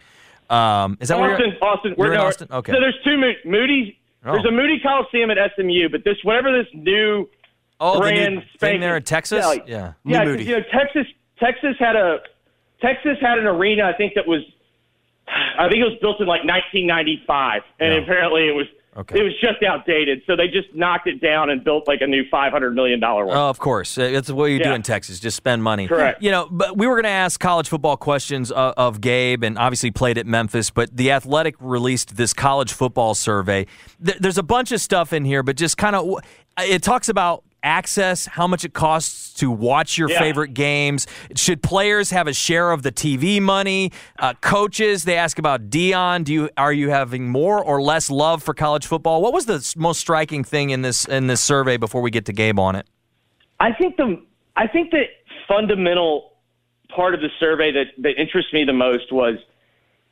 Um, 0.49 0.97
is 0.99 1.08
that 1.08 1.19
where 1.19 1.34
Austin, 1.36 1.51
you're, 1.51 1.63
Austin, 1.63 1.95
you're 1.97 2.08
we're 2.08 2.13
in 2.13 2.19
no- 2.19 2.25
Austin? 2.25 2.47
Okay. 2.51 2.71
So 2.73 2.79
there's 2.82 2.99
two 3.06 3.17
Mo- 3.17 3.32
Moody. 3.45 3.97
Oh. 4.25 4.31
There's 4.33 4.45
a 4.45 4.51
Moody 4.51 4.79
Coliseum 4.79 5.29
at 5.31 5.38
SMU, 5.55 5.89
but 5.89 6.03
this 6.05 6.15
whatever 6.23 6.51
this 6.57 6.67
new 6.73 7.27
oh, 7.79 7.95
the 7.95 7.99
brand 7.99 8.36
new 8.36 8.41
thing 8.59 8.79
there 8.79 8.95
in 8.97 9.03
Texas. 9.03 9.39
Yeah, 9.39 9.47
like- 9.47 9.67
yeah. 9.67 9.93
New 10.05 10.13
yeah, 10.13 10.23
you 10.38 10.55
know 10.57 10.63
Texas. 10.71 11.05
Texas 11.39 11.75
had 11.79 11.95
a 11.95 12.19
Texas 12.81 13.17
had 13.21 13.38
an 13.38 13.45
arena. 13.45 13.83
I 13.83 13.93
think 13.97 14.13
that 14.15 14.27
was. 14.27 14.41
I 15.27 15.67
think 15.69 15.79
it 15.79 15.86
was 15.86 15.97
built 16.01 16.19
in 16.19 16.27
like 16.27 16.43
1995, 16.45 17.62
and 17.79 17.93
Yeah. 17.93 17.99
apparently 18.01 18.47
it 18.47 18.55
was. 18.55 18.67
Okay. 18.95 19.19
It 19.19 19.23
was 19.23 19.34
just 19.41 19.63
outdated, 19.63 20.21
so 20.27 20.36
they 20.36 20.47
just 20.47 20.73
knocked 20.75 21.08
it 21.08 21.19
down 21.19 21.49
and 21.49 21.63
built 21.63 21.88
like 21.88 22.01
a 22.01 22.08
new 22.08 22.23
500 22.29 22.75
million 22.75 22.99
dollar 22.99 23.25
one. 23.25 23.36
Oh, 23.36 23.49
of 23.49 23.58
course. 23.58 23.97
Uh, 23.97 24.10
That's 24.12 24.29
what 24.29 24.45
you 24.45 24.60
do 24.60 24.69
Yeah. 24.69 24.75
in 24.75 24.84
Texas. 24.84 25.19
Just 25.19 25.36
spend 25.36 25.63
money. 25.63 25.88
Correct. 25.88 26.21
You 26.21 26.29
know, 26.29 26.47
but 26.51 26.77
we 26.77 26.86
were 26.86 26.93
going 26.93 27.03
to 27.06 27.10
ask 27.10 27.39
college 27.39 27.69
football 27.69 27.97
questions 27.97 28.51
uh, 28.51 28.73
of 28.77 29.01
Gabe, 29.01 29.43
and 29.43 29.58
obviously 29.58 29.89
played 29.89 30.17
at 30.19 30.27
Memphis. 30.27 30.69
But 30.69 30.95
the 30.95 31.12
Athletic 31.12 31.56
released 31.60 32.17
this 32.17 32.34
college 32.34 32.71
football 32.71 33.15
survey. 33.15 33.65
Th- 34.06 34.17
there's 34.19 34.38
a 34.38 34.43
bunch 34.43 34.71
of 34.71 34.79
stuff 34.79 35.12
in 35.12 35.25
here, 35.25 35.41
but 35.41 35.56
just 35.58 35.77
kind 35.77 35.95
of 35.95 36.19
it 36.60 36.84
talks 36.84 37.10
about 37.10 37.43
access, 37.63 38.26
how 38.26 38.45
much 38.47 38.63
it 38.65 38.73
costs 38.73 39.34
to 39.36 39.49
watch 39.49 39.97
your 39.97 40.10
Yeah. 40.10 40.19
favorite 40.19 40.54
games. 40.54 41.08
Should 41.36 41.63
players 41.63 42.12
have 42.12 42.28
a 42.28 42.34
share 42.34 42.71
of 42.71 42.84
the 42.84 42.91
TV 42.91 43.39
money? 43.39 43.91
Uh, 44.19 44.34
coaches, 44.41 45.06
they 45.06 45.15
ask 45.15 45.39
about 45.39 45.69
Deion. 45.69 46.23
Do 46.23 46.34
you 46.34 46.49
are 46.58 46.73
you 46.73 46.89
having 46.89 47.30
more 47.30 47.63
or 47.63 47.82
less 47.82 48.12
love 48.12 48.43
for 48.43 48.54
college 48.54 48.86
football? 48.86 49.21
What 49.21 49.34
was 49.34 49.45
the 49.45 49.73
most 49.78 49.99
striking 49.99 50.43
thing 50.43 50.69
in 50.69 50.82
this 50.82 51.06
in 51.06 51.28
this 51.28 51.41
survey 51.41 51.78
before 51.78 52.02
we 52.02 52.12
get 52.12 52.26
to 52.26 52.34
Gabe 52.34 52.60
on 52.60 52.76
it? 52.76 52.86
I 53.60 53.71
think 53.71 53.97
the 53.97 54.21
I 54.56 54.67
think 54.67 54.91
the 54.91 55.06
fundamental 55.47 56.34
part 56.89 57.15
of 57.15 57.21
the 57.21 57.30
survey 57.39 57.71
that 57.71 57.88
that 57.99 58.19
interests 58.21 58.54
me 58.54 58.65
the 58.65 58.73
most 58.73 59.12
was 59.12 59.36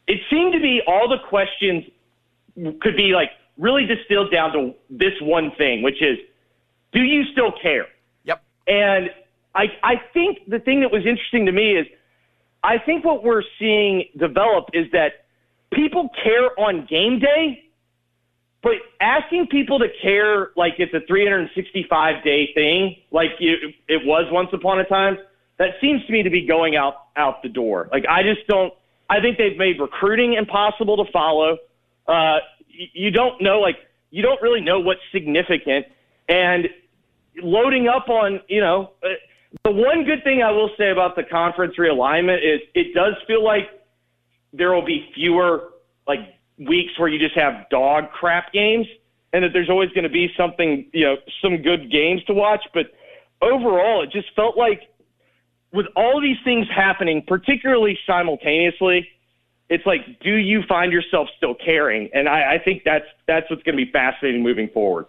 it 0.08 0.20
seemed 0.30 0.54
to 0.54 0.60
be 0.60 0.82
all 0.88 1.08
the 1.08 1.20
questions 1.30 1.84
could 2.82 2.96
be 2.98 3.14
like 3.14 3.30
really 3.58 3.86
distilled 3.86 4.32
down 4.32 4.52
to 4.54 4.74
this 4.90 5.14
one 5.22 5.52
thing, 5.58 5.84
which 5.84 6.02
is 6.02 6.18
do 6.92 7.02
you 7.02 7.24
still 7.32 7.52
care? 7.62 7.88
Yep. 8.24 8.44
And 8.68 9.10
I 9.56 9.66
I 9.84 9.96
think 10.14 10.40
the 10.48 10.60
thing 10.60 10.82
that 10.82 10.92
was 10.92 11.06
interesting 11.06 11.46
to 11.46 11.52
me 11.52 11.78
is 11.78 11.88
I 12.64 12.78
think 12.78 13.04
what 13.04 13.24
we're 13.24 13.44
seeing 13.60 14.06
develop 14.18 14.70
is 14.74 14.86
that 14.92 15.26
people 15.74 16.10
care 16.24 16.58
on 16.60 16.86
game 16.86 17.20
day, 17.20 17.64
but 18.62 18.74
asking 19.00 19.48
people 19.48 19.80
to 19.80 19.88
care 20.02 20.52
like 20.56 20.76
it's 20.78 20.94
a 20.94 21.02
365 21.08 22.24
day 22.24 22.52
thing, 22.54 22.98
like 23.12 23.32
you, 23.40 23.56
it 23.88 24.06
was 24.06 24.26
once 24.32 24.50
upon 24.54 24.80
a 24.80 24.86
time, 24.86 25.18
that 25.58 25.72
seems 25.80 26.06
to 26.06 26.12
me 26.12 26.24
to 26.24 26.30
be 26.30 26.46
going 26.46 26.76
out 26.76 27.08
out 27.16 27.42
the 27.44 27.50
door. 27.50 27.90
Like 27.92 28.06
I 28.10 28.24
just 28.24 28.48
don't. 28.48 28.74
I 29.10 29.20
think 29.20 29.38
they've 29.38 29.58
made 29.58 29.80
recruiting 29.80 30.36
impossible 30.36 31.04
to 31.04 31.12
follow. 31.12 31.58
Uh, 32.08 32.38
you 32.94 33.12
don't 33.12 33.42
know, 33.42 33.60
like, 33.60 33.76
you 34.10 34.22
don't 34.22 34.42
really 34.42 34.62
know 34.62 34.80
what's 34.80 35.02
significant. 35.12 35.86
And 36.30 36.70
loading 37.38 37.88
up 37.88 38.10
on, 38.10 38.42
you 38.48 38.62
know, 38.62 38.92
uh, 39.04 39.10
the 39.64 39.72
one 39.72 40.06
good 40.06 40.24
thing 40.24 40.42
I 40.42 40.52
will 40.52 40.70
say 40.78 40.92
about 40.92 41.16
the 41.16 41.24
conference 41.24 41.76
realignment 41.78 42.38
is 42.38 42.62
it 42.74 42.94
does 42.94 43.14
feel 43.28 43.44
like 43.44 43.70
there 44.54 44.74
will 44.74 44.86
be 44.86 45.10
fewer, 45.14 45.70
like, 46.08 46.20
weeks 46.58 46.98
where 47.00 47.10
you 47.10 47.18
just 47.18 47.36
have 47.36 47.70
dog 47.70 48.12
crap 48.12 48.54
games 48.54 48.86
and 49.34 49.44
that 49.44 49.52
there's 49.54 49.70
always 49.70 49.90
going 49.92 50.04
to 50.04 50.10
be 50.10 50.30
something, 50.38 50.90
you 50.94 51.06
know, 51.06 51.16
some 51.42 51.58
good 51.58 51.92
games 51.92 52.24
to 52.26 52.34
watch. 52.34 52.64
But 52.74 52.88
overall, 53.42 54.04
it 54.04 54.12
just 54.12 54.28
felt 54.36 54.58
like 54.58 54.82
with 55.74 55.88
all 55.96 56.22
these 56.22 56.38
things 56.44 56.68
happening, 56.74 57.24
particularly 57.26 57.98
simultaneously, 58.06 59.08
it's 59.70 59.86
like, 59.86 60.20
do 60.20 60.36
you 60.36 60.64
find 60.68 60.92
yourself 60.92 61.30
still 61.38 61.56
caring? 61.56 62.10
And 62.14 62.28
I, 62.28 62.56
I 62.56 62.60
think 62.64 62.84
that's 62.84 63.06
that's 63.26 63.50
what's 63.50 63.64
going 63.64 63.78
to 63.78 63.86
be 63.86 63.92
fascinating 63.92 64.44
moving 64.44 64.68
forward. 64.70 65.06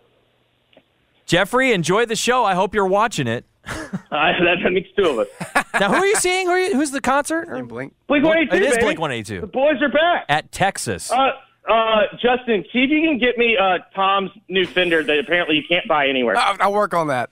Jeffrey, 1.33 1.73
enjoy 1.73 2.05
the 2.05 2.15
show. 2.15 2.45
I 2.45 2.53
hope 2.53 2.75
you're 2.75 2.87
watching 2.87 3.27
it. 3.27 3.47
Uh, 4.13 4.33
that 4.45 4.71
makes 4.73 4.91
two 4.95 5.09
of 5.09 5.19
us. 5.21 5.29
Now, 5.81 5.89
who 5.89 5.95
are 5.95 6.07
you 6.07 6.17
seeing? 6.17 6.47
Who 6.47 6.53
are 6.53 6.59
you, 6.59 6.75
who's 6.75 6.91
the 6.91 7.01
concert? 7.01 7.47
Blink. 7.67 7.95
Blink 8.07 8.25
182. 8.25 8.57
It 8.57 8.63
is 8.63 8.77
baby. 8.77 8.95
Blink 8.95 9.27
The 9.27 9.47
boys 9.47 9.81
are 9.81 9.89
back. 9.89 10.27
at 10.29 10.53
Texas. 10.53 11.11
Uh, 11.11 11.31
uh, 11.67 12.03
Justin, 12.21 12.63
see 12.73 12.85
if 12.85 12.91
you 12.91 13.01
can 13.01 13.17
get 13.19 13.39
me 13.39 13.57
uh, 13.57 13.79
Tom's 13.95 14.31
new 14.51 14.67
Fender 14.67 15.03
that 15.03 15.19
apparently 15.19 15.57
you 15.57 15.63
can't 15.67 15.89
buy 15.89 16.09
anywhere. 16.09 16.37
I'll, 16.37 16.57
I'll 16.61 16.73
work 16.75 16.93
on 16.93 17.07
that. 17.07 17.31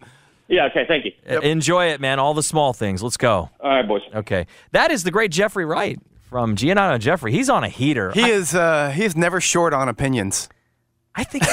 yeah, 0.49 0.67
okay, 0.67 0.87
thank 0.89 1.05
you. 1.05 1.13
Uh, 1.29 1.41
Enjoy 1.41 1.91
it, 1.91 2.01
man. 2.01 2.19
All 2.19 2.33
the 2.33 2.43
small 2.43 2.73
things. 2.73 3.03
Let's 3.03 3.19
go. 3.19 3.51
All 3.61 3.71
right, 3.71 3.87
boys. 3.87 4.03
Okay. 4.15 4.47
That 4.73 4.91
is 4.91 5.05
the 5.05 5.11
great 5.11 5.31
Jeffrey 5.31 5.67
Wright 5.67 5.99
from 6.31 6.57
Giannotto 6.57 6.95
and 6.95 7.03
Jeffrey. 7.03 7.33
He's 7.33 7.51
on 7.51 7.63
a 7.63 7.69
heater. 7.69 8.13
He 8.13 8.23
I, 8.23 8.29
is 8.29 8.55
uh, 8.55 8.91
he 8.91 9.05
is 9.05 9.17
never 9.17 9.39
short 9.41 9.75
on 9.75 9.91
opinions. 9.91 10.49
I 11.15 11.25
think 11.25 11.45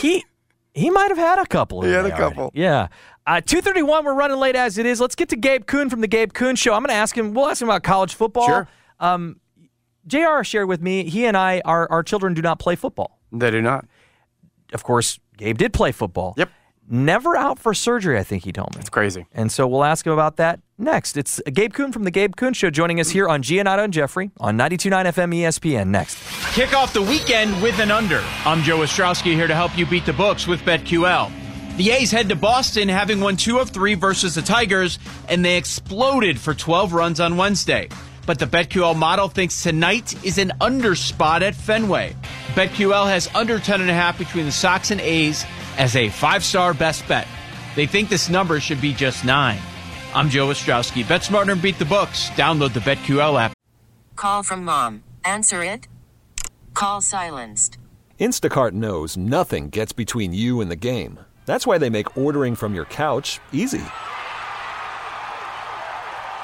he 0.00 0.24
he 0.74 0.90
might 0.90 1.08
have 1.08 1.18
had 1.18 1.38
a 1.38 1.46
couple. 1.46 1.82
He 1.82 1.90
had 1.90 2.04
a 2.04 2.12
already. 2.12 2.16
couple. 2.16 2.50
Yeah. 2.54 2.88
Uh, 3.26 3.40
231, 3.40 4.04
we're 4.04 4.14
running 4.14 4.36
late 4.38 4.56
as 4.56 4.76
it 4.76 4.84
is. 4.84 5.00
Let's 5.00 5.14
get 5.14 5.30
to 5.30 5.36
Gabe 5.36 5.66
Kuhn 5.66 5.88
from 5.88 6.00
the 6.02 6.06
Gabe 6.08 6.32
Kuhn 6.34 6.56
Show. 6.56 6.74
I'm 6.74 6.82
going 6.82 6.88
to 6.88 6.94
ask 6.94 7.16
him, 7.16 7.32
we'll 7.32 7.48
ask 7.48 7.62
him 7.62 7.68
about 7.68 7.82
college 7.82 8.14
football. 8.14 8.46
Sure. 8.46 8.68
Um, 9.00 9.40
JR 10.06 10.42
shared 10.42 10.68
with 10.68 10.82
me, 10.82 11.08
he 11.08 11.24
and 11.24 11.36
I, 11.36 11.62
our, 11.64 11.90
our 11.90 12.02
children 12.02 12.34
do 12.34 12.42
not 12.42 12.58
play 12.58 12.76
football. 12.76 13.18
They 13.32 13.50
do 13.50 13.62
not. 13.62 13.86
Of 14.74 14.82
course, 14.82 15.18
Gabe 15.38 15.56
did 15.56 15.72
play 15.72 15.92
football. 15.92 16.34
Yep. 16.36 16.50
Never 16.90 17.36
out 17.36 17.58
for 17.58 17.72
surgery, 17.72 18.18
I 18.18 18.22
think 18.24 18.44
he 18.44 18.52
told 18.52 18.74
me. 18.74 18.80
It's 18.80 18.90
crazy. 18.90 19.26
And 19.32 19.50
so 19.50 19.66
we'll 19.66 19.84
ask 19.84 20.06
him 20.06 20.12
about 20.12 20.36
that 20.36 20.60
next. 20.78 21.16
It's 21.16 21.40
Gabe 21.52 21.72
Kuhn 21.72 21.92
from 21.92 22.04
the 22.04 22.10
Gabe 22.10 22.36
Kuhn 22.36 22.52
Show 22.52 22.70
joining 22.70 23.00
us 23.00 23.10
here 23.10 23.28
on 23.28 23.42
Giannotto 23.42 23.84
and 23.84 23.92
Jeffrey 23.92 24.30
on 24.38 24.56
92.9 24.56 25.06
FM 25.06 25.34
ESPN. 25.34 25.88
Next. 25.88 26.18
Kick 26.54 26.74
off 26.74 26.92
the 26.92 27.02
weekend 27.02 27.60
with 27.62 27.78
an 27.78 27.90
under. 27.90 28.22
I'm 28.44 28.62
Joe 28.62 28.78
Ostrowski 28.78 29.34
here 29.34 29.46
to 29.46 29.54
help 29.54 29.76
you 29.76 29.86
beat 29.86 30.06
the 30.06 30.12
books 30.12 30.46
with 30.46 30.60
BetQL. 30.62 31.30
The 31.76 31.90
A's 31.90 32.12
head 32.12 32.28
to 32.28 32.36
Boston 32.36 32.88
having 32.88 33.20
won 33.20 33.36
two 33.36 33.58
of 33.58 33.70
three 33.70 33.94
versus 33.94 34.36
the 34.36 34.42
Tigers, 34.42 34.98
and 35.28 35.44
they 35.44 35.56
exploded 35.56 36.38
for 36.38 36.54
12 36.54 36.92
runs 36.92 37.18
on 37.18 37.36
Wednesday. 37.36 37.88
But 38.26 38.38
the 38.38 38.46
BetQL 38.46 38.96
model 38.96 39.28
thinks 39.28 39.62
tonight 39.62 40.24
is 40.24 40.38
an 40.38 40.52
under 40.60 40.94
spot 40.94 41.42
at 41.42 41.54
Fenway. 41.54 42.16
BetQL 42.54 43.06
has 43.08 43.28
under 43.34 43.58
10.5 43.58 44.18
between 44.18 44.46
the 44.46 44.52
Sox 44.52 44.90
and 44.90 45.00
A's 45.00 45.44
as 45.76 45.96
a 45.96 46.08
five 46.08 46.44
star 46.44 46.72
best 46.74 47.06
bet. 47.08 47.26
They 47.74 47.86
think 47.86 48.08
this 48.08 48.28
number 48.28 48.60
should 48.60 48.80
be 48.80 48.94
just 48.94 49.24
nine. 49.24 49.60
I'm 50.14 50.30
Joe 50.30 50.46
Ostrowski. 50.46 51.06
Bet 51.06 51.22
smarter 51.22 51.52
and 51.52 51.60
beat 51.60 51.78
the 51.78 51.84
books. 51.84 52.30
Download 52.30 52.72
the 52.72 52.80
BetQL 52.80 53.38
app. 53.38 53.52
Call 54.16 54.42
from 54.42 54.64
mom. 54.64 55.02
Answer 55.24 55.62
it. 55.64 55.88
Call 56.72 57.02
silenced. 57.02 57.76
Instacart 58.18 58.72
knows 58.72 59.16
nothing 59.16 59.68
gets 59.68 59.92
between 59.92 60.32
you 60.32 60.60
and 60.62 60.70
the 60.70 60.76
game. 60.76 61.20
That's 61.44 61.66
why 61.66 61.76
they 61.76 61.90
make 61.90 62.16
ordering 62.16 62.54
from 62.54 62.74
your 62.74 62.86
couch 62.86 63.38
easy. 63.52 63.84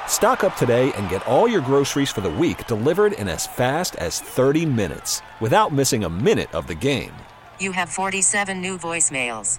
Stock 0.08 0.44
up 0.44 0.56
today 0.56 0.92
and 0.94 1.08
get 1.08 1.26
all 1.26 1.48
your 1.48 1.62
groceries 1.62 2.10
for 2.10 2.20
the 2.20 2.30
week 2.30 2.66
delivered 2.66 3.14
in 3.14 3.28
as 3.28 3.46
fast 3.46 3.96
as 3.96 4.20
30 4.20 4.66
minutes 4.66 5.22
without 5.40 5.72
missing 5.72 6.04
a 6.04 6.10
minute 6.10 6.54
of 6.54 6.66
the 6.66 6.74
game. 6.74 7.14
You 7.60 7.72
have 7.72 7.88
47 7.88 8.60
new 8.60 8.76
voicemails. 8.76 9.58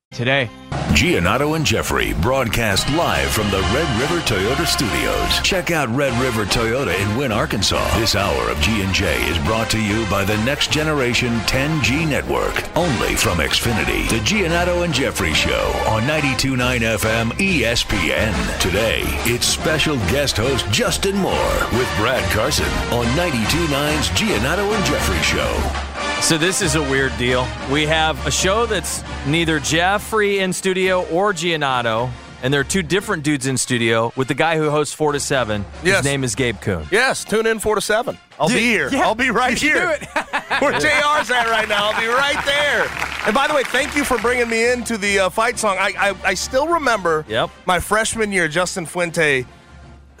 Today. 0.11 0.49
Giannotto 0.91 1.55
and 1.55 1.65
Jeffrey 1.65 2.13
broadcast 2.15 2.89
live 2.95 3.29
from 3.29 3.49
the 3.49 3.61
Red 3.73 4.01
River 4.01 4.19
Toyota 4.19 4.67
Studios. 4.67 5.39
Check 5.41 5.71
out 5.71 5.87
Red 5.95 6.11
River 6.21 6.43
Toyota 6.43 6.93
in 6.99 7.17
Wynne, 7.17 7.31
Arkansas. 7.31 7.97
This 7.97 8.13
hour 8.17 8.49
of 8.49 8.59
G&J 8.59 9.23
is 9.29 9.37
brought 9.45 9.69
to 9.69 9.81
you 9.81 10.05
by 10.09 10.25
the 10.25 10.35
next 10.43 10.69
generation 10.69 11.29
10G 11.47 12.09
network. 12.09 12.53
Only 12.75 13.15
from 13.15 13.37
Xfinity. 13.37 14.09
The 14.09 14.19
Giannotto 14.19 14.83
and 14.83 14.93
Jeffrey 14.93 15.33
Show 15.33 15.71
on 15.87 16.03
92.9 16.03 16.81
FM 16.81 17.31
ESPN. 17.31 18.59
Today, 18.59 19.03
it's 19.23 19.47
special 19.47 19.95
guest 20.11 20.35
host 20.35 20.69
Justin 20.71 21.15
Moore 21.15 21.57
with 21.71 21.89
Brad 21.95 22.29
Carson 22.31 22.65
on 22.91 23.05
92.9's 23.15 24.09
Giannotto 24.09 24.75
and 24.75 24.85
Jeffrey 24.85 25.21
Show. 25.21 25.90
So 26.21 26.37
this 26.37 26.61
is 26.61 26.75
a 26.75 26.81
weird 26.81 27.11
deal. 27.17 27.45
We 27.71 27.85
have 27.87 28.25
a 28.25 28.31
show 28.31 28.65
that's 28.65 29.03
neither 29.27 29.59
Jeffrey 29.59 30.39
in 30.39 30.53
studio 30.53 31.05
or 31.09 31.33
Giannotto, 31.33 32.09
and 32.41 32.53
there 32.53 32.61
are 32.61 32.65
two 32.65 32.83
different 32.83 33.23
dudes 33.23 33.47
in 33.47 33.57
studio 33.57 34.13
with 34.15 34.29
the 34.29 34.33
guy 34.33 34.55
who 34.57 34.69
hosts 34.69 34.93
four 34.93 35.11
to 35.11 35.19
seven. 35.19 35.65
Yes. 35.83 35.97
His 35.97 36.05
name 36.05 36.23
is 36.23 36.35
Gabe 36.35 36.61
Kuhn. 36.61 36.87
Yes, 36.89 37.25
tune 37.25 37.45
in 37.47 37.59
four 37.59 37.75
to 37.75 37.81
seven. 37.81 38.17
I'll 38.39 38.47
be 38.47 38.59
here. 38.59 38.89
yeah, 38.93 39.01
I'll 39.01 39.15
be 39.15 39.29
right 39.29 39.57
here. 39.57 39.75
do 39.75 39.89
it. 39.89 40.03
Where 40.61 40.71
JR's 40.73 41.31
at 41.31 41.47
right 41.49 41.67
now. 41.67 41.89
I'll 41.91 41.99
be 41.99 42.07
right 42.07 42.43
there. 42.45 42.87
And 43.25 43.33
by 43.35 43.47
the 43.47 43.53
way, 43.53 43.63
thank 43.65 43.95
you 43.97 44.05
for 44.05 44.17
bringing 44.19 44.49
me 44.49 44.71
into 44.71 44.97
the 44.97 45.19
uh, 45.19 45.29
fight 45.29 45.59
song. 45.59 45.77
I, 45.79 45.91
I 45.97 46.15
I 46.29 46.33
still 46.35 46.67
remember 46.67 47.25
Yep. 47.27 47.49
my 47.65 47.79
freshman 47.81 48.31
year, 48.31 48.47
Justin 48.47 48.85
Fuente 48.85 49.45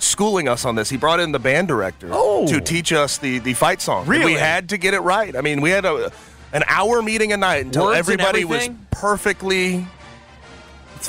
schooling 0.01 0.47
us 0.47 0.65
on 0.65 0.75
this. 0.75 0.89
He 0.89 0.97
brought 0.97 1.19
in 1.19 1.31
the 1.31 1.39
band 1.39 1.67
director 1.67 2.09
Oh. 2.11 2.47
to 2.47 2.59
teach 2.61 2.91
us 2.91 3.17
the, 3.17 3.39
the 3.39 3.53
fight 3.53 3.81
song. 3.81 4.11
And 4.11 4.23
we 4.23 4.33
had 4.33 4.69
to 4.69 4.77
get 4.77 4.93
it 4.93 4.99
right. 5.01 5.35
I 5.35 5.41
mean, 5.41 5.61
we 5.61 5.69
had 5.69 5.85
a 5.85 6.11
an 6.53 6.63
hour 6.67 7.01
meeting 7.01 7.31
a 7.31 7.37
night 7.37 7.63
until 7.65 7.85
Words 7.85 7.99
everybody 7.99 8.43
was 8.43 8.69
perfectly. 8.89 9.85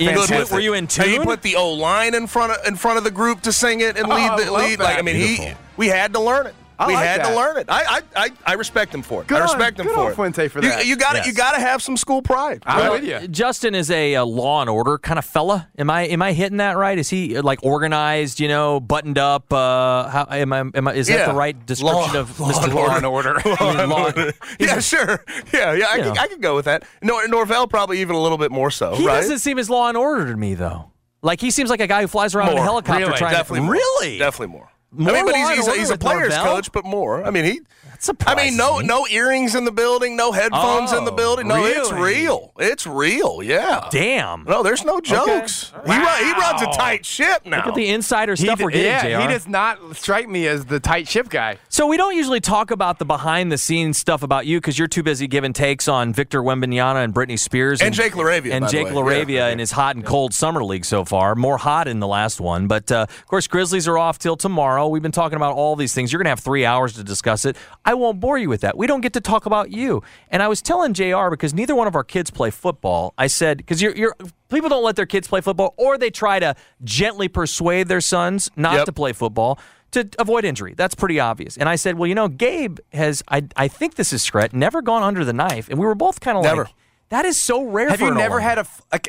In 0.01 0.15
good 0.15 0.31
with 0.31 0.51
were 0.53 0.59
it. 0.61 0.63
you 0.65 0.73
in 0.75 0.85
And 0.85 1.11
He 1.11 1.19
put 1.19 1.43
the 1.43 1.57
O 1.57 1.73
line 1.73 2.15
in 2.15 2.27
front 2.27 2.53
of 2.53 2.67
in 2.67 2.77
front 2.77 2.97
of 2.99 3.05
the 3.05 3.11
group 3.11 3.43
to 3.43 3.53
sing 3.53 3.81
it 3.81 3.97
and 3.99 4.07
Oh, 4.11 4.15
lead 4.15 4.31
I 4.31 4.45
the 4.45 4.51
love 4.51 4.63
lead. 4.63 4.79
Like. 4.79 4.99
I 4.99 5.03
mean, 5.03 5.17
he 5.17 5.53
we 5.77 5.89
had 5.89 6.13
to 6.15 6.21
learn 6.21 6.47
it. 6.47 6.55
I 6.83 6.87
we 6.89 6.95
like 6.95 7.05
had 7.07 7.25
to 7.25 7.35
learn 7.35 7.57
it. 7.59 7.67
I 7.69 8.03
I, 8.17 8.25
I, 8.25 8.31
I 8.47 8.53
respect 8.55 8.95
him 8.95 9.03
for 9.03 9.23
it. 9.23 9.29
Good 9.29 9.39
I 9.39 9.41
on- 9.43 9.47
respect 9.49 9.79
him 9.81 9.87
good 9.87 9.95
for 9.95 10.01
on 10.07 10.13
it. 10.13 10.15
Fuente 10.15 10.49
for 10.49 10.63
You- 10.63 10.69
that. 10.69 10.87
You, 10.87 10.97
got 10.97 11.13
to 11.13 11.19
Yes. 11.19 11.27
you 11.27 11.33
got 11.35 11.53
to 11.55 11.61
have 11.61 11.83
some 11.83 11.97
school 11.97 12.23
pride. 12.23 12.63
I'm 12.67 12.79
right? 12.91 13.01
with 13.01 13.05
you. 13.23 13.29
Justin 13.29 13.75
is 13.75 13.91
a, 13.91 14.17
uh 14.17 14.25
law 14.25 14.61
and 14.61 14.71
order 14.71 14.99
kind 14.99 15.19
of 15.19 15.25
fella. 15.25 15.69
Am 15.79 15.91
I 15.91 16.03
am 16.03 16.23
I 16.23 16.33
hitting 16.33 16.59
that 16.59 16.77
right? 16.77 16.99
Is 16.99 17.09
he 17.11 17.37
uh, 17.37 17.43
like 17.43 17.63
organized? 17.65 18.41
You 18.41 18.49
know, 18.49 18.81
buttoned 18.81 19.19
up? 19.19 19.53
Uh, 19.53 20.09
how 20.09 20.27
am 20.31 20.53
I? 20.53 20.61
Am 20.75 20.89
I 20.89 20.95
is 20.95 21.07
that 21.09 21.27
the 21.27 21.35
right 21.35 21.55
description 21.67 22.15
Law- 22.15 22.21
of 22.21 22.41
law 22.41 22.51
Mr. 22.53 22.65
and 22.65 22.75
Law 22.75 22.97
and 22.97 23.07
order. 23.07 23.37
I 23.45 23.77
mean, 23.77 23.89
law- 23.91 24.13
yeah, 24.61 24.81
sure. 24.93 25.25
Yeah, 25.53 25.73
yeah. 25.73 25.87
I 25.91 25.97
You 25.97 26.03
can. 26.05 26.19
I 26.19 26.27
can 26.27 26.41
go 26.41 26.55
with 26.55 26.65
that. 26.67 26.85
Nor, 27.03 27.27
Norvell 27.29 27.67
probably 27.69 28.01
even 28.01 28.17
a 28.17 28.21
little 28.21 28.39
bit 28.39 28.51
more 28.51 28.71
so. 28.71 28.95
He 28.95 29.07
right? 29.07 29.17
doesn't 29.21 29.39
seem 29.41 29.59
as 29.59 29.69
law 29.71 29.89
and 29.89 29.97
order 29.97 30.27
to 30.31 30.37
me 30.37 30.55
though. 30.55 30.91
Like 31.25 31.41
he 31.41 31.51
seems 31.53 31.71
like 31.71 31.81
a 31.81 31.87
guy 31.87 32.01
who 32.03 32.09
flies 32.09 32.35
around 32.35 32.51
in 32.51 32.59
a 32.59 32.63
helicopter 32.63 33.05
Really? 33.07 33.17
trying 33.19 33.33
definitely 33.33 33.61
to 33.61 33.65
more. 33.67 33.75
really 33.75 34.19
definitely 34.19 34.53
more. 34.53 34.69
More 34.93 35.11
I 35.11 35.17
mean, 35.17 35.27
but 35.27 35.35
he's, 35.35 35.49
he's, 35.51 35.67
a, 35.69 35.73
he's 35.75 35.91
a 35.91 35.97
players 35.99 36.31
Norvell? 36.35 36.55
coach, 36.57 36.73
but 36.73 36.85
more. 36.85 37.25
I 37.25 37.31
mean, 37.31 37.45
he. 37.45 37.61
That 37.91 38.03
surprises 38.03 38.39
I 38.41 38.45
mean, 38.51 38.57
no, 38.57 38.81
no 38.81 39.07
earrings 39.09 39.55
in 39.55 39.65
the 39.65 39.73
building, 39.73 40.17
no 40.17 40.33
headphones 40.33 40.93
in 40.93 41.05
the 41.05 41.13
Oh, 41.13 41.17
building. 41.17 41.49
No, 41.49 41.65
it's 41.65 41.91
real. 41.93 42.53
It's 42.59 42.87
real. 42.87 43.43
Yeah. 43.43 43.89
Damn. 43.91 44.45
No, 44.45 44.63
there's 44.63 44.85
no 44.85 45.01
jokes. 45.01 45.73
He, 45.87 45.91
run, 45.91 46.25
he 46.25 46.33
runs 46.33 46.63
a 46.63 46.67
tight 46.67 47.07
ship 47.07 47.45
now. 47.47 47.59
Look 47.59 47.67
at 47.69 47.75
the 47.75 47.89
insider 47.89 48.37
stuff 48.37 48.59
d- 48.59 48.65
we're 48.65 48.71
getting, 48.71 48.87
yeah, 49.11 49.19
JR. 49.19 49.23
he 49.23 49.29
does 49.29 49.49
not 49.49 49.97
strike 49.97 50.29
me 50.29 50.47
as 50.47 50.67
the 50.67 50.79
tight 50.81 51.09
ship 51.09 51.29
guy. 51.29 51.59
So 51.69 51.87
we 51.87 51.97
don't 51.97 52.15
usually 52.17 52.41
talk 52.41 52.71
about 52.71 52.99
the 52.99 53.05
behind 53.05 53.51
the 53.51 53.59
scenes 53.59 53.99
stuff 53.99 54.23
about 54.23 54.47
you 54.47 54.59
because 54.59 54.79
you're 54.79 54.89
too 54.89 55.03
busy 55.03 55.27
giving 55.27 55.53
takes 55.53 55.89
on 55.89 56.13
Victor 56.13 56.43
Wembanyama 56.43 57.03
and 57.05 57.15
Britney 57.15 57.39
Spears 57.39 57.81
And 57.81 57.95
Jake 57.95 58.13
LaRavia, 58.13 58.53
and 58.53 58.63
by 58.63 58.67
the 58.67 58.73
Jake 58.73 58.87
way. 58.89 58.93
LaRavia 58.93 59.29
Yeah. 59.31 59.49
in 59.49 59.59
his 59.59 59.71
hot 59.71 59.97
and 59.97 60.05
cold 60.05 60.35
summer 60.35 60.63
league 60.63 60.85
so 60.85 61.05
far. 61.05 61.35
More 61.35 61.57
hot 61.59 61.89
in 61.89 61.99
the 62.01 62.07
last 62.09 62.41
one, 62.41 62.67
but 62.69 62.91
uh, 62.93 63.07
of 63.09 63.27
course 63.27 63.47
Grizzlies 63.47 63.89
are 63.89 63.97
off 63.99 64.19
till 64.19 64.37
tomorrow. 64.37 64.82
We've 64.91 65.03
been 65.03 65.13
talking 65.13 65.37
about 65.37 65.55
all 65.55 65.77
these 65.77 65.95
things. 65.95 66.13
You're 66.13 66.19
gonna 66.21 66.31
have 66.31 66.41
three 66.41 66.65
hours 66.65 66.95
to 66.95 67.05
discuss 67.05 67.45
it. 67.45 67.57
I 67.85 67.95
won't 67.95 68.21
bore 68.21 68.39
you 68.39 68.49
with 68.49 68.63
that. 68.63 68.77
We 68.77 68.87
don't 68.87 69.01
get 69.01 69.13
to 69.15 69.21
talk 69.21 69.47
about 69.47 69.71
you. 69.71 70.03
And 70.31 70.43
I 70.43 70.49
was 70.49 70.63
telling 70.63 70.93
Jr. 70.95 71.31
because 71.31 71.55
neither 71.55 71.75
one 71.75 71.87
of 71.87 71.95
our 71.95 72.05
kids 72.05 72.31
play 72.31 72.51
football. 72.51 73.15
I 73.19 73.27
said 73.27 73.59
because 73.59 73.81
you're, 73.83 73.95
you're 73.97 74.17
people 74.49 74.69
don't 74.69 74.85
let 74.85 74.97
their 74.97 75.07
kids 75.07 75.29
play 75.29 75.41
football 75.41 75.75
or 75.77 75.99
they 75.99 76.11
try 76.11 76.39
to 76.39 76.55
gently 76.85 77.29
persuade 77.29 77.89
their 77.89 78.01
sons 78.01 78.51
not 78.57 78.75
Yep. 78.75 78.87
to 78.87 78.93
play 78.93 79.13
football 79.13 79.59
to 79.93 80.09
avoid 80.19 80.45
injury. 80.47 80.73
That's 80.75 80.95
pretty 80.95 81.21
obvious. 81.21 81.57
And 81.59 81.69
I 81.69 81.77
said, 81.77 81.99
well, 81.99 82.07
you 82.07 82.15
know, 82.15 82.27
Gabe 82.29 82.79
has, 82.95 83.23
I, 83.29 83.43
I 83.57 83.69
think 83.69 83.97
this 83.97 84.13
is 84.13 84.23
Scret, 84.23 84.55
never 84.55 84.81
gone 84.81 85.03
under 85.03 85.23
the 85.25 85.35
knife. 85.35 85.69
And 85.69 85.79
we 85.79 85.85
were 85.85 85.95
both 85.95 86.19
kind 86.21 86.39
of 86.39 86.45
like, 86.45 86.69
that 87.11 87.27
is 87.27 87.39
so 87.39 87.63
rare 87.63 87.91
Have 87.91 88.01
you 88.01 88.15
never 88.15 88.37
O-line. 88.37 88.43
had 88.43 88.59
a, 88.59 88.67
a- 88.93 89.01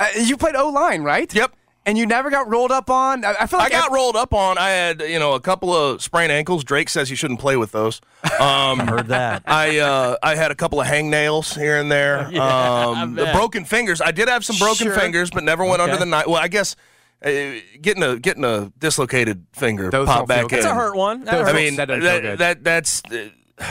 uh, 0.00 0.06
you 0.20 0.36
played 0.36 0.54
O 0.56 0.68
line, 0.68 1.02
right? 1.02 1.32
Yep. 1.34 1.54
And 1.84 1.98
you 1.98 2.06
never 2.06 2.30
got 2.30 2.48
rolled 2.48 2.70
up 2.70 2.90
on. 2.90 3.24
I, 3.24 3.34
I 3.40 3.46
feel 3.46 3.58
like 3.58 3.72
I 3.72 3.76
got 3.78 3.86
ev- 3.86 3.92
rolled 3.92 4.14
up 4.14 4.32
on. 4.32 4.56
I 4.56 4.68
had, 4.70 5.00
you 5.00 5.18
know, 5.18 5.32
a 5.32 5.40
couple 5.40 5.74
of 5.74 6.00
sprained 6.00 6.30
ankles. 6.30 6.62
Drake 6.62 6.88
says 6.88 7.10
you 7.10 7.16
shouldn't 7.16 7.40
play 7.40 7.56
with 7.56 7.72
those. 7.72 8.00
Um, 8.38 8.78
heard 8.86 9.08
that. 9.08 9.42
I 9.46 9.78
uh, 9.80 10.16
I 10.22 10.36
had 10.36 10.52
a 10.52 10.54
couple 10.54 10.80
of 10.80 10.86
hangnails 10.86 11.58
here 11.58 11.80
and 11.80 11.90
there. 11.90 12.20
um, 12.40 13.14
the 13.16 13.30
broken 13.34 13.64
fingers. 13.64 14.00
I 14.00 14.12
did 14.12 14.28
have 14.28 14.44
some 14.44 14.56
broken 14.58 14.86
Sure. 14.86 14.94
fingers, 14.94 15.30
but 15.32 15.42
never 15.42 15.64
went 15.64 15.82
under 15.82 15.96
the 15.96 16.06
knife. 16.06 16.28
Well, 16.28 16.36
I 16.36 16.46
guess 16.46 16.76
uh, 17.24 17.30
getting 17.80 18.04
a 18.04 18.16
getting 18.16 18.44
a 18.44 18.72
dislocated 18.78 19.44
finger 19.52 19.90
Those 19.90 20.06
pop 20.06 20.28
back 20.28 20.36
feel 20.36 20.44
in. 20.44 20.48
good. 20.50 20.58
It's 20.58 20.66
a 20.66 20.74
hurt 20.74 20.94
one. 20.94 21.24
That 21.24 21.32
Those 21.38 21.48
I 21.48 21.52
mean, 21.52 21.76
That 21.76 21.88
that, 21.88 22.00
good. 22.00 22.38
that 22.38 22.62
that's. 22.62 23.02
uh, 23.10 23.28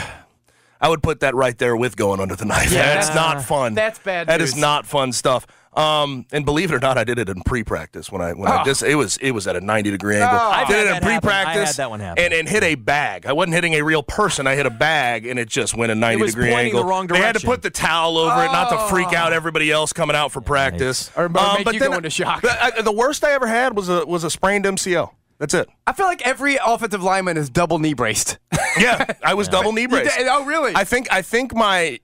I 0.82 0.88
would 0.88 1.00
put 1.02 1.20
that 1.20 1.34
right 1.36 1.56
there 1.56 1.76
with 1.76 1.96
going 1.96 2.18
under 2.18 2.34
the 2.34 2.44
knife. 2.44 2.72
Yeah. 2.72 2.94
That's 2.94 3.14
not 3.14 3.44
fun. 3.44 3.74
That's 3.74 4.00
bad 4.00 4.26
That 4.26 4.40
is 4.40 4.54
news. 4.54 4.60
not 4.60 4.84
fun 4.84 5.12
stuff. 5.12 5.46
Um, 5.74 6.26
and 6.32 6.44
believe 6.44 6.70
it 6.70 6.74
or 6.74 6.80
not, 6.80 6.98
I 6.98 7.04
did 7.04 7.18
it 7.18 7.30
in 7.30 7.40
pre-practice 7.42 8.12
when 8.12 8.20
I 8.20 8.32
when 8.34 8.50
I 8.52 8.60
Oh. 8.60 8.64
just 8.64 8.82
it 8.82 8.94
was 8.94 9.16
it 9.18 9.30
was 9.30 9.46
at 9.46 9.56
a 9.56 9.60
ninety 9.60 9.90
degree 9.90 10.16
angle. 10.16 10.38
Oh. 10.38 10.50
I've 10.50 10.68
did 10.68 10.76
had 10.76 10.80
it 10.82 10.84
that 10.84 10.88
in 10.88 11.02
happen. 11.02 11.08
I 11.08 11.18
pre-practice. 11.20 11.68
had 11.68 11.76
that 11.76 11.90
one 11.90 12.00
happen. 12.00 12.22
and 12.24 12.34
and 12.34 12.48
hit 12.48 12.62
a 12.62 12.74
bag. 12.74 13.24
I 13.24 13.32
wasn't 13.32 13.54
hitting 13.54 13.74
a 13.74 13.82
real 13.82 14.02
person. 14.02 14.46
I 14.46 14.54
hit 14.54 14.66
a 14.66 14.70
bag 14.70 15.26
and 15.26 15.38
it 15.38 15.48
just 15.48 15.74
went 15.74 15.90
a 15.90 15.94
ninety 15.94 16.22
was 16.22 16.34
degree 16.34 16.50
pointing 16.50 16.72
the 16.74 16.78
angle. 16.78 16.90
wrong 16.90 17.06
They 17.06 17.18
had 17.18 17.36
to 17.36 17.46
put 17.46 17.62
the 17.62 17.70
towel 17.70 18.18
over 18.18 18.42
it, 18.44 18.52
not 18.52 18.68
to 18.70 18.88
freak 18.90 19.08
oh. 19.12 19.16
out 19.16 19.32
everybody 19.32 19.70
else 19.70 19.92
coming 19.94 20.14
out 20.14 20.30
for 20.30 20.40
practice. 20.42 21.10
Or- 21.16 21.24
or 21.24 21.28
make 21.30 21.38
um, 21.66 21.72
you 21.74 21.80
then 21.80 21.90
go 21.90 21.96
into 21.96 22.10
shock. 22.10 22.42
The, 22.42 22.64
I- 22.64 22.82
the 22.82 22.92
worst 22.92 23.24
I 23.24 23.32
ever 23.32 23.46
had 23.46 23.74
was 23.76 23.88
a 23.88 24.04
was 24.04 24.24
a 24.24 24.30
sprained 24.30 24.64
MCL. 24.66 25.10
That's 25.38 25.54
it. 25.54 25.68
I 25.86 25.92
feel 25.94 26.06
like 26.06 26.20
every 26.26 26.56
offensive 26.64 27.02
lineman 27.02 27.36
is 27.36 27.48
double 27.50 27.78
knee 27.78 27.94
braced. 27.94 28.38
Yeah, 28.78 29.06
I 29.24 29.34
was 29.34 29.48
double 29.48 29.72
knee 29.72 29.86
braced. 29.86 30.16
did- 30.18 30.28
oh, 30.28 30.44
really? 30.44 30.72
I 30.74 30.84
think 30.84 31.08
I 31.12 31.22
think 31.22 31.54
my 31.54 31.98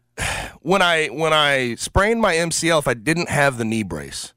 when 0.62 0.82
I 0.82 1.06
when 1.08 1.32
I 1.32 1.74
sprained 1.76 2.20
my 2.20 2.34
MCL, 2.34 2.78
if 2.80 2.88
I 2.88 2.94
didn't 2.94 3.28
have 3.28 3.58
the 3.58 3.64
knee 3.64 3.82
brace, 3.82 4.32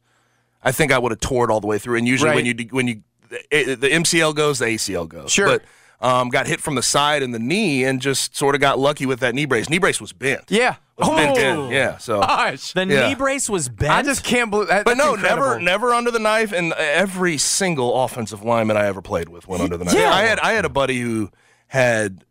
I 0.64 0.72
think 0.72 0.92
I 0.92 0.98
would 1.00 1.12
have 1.12 1.20
tore 1.20 1.46
it 1.50 1.52
all 1.52 1.60
the 1.62 1.68
way 1.68 1.80
through. 1.80 1.98
And 1.98 2.08
usually 2.08 2.36
when 2.36 2.46
you 2.46 2.56
when 2.72 2.88
you 2.88 3.02
the 3.30 3.78
MCL 3.92 4.36
goes, 4.36 4.60
the 4.60 4.66
ACL 4.66 5.08
goes. 5.08 5.32
Sure. 5.32 5.48
But 5.48 5.64
um, 6.06 6.30
got 6.30 6.48
hit 6.48 6.60
from 6.60 6.74
the 6.76 6.82
side 6.82 7.22
and 7.22 7.34
the 7.34 7.40
knee, 7.40 7.84
and 7.84 8.02
just 8.02 8.36
sort 8.36 8.56
of 8.56 8.62
got 8.62 8.80
lucky 8.80 9.06
with 9.06 9.20
that 9.20 9.36
knee 9.36 9.46
brace. 9.46 9.70
Knee 9.70 9.78
brace 9.78 10.02
was 10.02 10.12
bent. 10.14 10.46
yeah. 10.50 10.76
Was 10.98 11.10
bent 11.10 11.38
Oh. 11.38 11.66
in. 11.68 11.72
Yeah. 11.72 11.98
So. 11.98 12.20
Gosh. 12.22 12.74
the 12.74 12.86
Yeah. 12.88 13.08
knee 13.10 13.16
brace 13.16 13.48
was 13.50 13.70
bent. 13.70 13.92
I 13.92 14.02
just 14.02 14.24
can't 14.24 14.50
believe 14.52 14.68
that. 14.70 14.84
But 14.86 14.98
no, 14.98 15.14
incredible. 15.14 15.44
never, 15.48 15.60
never 15.60 15.94
under 15.94 16.10
the 16.12 16.20
knife, 16.20 16.52
and 16.54 16.74
every 16.74 17.38
single 17.38 18.04
offensive 18.04 18.44
lineman 18.44 18.78
I 18.78 18.86
ever 18.88 19.02
played 19.02 19.30
with 19.30 19.48
went 19.48 19.62
under 19.64 19.78
the 19.78 19.86
knife. 19.86 19.94
Yeah. 19.96 20.12
I 20.12 20.24
had, 20.24 20.40
I 20.40 20.54
had 20.54 20.66
a 20.66 20.70
buddy 20.70 21.00
who 21.00 21.30
had 21.68 22.24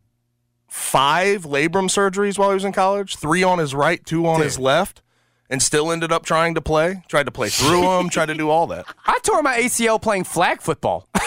five 0.70 1.42
labrum 1.42 1.88
surgeries 1.90 2.38
while 2.38 2.48
he 2.50 2.54
was 2.54 2.64
in 2.64 2.72
college, 2.72 3.16
three 3.16 3.42
on 3.42 3.58
his 3.58 3.74
right, 3.74 4.04
two 4.06 4.26
on 4.26 4.40
his 4.40 4.58
left, 4.58 5.02
and 5.50 5.60
still 5.60 5.90
ended 5.90 6.12
up 6.12 6.24
trying 6.24 6.54
to 6.54 6.60
play. 6.60 7.02
Tried 7.08 7.26
to 7.26 7.32
play 7.32 7.48
through 7.50 7.80
them, 7.98 8.08
tried 8.08 8.26
to 8.26 8.34
do 8.34 8.48
all 8.48 8.66
that. 8.68 8.86
I 9.04 9.18
tore 9.22 9.42
my 9.42 9.58
ACL 9.58 10.00
playing 10.00 10.24
flag 10.24 10.62
football. 10.62 11.08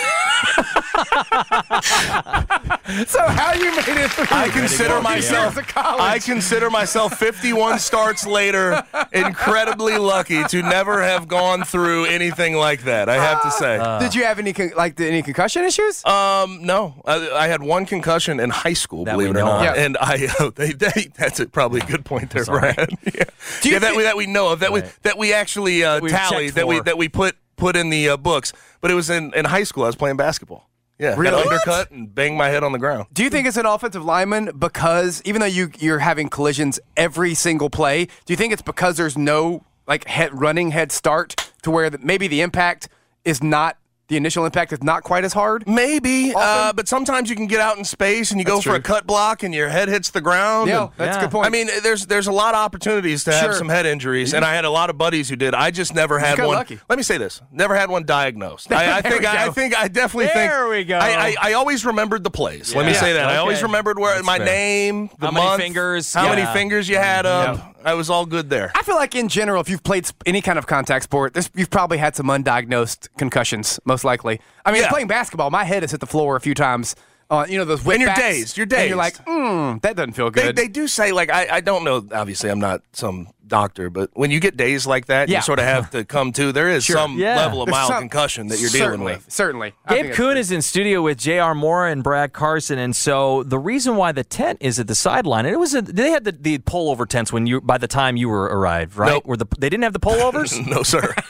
so 3.07 3.21
how 3.27 3.53
you 3.53 3.71
made 3.75 3.87
it 3.87 4.11
through? 4.11 4.25
I 4.29 4.49
consider 4.49 5.01
myself, 5.01 5.55
years 5.55 5.65
of 5.65 5.73
college. 5.73 6.01
I 6.01 6.19
consider 6.19 6.69
myself 6.69 7.17
51 7.17 7.79
starts 7.79 8.25
later, 8.25 8.83
incredibly 9.11 9.97
lucky 9.97 10.43
to 10.45 10.61
never 10.61 11.01
have 11.01 11.27
gone 11.27 11.63
through 11.63 12.05
anything 12.05 12.55
like 12.55 12.83
that. 12.83 13.09
I 13.09 13.15
have 13.15 13.41
to 13.43 13.51
say. 13.51 13.99
Did 13.99 14.15
you 14.15 14.23
have 14.23 14.39
any 14.39 14.53
con- 14.53 14.71
like 14.75 14.99
any 14.99 15.21
concussion 15.21 15.63
issues? 15.63 16.03
Um, 16.05 16.63
no, 16.63 17.01
I, 17.05 17.29
I 17.31 17.47
had 17.47 17.63
one 17.63 17.85
concussion 17.85 18.39
in 18.39 18.49
high 18.49 18.73
school, 18.73 19.05
That 19.05 19.13
believe 19.13 19.29
it 19.29 19.37
or 19.37 19.45
not, 19.45 19.67
of. 19.67 19.75
Yeah. 19.75 19.83
and 19.83 19.97
I 19.99 20.27
uh, 20.39 20.51
they, 20.55 20.73
they 20.73 21.09
that's 21.17 21.39
a, 21.39 21.47
probably 21.47 21.81
a 21.81 21.85
good 21.85 22.05
point 22.05 22.31
there, 22.31 22.45
Sorry. 22.45 22.73
Brad. 22.73 22.89
yeah, 23.03 23.23
Do 23.61 23.69
you 23.69 23.73
yeah 23.73 23.79
that 23.79 23.95
we 23.95 24.03
that 24.03 24.17
we 24.17 24.27
know 24.27 24.51
of 24.51 24.59
that 24.59 24.71
we 24.71 24.83
that 25.03 25.17
we 25.17 25.33
actually 25.33 25.83
uh, 25.83 25.99
We've 25.99 26.11
tallied 26.11 26.53
that 26.53 26.67
we 26.67 26.79
that 26.81 26.97
we 26.97 27.09
put 27.09 27.35
put 27.55 27.75
in 27.75 27.89
the 27.89 28.09
uh, 28.09 28.17
books, 28.17 28.53
but 28.81 28.91
it 28.91 28.95
was 28.95 29.09
in 29.09 29.33
in 29.33 29.45
high 29.45 29.63
school. 29.63 29.83
I 29.83 29.87
was 29.87 29.95
playing 29.95 30.17
basketball. 30.17 30.69
Yeah, 30.99 31.15
Really? 31.17 31.41
undercut 31.41 31.91
and 31.91 32.13
bang 32.13 32.37
my 32.37 32.49
head 32.49 32.63
on 32.63 32.71
the 32.71 32.79
ground. 32.79 33.07
Do 33.13 33.23
you 33.23 33.29
think 33.29 33.47
it's 33.47 33.57
an 33.57 33.65
offensive 33.65 34.05
lineman 34.05 34.51
because 34.57 35.21
even 35.25 35.39
though 35.41 35.47
you 35.47 35.71
you're 35.79 35.99
having 35.99 36.29
collisions 36.29 36.79
every 36.95 37.33
single 37.33 37.69
play, 37.69 38.05
do 38.05 38.11
you 38.33 38.37
think 38.37 38.53
it's 38.53 38.61
because 38.61 38.97
there's 38.97 39.17
no 39.17 39.63
like 39.87 40.07
head 40.07 40.39
running 40.39 40.71
head 40.71 40.91
start 40.91 41.51
to 41.63 41.71
where 41.71 41.89
the, 41.89 41.97
maybe 41.97 42.27
the 42.27 42.41
impact 42.41 42.89
is 43.25 43.41
not 43.41 43.77
the 44.13 44.17
initial 44.17 44.45
impact 44.45 44.71
is 44.73 44.83
not 44.83 45.01
quite 45.01 45.23
as 45.23 45.33
hard? 45.33 45.67
Maybe, 45.67 46.33
uh, 46.35 46.71
but 46.73 46.87
sometimes 46.87 47.29
you 47.31 47.35
can 47.35 47.47
get 47.47 47.59
out 47.59 47.77
in 47.79 47.83
space 47.83 48.29
and 48.29 48.39
you 48.39 48.45
go 48.45 48.55
That's 48.55 48.65
for 48.65 48.75
a 48.75 48.79
cut 48.81 49.07
block 49.07 49.41
and 49.41 49.53
your 49.55 49.69
head 49.69 49.89
hits 49.89 50.11
the 50.11 50.21
ground. 50.21 50.69
Yeah, 50.69 50.83
and- 50.83 50.91
that's 50.97 51.17
a 51.17 51.21
good 51.21 51.31
point. 51.31 51.47
I 51.47 51.49
mean, 51.49 51.67
there's 51.81 52.05
there's 52.05 52.27
a 52.27 52.31
lot 52.31 52.53
of 52.53 52.59
opportunities 52.59 53.23
to 53.23 53.33
have 53.33 53.55
some 53.55 53.69
head 53.69 53.85
injuries, 53.87 54.33
and 54.35 54.45
I 54.45 54.53
had 54.53 54.65
a 54.65 54.69
lot 54.69 54.89
of 54.91 54.97
buddies 54.99 55.29
who 55.29 55.35
did. 55.35 55.55
I 55.55 55.71
just 55.71 55.95
never 55.95 56.19
had 56.19 56.37
one. 56.37 56.49
lucky. 56.49 56.79
Let 56.87 56.97
me 56.97 57.03
say 57.03 57.17
this: 57.17 57.41
never 57.51 57.75
had 57.75 57.89
one 57.89 58.03
diagnosed. 58.05 58.71
I, 58.71 58.97
I 58.97 59.01
think 59.09 59.21
we 59.21 59.25
I, 59.25 59.45
I 59.47 59.49
think 59.49 59.75
I 59.75 59.87
definitely 59.87 60.27
There 60.27 60.59
think. 60.65 60.69
we 60.69 60.83
go. 60.83 60.97
I, 60.99 61.09
I, 61.29 61.35
I 61.49 61.53
always 61.53 61.85
remembered 61.85 62.23
the 62.23 62.31
plays. 62.31 62.75
Let 62.75 62.85
me 62.85 62.91
Yeah. 62.91 62.99
say 62.99 63.13
that. 63.13 63.27
I 63.29 63.37
always 63.37 63.63
remembered 63.63 63.97
where 63.97 64.13
That's 64.13 64.25
my 64.25 64.37
fair. 64.37 64.45
name, 64.45 65.09
the 65.17 65.25
How 65.27 65.31
many 65.31 65.45
month, 65.45 65.61
fingers, 65.61 66.13
how 66.13 66.29
many 66.29 66.45
fingers 66.53 66.87
you 66.87 66.97
had 66.97 67.25
up. 67.25 67.71
I 67.85 67.95
was 67.95 68.09
all 68.09 68.25
good 68.25 68.49
there. 68.49 68.71
I 68.75 68.81
feel 68.83 68.95
like 68.95 69.13
in 69.13 69.27
general, 69.27 69.59
if 69.59 69.67
you've 69.69 69.83
played 69.83 70.09
any 70.25 70.41
kind 70.41 70.57
of 70.57 70.65
contact 70.67 71.03
sport, 71.03 71.33
there's, 71.33 71.49
you've 71.53 71.69
probably 71.69 71.97
had 71.97 72.15
some 72.15 72.27
undiagnosed 72.27 73.09
concussions, 73.17 73.77
most 73.83 74.02
likely. 74.03 74.39
I 74.65 74.71
mean, 74.71 74.81
Yeah. 74.83 74.89
playing 74.89 75.07
basketball, 75.07 75.49
my 75.51 75.63
head 75.63 75.83
has 75.83 75.91
hit 75.91 75.99
the 75.99 76.07
floor 76.07 76.35
a 76.35 76.41
few 76.41 76.53
times. 76.53 76.95
Uh, 77.29 77.45
you 77.49 77.57
know 77.57 77.65
those 77.65 77.83
whip 77.83 77.95
And 77.95 78.01
you're 78.01 78.09
backs, 78.09 78.19
dazed, 78.21 78.57
you're 78.57 78.67
And 78.75 78.89
you're 78.89 78.97
like, 78.97 79.15
mm, 79.25 79.81
that 79.81 79.95
doesn't 79.95 80.13
feel 80.13 80.29
good. 80.29 80.55
they 80.55 80.67
do 80.67 80.87
say 80.87 81.11
like 81.11 81.31
I, 81.31 81.47
I 81.49 81.61
don't 81.61 81.83
know. 81.83 82.05
Obviously, 82.11 82.49
I'm 82.51 82.59
not 82.59 82.81
some 82.91 83.29
doctor, 83.47 83.89
but 83.89 84.09
when 84.13 84.29
you 84.29 84.39
get 84.39 84.55
days 84.55 84.85
like 84.85 85.07
that, 85.07 85.29
Yeah. 85.29 85.37
you 85.37 85.41
sort 85.41 85.57
of 85.59 85.65
have 85.65 85.89
to 85.91 86.03
come 86.05 86.31
to. 86.33 86.51
There 86.51 86.69
is 86.69 86.85
some 86.85 87.17
Yeah. 87.17 87.37
level 87.37 87.61
of 87.61 87.67
There's 87.67 87.73
mild 87.75 87.87
some- 87.89 87.99
concussion 88.01 88.47
that 88.47 88.59
you're 88.59 88.69
certainly, 88.69 88.97
dealing 88.97 89.03
with. 89.05 89.25
Certainly, 89.31 89.73
I 89.85 89.95
Gabe 89.95 90.03
think 90.07 90.15
Kuhn 90.15 90.37
is 90.37 90.51
in 90.51 90.61
studio 90.61 91.01
with 91.01 91.17
J.R. 91.17 91.55
Moore 91.55 91.87
and 91.87 92.03
Brad 92.03 92.33
Carson, 92.33 92.77
and 92.77 92.95
so 92.95 93.41
the 93.43 93.57
reason 93.57 93.95
why 93.95 94.11
the 94.11 94.23
tent 94.25 94.59
is 94.61 94.77
at 94.77 94.87
the 94.87 94.95
sideline, 94.95 95.45
and 95.45 95.53
it 95.55 95.59
was 95.59 95.73
a, 95.73 95.81
they 95.81 96.11
had 96.11 96.25
the, 96.25 96.33
the 96.33 96.59
pullover 96.59 97.07
tents 97.07 97.33
when 97.33 97.47
you 97.47 97.61
by 97.61 97.77
the 97.79 97.87
time 97.87 98.15
you 98.15 98.29
were 98.29 98.43
arrived, 98.43 98.95
right? 98.97 99.09
Nope. 99.09 99.25
Were 99.25 99.37
the 99.37 99.47
they 99.57 99.69
didn't 99.69 99.83
have 99.85 99.93
the 99.93 99.99
pullovers? 99.99 100.53
No, 100.67 100.83
sir. 100.83 101.15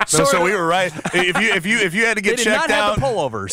no, 0.00 0.06
so 0.24 0.42
we 0.44 0.52
were 0.52 0.66
right. 0.66 0.92
If 1.14 1.40
you 1.40 1.52
if 1.54 1.66
you 1.66 1.78
if 1.78 1.94
you 1.94 2.06
had 2.06 2.16
to 2.16 2.22
get 2.22 2.38
checked 2.44 2.68
out, 2.70 2.98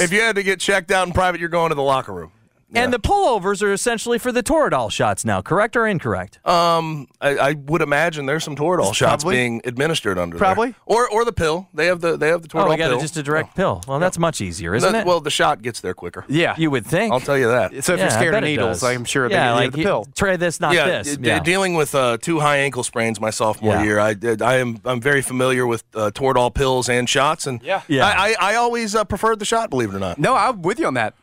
if 0.01 0.11
you 0.11 0.21
had 0.21 0.35
to 0.35 0.43
get 0.43 0.59
checked 0.59 0.91
out 0.91 1.07
in 1.07 1.13
private, 1.13 1.39
you're 1.39 1.49
going 1.49 1.69
to 1.69 1.75
the 1.75 1.83
locker 1.83 2.13
room. 2.13 2.31
And 2.75 2.91
the 2.93 2.99
pullovers 2.99 3.61
are 3.61 3.71
essentially 3.71 4.17
for 4.17 4.31
the 4.31 4.41
Toradol 4.43 4.91
shots 4.91 5.23
now, 5.25 5.41
correct 5.41 5.75
or 5.75 5.85
incorrect? 5.87 6.39
Um, 6.47 7.07
I, 7.21 7.37
I 7.37 7.53
would 7.53 7.81
imagine 7.81 8.25
there's 8.25 8.43
some 8.43 8.55
Toradol 8.55 8.93
shots 8.95 9.23
Probably. 9.23 9.35
being 9.35 9.61
administered 9.65 10.17
under 10.17 10.37
Probably. 10.37 10.71
there. 10.71 10.79
or 10.85 11.09
or 11.09 11.23
the 11.25 11.33
pill. 11.33 11.67
They 11.73 11.85
have 11.87 12.01
the 12.01 12.17
they 12.17 12.29
have 12.29 12.41
the 12.41 12.47
Toradol 12.47 12.65
Oh, 12.65 12.69
we 12.69 12.77
got 12.77 12.89
pill. 12.89 12.97
it 12.97 13.01
just 13.01 13.17
a 13.17 13.23
direct 13.23 13.55
pill. 13.55 13.81
Well, 13.87 13.99
that's 13.99 14.17
much 14.17 14.41
easier, 14.41 14.73
isn't 14.75 14.91
The- 14.91 14.99
it? 14.99 15.05
Well, 15.05 15.19
the 15.21 15.29
shot 15.29 15.61
gets 15.61 15.81
there 15.81 15.93
quicker. 15.93 16.25
Yeah. 16.27 16.55
You 16.57 16.71
would 16.71 16.85
think. 16.85 17.13
I'll 17.13 17.19
tell 17.19 17.37
you 17.37 17.47
that. 17.49 17.83
So 17.83 17.93
if 17.93 17.99
Yeah, 17.99 18.05
you're 18.05 18.11
scared 18.11 18.35
of 18.35 18.43
needles. 18.43 18.83
I'm 18.83 19.05
sure 19.05 19.29
they 19.29 19.35
Yeah, 19.35 19.49
give 19.53 19.59
you 19.59 19.65
like 19.65 19.71
the 19.73 19.83
pill. 19.83 20.07
Try 20.15 20.35
this, 20.37 20.59
not 20.59 20.73
yeah, 20.73 20.85
this. 21.03 21.17
d- 21.17 21.27
Yeah. 21.27 21.39
dealing 21.39 21.75
with 21.75 21.93
uh, 21.95 22.17
two 22.21 22.39
high 22.39 22.57
ankle 22.57 22.83
sprains 22.83 23.19
my 23.21 23.29
sophomore 23.29 23.75
Yeah. 23.75 23.83
year, 23.83 23.99
I 23.99 24.13
did. 24.13 24.41
I 24.41 24.55
am 24.57 24.79
I'm 24.85 24.99
very 25.01 25.21
familiar 25.21 25.67
with 25.67 25.83
uh, 25.95 26.11
Toradol 26.11 26.53
pills 26.53 26.89
and 26.89 27.07
shots, 27.09 27.45
and 27.47 27.61
Yeah. 27.63 27.81
Yeah. 27.87 28.05
I, 28.07 28.35
I, 28.39 28.53
I 28.53 28.55
always 28.55 28.95
uh, 28.95 29.03
preferred 29.03 29.39
the 29.39 29.45
shot, 29.45 29.69
believe 29.69 29.89
it 29.93 29.95
or 29.95 29.99
not. 29.99 30.17
No, 30.17 30.35
I'm 30.35 30.61
with 30.61 30.79
you 30.79 30.87
on 30.87 30.95
that. 30.95 31.13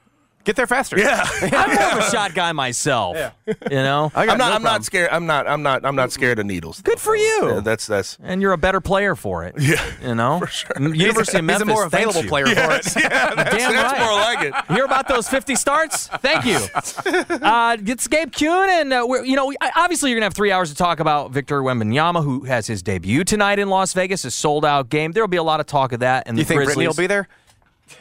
Get 0.45 0.57
there 0.57 0.67
faster. 0.67 0.99
Yeah, 0.99 1.23
I'm 1.43 1.75
more 1.75 1.93
of 1.93 1.99
a 1.99 2.11
shot 2.11 2.35
guy 2.35 2.53
myself. 2.53 3.15
Yeah. 3.17 3.31
You 3.47 3.77
know, 3.77 4.11
I 4.15 4.25
got 4.25 4.33
I'm 4.33 4.39
not. 4.39 4.49
no 4.49 4.55
I'm 4.55 4.63
not 4.63 4.85
scared. 4.85 5.11
I'm 5.13 5.27
not. 5.27 5.47
I'm 5.47 5.63
not. 5.63 5.85
I'm 5.85 5.95
not 5.95 6.13
scared 6.13 6.39
of 6.39 6.47
needles. 6.47 6.81
good 6.81 6.99
for 6.99 7.15
you. 7.15 7.41
Yeah, 7.55 7.61
that's 7.61 7.87
that's. 7.87 8.17
and 8.23 8.41
you're 8.41 8.53
a 8.53 8.59
better 8.59 8.81
player 8.81 9.15
for 9.15 9.45
it. 9.45 9.55
Yeah, 9.59 9.85
You 10.03 10.15
know, 10.15 10.39
for 10.41 10.47
sure. 10.47 10.71
University 10.81 11.39
of 11.39 11.45
He's 11.45 11.47
Memphis. 11.47 11.63
a 11.63 11.67
more 11.67 11.85
available 11.85 12.23
you. 12.23 12.29
player 12.29 12.47
for 12.47 12.53
it. 12.53 12.57
yeah, 12.97 13.35
that's, 13.35 13.55
Damn 13.57 13.73
that's 13.75 13.93
right. 13.93 14.01
more 14.01 14.15
like 14.15 14.43
it. 14.69 14.75
Hear 14.75 14.85
about 14.87 15.09
those 15.09 15.29
50 15.29 15.55
starts? 15.57 16.07
Thank 16.09 16.45
you. 16.47 16.59
Uh, 17.51 17.77
it's 17.87 18.07
Gabe 18.09 18.33
Kuhn, 18.33 18.69
and 18.71 18.93
uh, 18.93 19.05
we're, 19.09 19.25
you 19.25 19.37
know, 19.37 19.53
I- 19.61 19.71
obviously 19.77 20.11
you're 20.11 20.17
gonna 20.19 20.27
have 20.27 20.35
three 20.35 20.53
hours 20.53 20.71
to 20.71 20.77
talk 20.77 21.01
about 21.01 21.31
Victor 21.33 21.63
Wembanyama, 21.63 22.23
who 22.25 22.45
has 22.45 22.67
his 22.67 22.83
debut 22.83 23.25
tonight 23.25 23.59
in 23.59 23.69
Las 23.69 23.93
Vegas, 23.93 24.25
a 24.25 24.31
sold-out 24.31 24.89
game. 24.89 25.13
There 25.13 25.23
will 25.23 25.29
be 25.29 25.37
a 25.37 25.43
lot 25.43 25.61
of 25.61 25.67
talk 25.67 25.93
of 25.93 26.01
that. 26.01 26.25
And 26.27 26.37
You 26.39 26.45
the 26.45 26.49
think 26.49 26.59
Grizzlies. 26.65 26.77
Britney 26.77 26.87
will 26.89 26.95
be 26.95 27.07
there? 27.07 27.29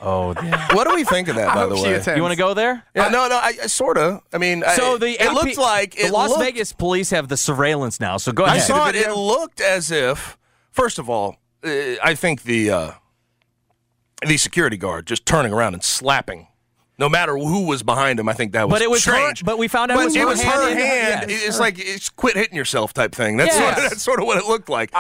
Oh, 0.02 0.34
yeah. 0.44 0.68
What 0.76 0.88
do 0.88 0.96
we 0.96 1.04
think 1.04 1.28
of 1.28 1.36
that, 1.36 1.54
by 1.54 1.66
the 1.66 1.76
way? 1.76 1.94
attends. 1.94 2.16
you 2.16 2.22
want 2.22 2.32
to 2.34 2.38
go 2.38 2.54
there? 2.54 2.84
Yeah, 2.96 3.10
no, 3.10 3.28
no, 3.28 3.36
I, 3.38 3.54
I 3.64 3.68
sort 3.68 3.98
of. 3.98 4.22
I 4.34 4.38
mean, 4.38 4.64
So 4.76 4.96
I, 4.96 4.98
the 4.98 5.08
it 5.12 5.22
AP 5.22 5.34
looked 5.34 5.58
like 5.58 5.96
the 5.96 6.10
Las 6.12 6.30
looked, 6.30 6.42
Vegas 6.44 6.72
police 6.74 7.10
have 7.10 7.28
the 7.28 7.38
surveillance 7.38 8.00
now. 8.00 8.18
So 8.18 8.32
go 8.32 8.46
ahead. 8.46 8.58
I 8.58 8.60
saw 8.60 8.88
it. 8.90 8.96
It 8.96 9.14
looked 9.14 9.62
as 9.62 9.92
if, 9.92 10.38
first 10.72 11.00
of 11.00 11.10
all, 11.10 11.38
uh, 11.64 11.70
I 12.04 12.16
think 12.16 12.44
the 12.44 12.72
uh, 12.72 12.92
the 14.26 14.38
security 14.38 14.78
guard 14.78 15.06
just 15.08 15.26
turning 15.26 15.54
around 15.54 15.74
and 15.74 15.84
slapping. 15.84 16.48
No 16.98 17.08
matter 17.08 17.38
who 17.38 17.66
was 17.66 17.82
behind 17.82 18.20
him, 18.20 18.28
I 18.28 18.34
think 18.34 18.52
that 18.52 18.68
was 18.68 18.76
But 18.76 18.82
it 18.82 18.90
was 18.90 19.06
her- 19.06 19.14
strange. 19.14 19.46
but 19.46 19.58
we 19.58 19.70
found 19.70 19.90
out 19.90 19.96
But 19.96 20.14
it 20.14 20.26
was 20.26 20.42
her 20.44 20.50
hand 20.52 20.72
in- 20.72 20.86
hand. 20.86 21.32
yes. 21.32 21.44
It's 21.48 21.60
like 21.60 21.76
it's 21.80 22.10
quit 22.10 22.36
hitting 22.36 22.58
yourself 22.58 22.94
type 22.94 23.16
thing. 23.16 23.38
That's, 23.38 23.56
Yes. 23.56 23.60
sort 23.76 23.78
of, 23.78 23.84
that's 23.90 24.02
sort 24.02 24.20
of 24.20 24.26
what 24.26 24.38
it 24.38 24.46
looked 24.46 24.68
like. 24.68 24.92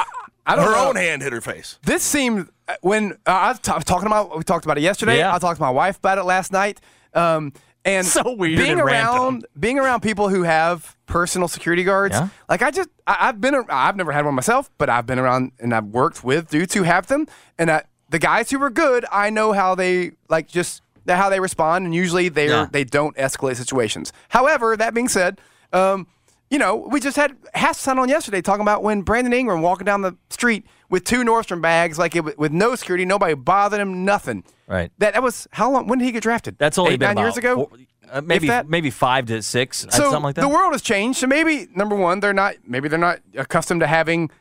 I 0.45 0.55
don't 0.55 0.63
her 0.65 0.71
know. 0.71 0.87
own 0.89 0.95
hand 0.95 1.21
hit 1.21 1.33
her 1.33 1.41
face. 1.41 1.77
This 1.83 2.01
seemed 2.01 2.47
uh, 2.47 2.51
when 2.81 3.13
uh, 3.25 3.31
I 3.31 3.47
was, 3.49 3.59
t- 3.59 3.71
talking 3.85 4.07
about 4.07 4.37
we 4.37 4.43
talked 4.43 4.65
about 4.65 4.77
it 4.77 4.81
yesterday. 4.81 5.17
Yeah. 5.17 5.33
I 5.33 5.39
talked 5.39 5.57
to 5.57 5.61
my 5.61 5.69
wife 5.69 5.97
about 5.97 6.17
it 6.17 6.23
last 6.23 6.51
night. 6.51 6.79
Um, 7.13 7.53
and 7.85 8.05
So 8.05 8.33
weird 8.35 8.57
being 8.57 8.71
and 8.73 8.81
around 8.81 9.23
random. 9.33 9.49
being 9.59 9.79
around 9.79 10.01
people 10.01 10.29
who 10.29 10.43
have 10.43 10.97
personal 11.05 11.47
security 11.47 11.83
guards. 11.83 12.13
Yeah. 12.15 12.29
Like 12.49 12.61
I 12.61 12.71
just 12.71 12.89
I, 13.07 13.17
I've 13.29 13.39
been 13.41 13.55
I've 13.69 13.95
never 13.95 14.11
had 14.11 14.25
one 14.25 14.35
myself, 14.35 14.69
but 14.77 14.89
I've 14.89 15.05
been 15.05 15.17
around 15.19 15.53
and 15.59 15.73
I've 15.73 15.85
worked 15.85 16.23
with 16.23 16.49
dudes 16.49 16.73
who 16.73 16.83
have 16.83 17.07
them. 17.07 17.25
And 17.57 17.71
I, 17.71 17.83
the 18.09 18.19
guys 18.19 18.51
who 18.51 18.61
are 18.63 18.69
good, 18.69 19.05
I 19.11 19.29
know 19.29 19.53
how 19.53 19.75
they 19.75 20.11
like 20.29 20.47
just 20.47 20.81
how 21.07 21.29
they 21.29 21.39
respond, 21.39 21.85
and 21.85 21.95
usually 21.95 22.29
they 22.29 22.49
Yeah. 22.49 22.67
they 22.69 22.83
don't 22.83 23.15
escalate 23.15 23.55
situations. 23.55 24.11
However, 24.29 24.75
that 24.77 24.93
being 24.93 25.07
said. 25.07 25.39
Um, 25.71 26.07
you 26.49 26.57
know, 26.57 26.75
we 26.75 26.99
just 26.99 27.15
had 27.15 27.35
Hassan 27.55 27.99
on 27.99 28.09
yesterday 28.09 28.41
talking 28.41 28.61
about 28.61 28.81
when 28.83 29.01
Brandon 29.03 29.33
Ingram 29.33 29.61
walking 29.61 29.85
down 29.85 30.01
the 30.01 30.15
street 30.29 30.65
with 30.89 31.03
two 31.03 31.23
Nordstrom 31.23 31.61
bags, 31.61 31.99
like 31.99 32.15
it, 32.15 32.37
with 32.39 32.51
no 32.51 32.73
security, 32.75 33.05
nobody 33.05 33.35
bothered 33.35 33.79
him, 33.79 34.03
nothing. 34.05 34.43
Right. 34.67 34.91
That 34.97 35.13
that 35.13 35.21
was 35.23 35.47
how 35.51 35.71
long? 35.71 35.87
When 35.87 35.99
did 35.99 36.05
he 36.05 36.11
get 36.11 36.23
drafted? 36.23 36.57
That's 36.57 36.77
only 36.77 36.93
Eight, 36.93 36.99
been 36.99 37.13
nine 37.15 37.23
years 37.23 37.37
ago. 37.37 37.55
four- 37.67 37.77
uh, 38.11 38.21
maybe 38.21 38.47
that. 38.47 38.67
maybe 38.67 38.89
five 38.89 39.27
to 39.27 39.39
six, 39.43 39.85
uh, 39.85 39.89
so 39.91 40.03
something 40.05 40.23
like 40.23 40.35
that. 40.35 40.41
the 40.41 40.49
world 40.49 40.71
has 40.71 40.81
changed. 40.81 41.19
So 41.19 41.27
maybe 41.27 41.67
number 41.75 41.95
one, 41.95 42.19
they're 42.21 42.33
not. 42.33 42.55
Maybe 42.65 42.89
they're 42.89 42.97
not 42.97 43.19
accustomed 43.37 43.81
to 43.81 43.87
having 43.87 44.31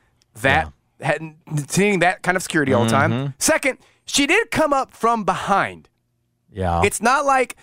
that, 0.40 0.72
had- 1.02 1.34
seeing 1.68 1.98
that 1.98 2.22
kind 2.22 2.36
of 2.38 2.42
security 2.42 2.72
all 2.72 2.86
the 2.86 2.90
Mm-hmm. 2.92 3.11
time. 3.24 3.34
Second, 3.38 3.78
she 4.06 4.26
did 4.26 4.50
come 4.50 4.72
up 4.72 4.90
from 4.92 5.24
behind. 5.24 5.90
yeah. 6.50 6.80
It's 6.82 7.02
not 7.02 7.26
like. 7.26 7.56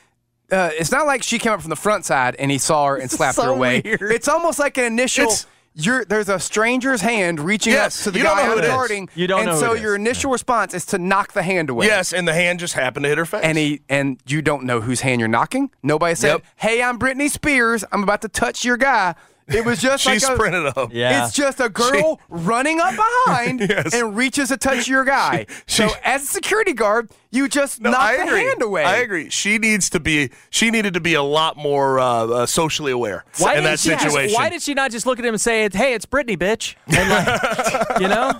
Uh, 0.51 0.69
it's 0.73 0.91
not 0.91 1.05
like 1.07 1.23
she 1.23 1.39
came 1.39 1.51
up 1.53 1.61
from 1.61 1.69
the 1.71 1.75
front 1.75 2.05
side 2.05 2.35
and 2.37 2.51
he 2.51 2.57
saw 2.57 2.85
her 2.87 2.97
and 2.97 3.09
slapped 3.09 3.37
her 3.37 3.49
away. 3.49 3.81
weird. 3.83 4.11
It's 4.11 4.27
almost 4.27 4.59
like 4.59 4.77
an 4.77 4.85
initial. 4.85 5.23
It's- 5.23 5.47
you're, 5.77 6.05
there's 6.05 6.29
a 6.29 6.39
stranger's 6.39 7.01
hand 7.01 7.37
reaching 7.41 7.73
Yes, 7.73 7.99
up 7.99 8.03
to 8.05 8.11
the 8.11 8.19
you 8.19 8.23
don't 8.23 8.37
guy 8.37 8.43
know 8.43 8.51
who 8.51 8.51
on 8.53 8.57
it 8.59 8.63
is. 8.63 8.69
guarding, 8.69 9.09
You 9.13 9.27
don't 9.27 9.39
and 9.41 9.47
know 9.49 9.53
who 9.55 9.59
so 9.59 9.71
it 9.73 9.75
is. 9.75 9.81
your 9.81 9.95
initial 9.95 10.31
response 10.31 10.73
is 10.73 10.85
to 10.85 10.97
knock 10.97 11.33
the 11.33 11.43
hand 11.43 11.69
away. 11.69 11.87
Yes, 11.87 12.13
and 12.13 12.25
the 12.25 12.33
hand 12.33 12.59
just 12.61 12.75
happened 12.75 13.03
to 13.03 13.09
hit 13.09 13.17
her 13.17 13.25
face. 13.25 13.41
and 13.43 13.57
he 13.57 13.81
and 13.89 14.17
you 14.25 14.41
don't 14.41 14.63
know 14.63 14.79
whose 14.79 15.01
hand 15.01 15.19
you're 15.19 15.27
knocking. 15.27 15.69
Nobody 15.83 16.15
said, 16.15 16.29
Yep. 16.31 16.43
"Hey, 16.55 16.81
I'm 16.81 16.97
Britney 16.97 17.29
Spears. 17.29 17.83
I'm 17.91 18.03
about 18.03 18.21
to 18.21 18.29
touch 18.29 18.63
your 18.63 18.77
guy." 18.77 19.15
It 19.47 19.63
was 19.63 19.79
just 19.79 20.03
she 20.03 20.09
like 20.09 20.17
a, 20.23 20.33
sprinted 20.33 20.65
up. 20.75 20.91
Yeah. 20.91 21.23
It's 21.25 21.35
just 21.35 21.59
a 21.59 21.69
girl 21.69 22.19
running 22.29 22.79
up 22.79 22.95
behind 22.95 23.59
Yes. 23.69 23.93
and 23.93 24.17
reaches 24.17 24.49
to 24.49 24.57
touch 24.57 24.87
your 24.87 25.05
guy. 25.05 25.45
so 25.67 25.87
She- 25.87 25.93
as 26.03 26.23
a 26.23 26.25
security 26.25 26.73
guard, 26.73 27.09
you 27.29 27.47
just 27.47 27.79
No, 27.79 27.91
knock 27.91 27.99
I 27.99 28.17
the 28.17 28.23
agree. 28.23 28.43
hand 28.45 28.61
away. 28.63 28.83
I 28.83 28.95
agree. 28.97 29.29
She 29.29 29.59
needs 29.59 29.89
to 29.91 29.99
be. 29.99 30.31
She 30.49 30.71
needed 30.71 30.95
to 30.95 30.99
be 30.99 31.13
a 31.13 31.21
lot 31.21 31.57
more 31.57 31.99
uh, 31.99 32.05
uh, 32.25 32.45
socially 32.47 32.91
aware 32.91 33.23
Why 33.37 33.51
in 33.51 33.63
didn't 33.63 33.71
that 33.71 33.79
she 33.79 33.89
just- 33.89 34.35
why 34.35 34.49
did 34.49 34.61
she 34.63 34.73
not 34.73 34.89
just 34.89 35.05
look 35.05 35.19
at 35.19 35.25
him 35.25 35.33
and 35.35 35.41
say, 35.41 35.69
"Hey, 35.71 35.93
it's 35.93 36.05
Britney, 36.07 36.37
bitch"? 36.37 36.75
And 36.87 37.09
like, 37.09 37.99
you 38.01 38.07
know, 38.07 38.31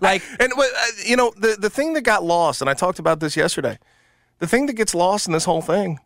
like 0.00 0.22
And 0.38 0.52
uh, 0.52 0.62
you 1.04 1.16
know 1.16 1.32
the 1.36 1.56
the 1.58 1.70
thing 1.70 1.94
that 1.94 2.02
got 2.02 2.22
lost, 2.22 2.60
and 2.60 2.70
I 2.70 2.74
talked 2.74 2.98
about 3.00 3.18
this 3.20 3.36
yesterday. 3.36 3.78
The 4.38 4.46
thing 4.46 4.66
that 4.66 4.74
gets 4.74 4.94
lost 4.94 5.26
in 5.26 5.32
this 5.32 5.44
whole 5.44 5.62
thing. 5.62 5.98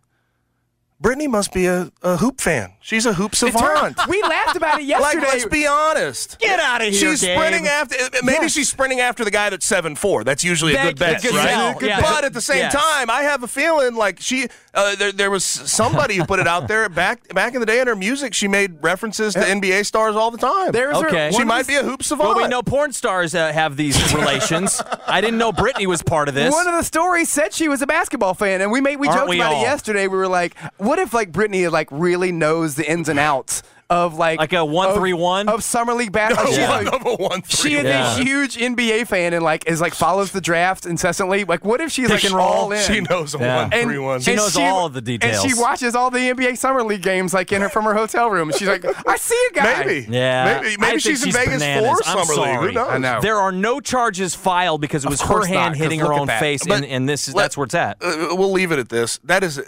Britney 1.03 1.29
must 1.29 1.53
be 1.53 1.67
a, 1.67 1.91
a 2.03 2.17
hoop 2.17 2.41
fan. 2.41 2.73
She's 2.81 3.05
a 3.05 3.13
hoop 3.13 3.35
savant. 3.37 3.99
we 4.09 4.23
laughed 4.23 4.57
about 4.57 4.81
it 4.81 4.85
yesterday. 4.87 5.21
Like, 5.27 5.35
let's 5.35 5.45
be 5.47 5.67
honest. 5.67 6.39
Get 6.39 6.59
out 6.59 6.81
of 6.81 6.89
here, 6.89 7.11
She's 7.11 7.21
Gabe. 7.21 7.37
sprinting 7.37 7.67
after. 7.67 7.97
Maybe 8.23 8.39
Yeah. 8.43 8.47
she's 8.49 8.71
sprinting 8.71 9.01
after 9.01 9.23
the 9.25 9.31
guy 9.31 9.51
that's 9.51 9.67
seven 9.67 9.95
four. 9.95 10.25
That's 10.25 10.43
usually 10.43 10.75
a 10.75 10.83
good 10.83 10.99
bet, 10.99 11.21
good 11.23 11.35
right? 11.35 11.77
Good 11.79 11.89
yeah. 11.91 12.01
But 12.01 12.25
at 12.25 12.33
the 12.33 12.41
same 12.41 12.59
Yes. 12.61 12.73
time, 12.75 13.11
I 13.11 13.23
have 13.23 13.43
a 13.43 13.49
feeling 13.49 13.95
like 13.95 14.21
she. 14.21 14.49
Uh, 14.73 14.95
there, 14.97 15.13
there 15.13 15.31
was 15.31 15.45
somebody 15.45 16.17
who 16.17 16.25
put 16.25 16.39
it 16.39 16.47
out 16.47 16.67
there 16.69 16.89
back 16.89 17.29
back 17.35 17.55
in 17.55 17.61
the 17.61 17.67
day 17.67 17.81
in 17.81 17.87
her 17.89 17.97
music. 17.97 18.33
She 18.33 18.49
made 18.49 18.83
references 18.83 19.35
to 19.35 19.41
NBA 19.41 19.85
stars 19.85 20.17
all 20.17 20.31
the 20.31 20.39
time. 20.39 20.73
There's 20.73 20.99
her- 21.01 21.09
Okay. 21.09 21.31
she 21.37 21.45
might 21.45 21.67
the- 21.67 21.73
be 21.73 21.77
a 21.77 21.83
hoop 21.83 22.03
savant. 22.03 22.29
well, 22.31 22.39
we 22.39 22.49
know 22.49 22.63
porn 22.63 22.93
stars 22.93 23.35
uh, 23.35 23.53
have 23.53 23.77
these 23.77 24.15
relations. 24.15 24.81
I 25.07 25.21
didn't 25.21 25.39
know 25.39 25.53
Britney 25.53 25.87
was 25.87 26.03
part 26.03 26.29
of 26.29 26.35
this. 26.35 26.53
One 26.53 26.67
of 26.69 26.75
the 26.75 26.83
stories 26.85 27.29
said 27.29 27.53
she 27.53 27.69
was 27.69 27.83
a 27.83 27.87
basketball 27.87 28.33
fan, 28.35 28.61
and 28.63 28.71
we 28.71 28.81
made 28.81 28.97
we 28.97 29.09
Aren't 29.09 29.21
joked 29.21 29.31
we 29.31 29.37
about 29.41 29.53
all? 29.55 29.61
it 29.61 29.65
yesterday. 29.65 30.07
We 30.09 30.17
were 30.17 30.29
like, 30.29 30.55
"What 30.87 30.99
if 30.99 31.13
like 31.13 31.33
Britney 31.33 31.71
like 31.71 31.89
really 31.91 32.33
knows 32.33 32.75
the 32.77 32.91
ins 32.91 33.09
and 33.09 33.19
outs 33.19 33.63
of 33.89 34.15
like 34.19 34.41
Like 34.41 34.53
a 34.53 34.65
one, 34.65 34.89
of- 34.89 34.97
three, 34.97 35.13
one? 35.13 35.49
of 35.49 35.63
summer 35.63 35.95
league 35.95 36.11
basketball?" 36.11 36.47
She's 36.49 36.59
Yeah. 36.59 36.71
like- 36.71 36.91
Number 36.91 37.15
one, 37.15 37.43
She 37.49 37.75
is 37.75 37.85
Yeah. 37.85 38.17
a 38.17 38.25
huge 38.25 38.57
NBA 38.57 39.05
fan 39.07 39.33
and 39.33 39.45
like 39.45 39.65
is 39.69 39.81
like 39.81 39.95
follows 39.95 40.33
the 40.33 40.41
draft 40.41 40.87
incessantly. 40.87 41.45
Like, 41.45 41.65
what 41.65 41.81
if 41.81 41.93
she's 41.93 42.11
like 42.11 42.21
Pick 42.23 42.33
all 42.33 42.73
in? 42.73 42.83
She 42.83 43.01
knows 43.03 43.35
a 43.37 43.39
Yeah. 43.39 43.57
one, 43.63 43.73
And- 43.73 43.83
three, 43.89 43.99
one. 43.99 44.21
She 44.23 44.33
and 44.33 44.39
knows 44.39 44.57
all 44.57 44.87
of 44.87 44.93
the 44.93 45.01
details. 45.01 45.45
And 45.45 45.51
she 45.53 45.57
watches 45.61 45.95
all 45.95 46.11
the 46.11 46.19
NBA 46.19 46.57
summer 46.57 46.83
league 46.83 47.03
games 47.03 47.33
like 47.33 47.53
in 47.53 47.63
her 47.63 47.69
from 47.69 47.85
her 47.85 47.95
hotel 47.95 48.29
room. 48.29 48.51
She's 48.59 48.67
like, 48.67 48.85
I 49.07 49.17
see 49.19 49.47
a 49.51 49.55
guy. 49.55 49.85
Maybe. 49.85 50.07
Yeah, 50.11 50.61
Maybe, 50.63 50.77
maybe 50.79 50.91
think 50.91 51.01
she's 51.03 51.23
in 51.23 51.27
she's 51.29 51.37
Vegas 51.37 51.63
bananas. 51.63 52.01
for 52.01 52.09
I'm 52.09 52.25
summer 52.27 52.43
league. 52.43 52.59
Who 52.61 52.73
knows? 52.73 52.89
I 52.91 52.99
know. 52.99 53.21
There 53.21 53.37
are 53.39 53.53
no 53.53 53.79
charges 53.81 54.35
filed 54.35 54.81
because 54.81 55.05
it 55.05 55.09
was 55.11 55.21
her 55.23 55.45
hand 55.47 55.75
not, 55.75 55.77
hitting 55.77 56.01
her 56.01 56.13
own 56.13 56.27
that. 56.27 56.41
face, 56.41 56.63
But 56.67 56.79
and, 56.79 56.87
and 56.87 57.09
this 57.09 57.29
is 57.29 57.35
that's 57.35 57.57
where 57.57 57.67
it's 57.67 57.75
at. 57.75 57.99
Uh, 58.03 58.35
we'll 58.35 58.51
leave 58.53 58.73
it 58.73 58.81
at 58.81 58.89
this. 58.89 59.21
That 59.25 59.45
is 59.45 59.61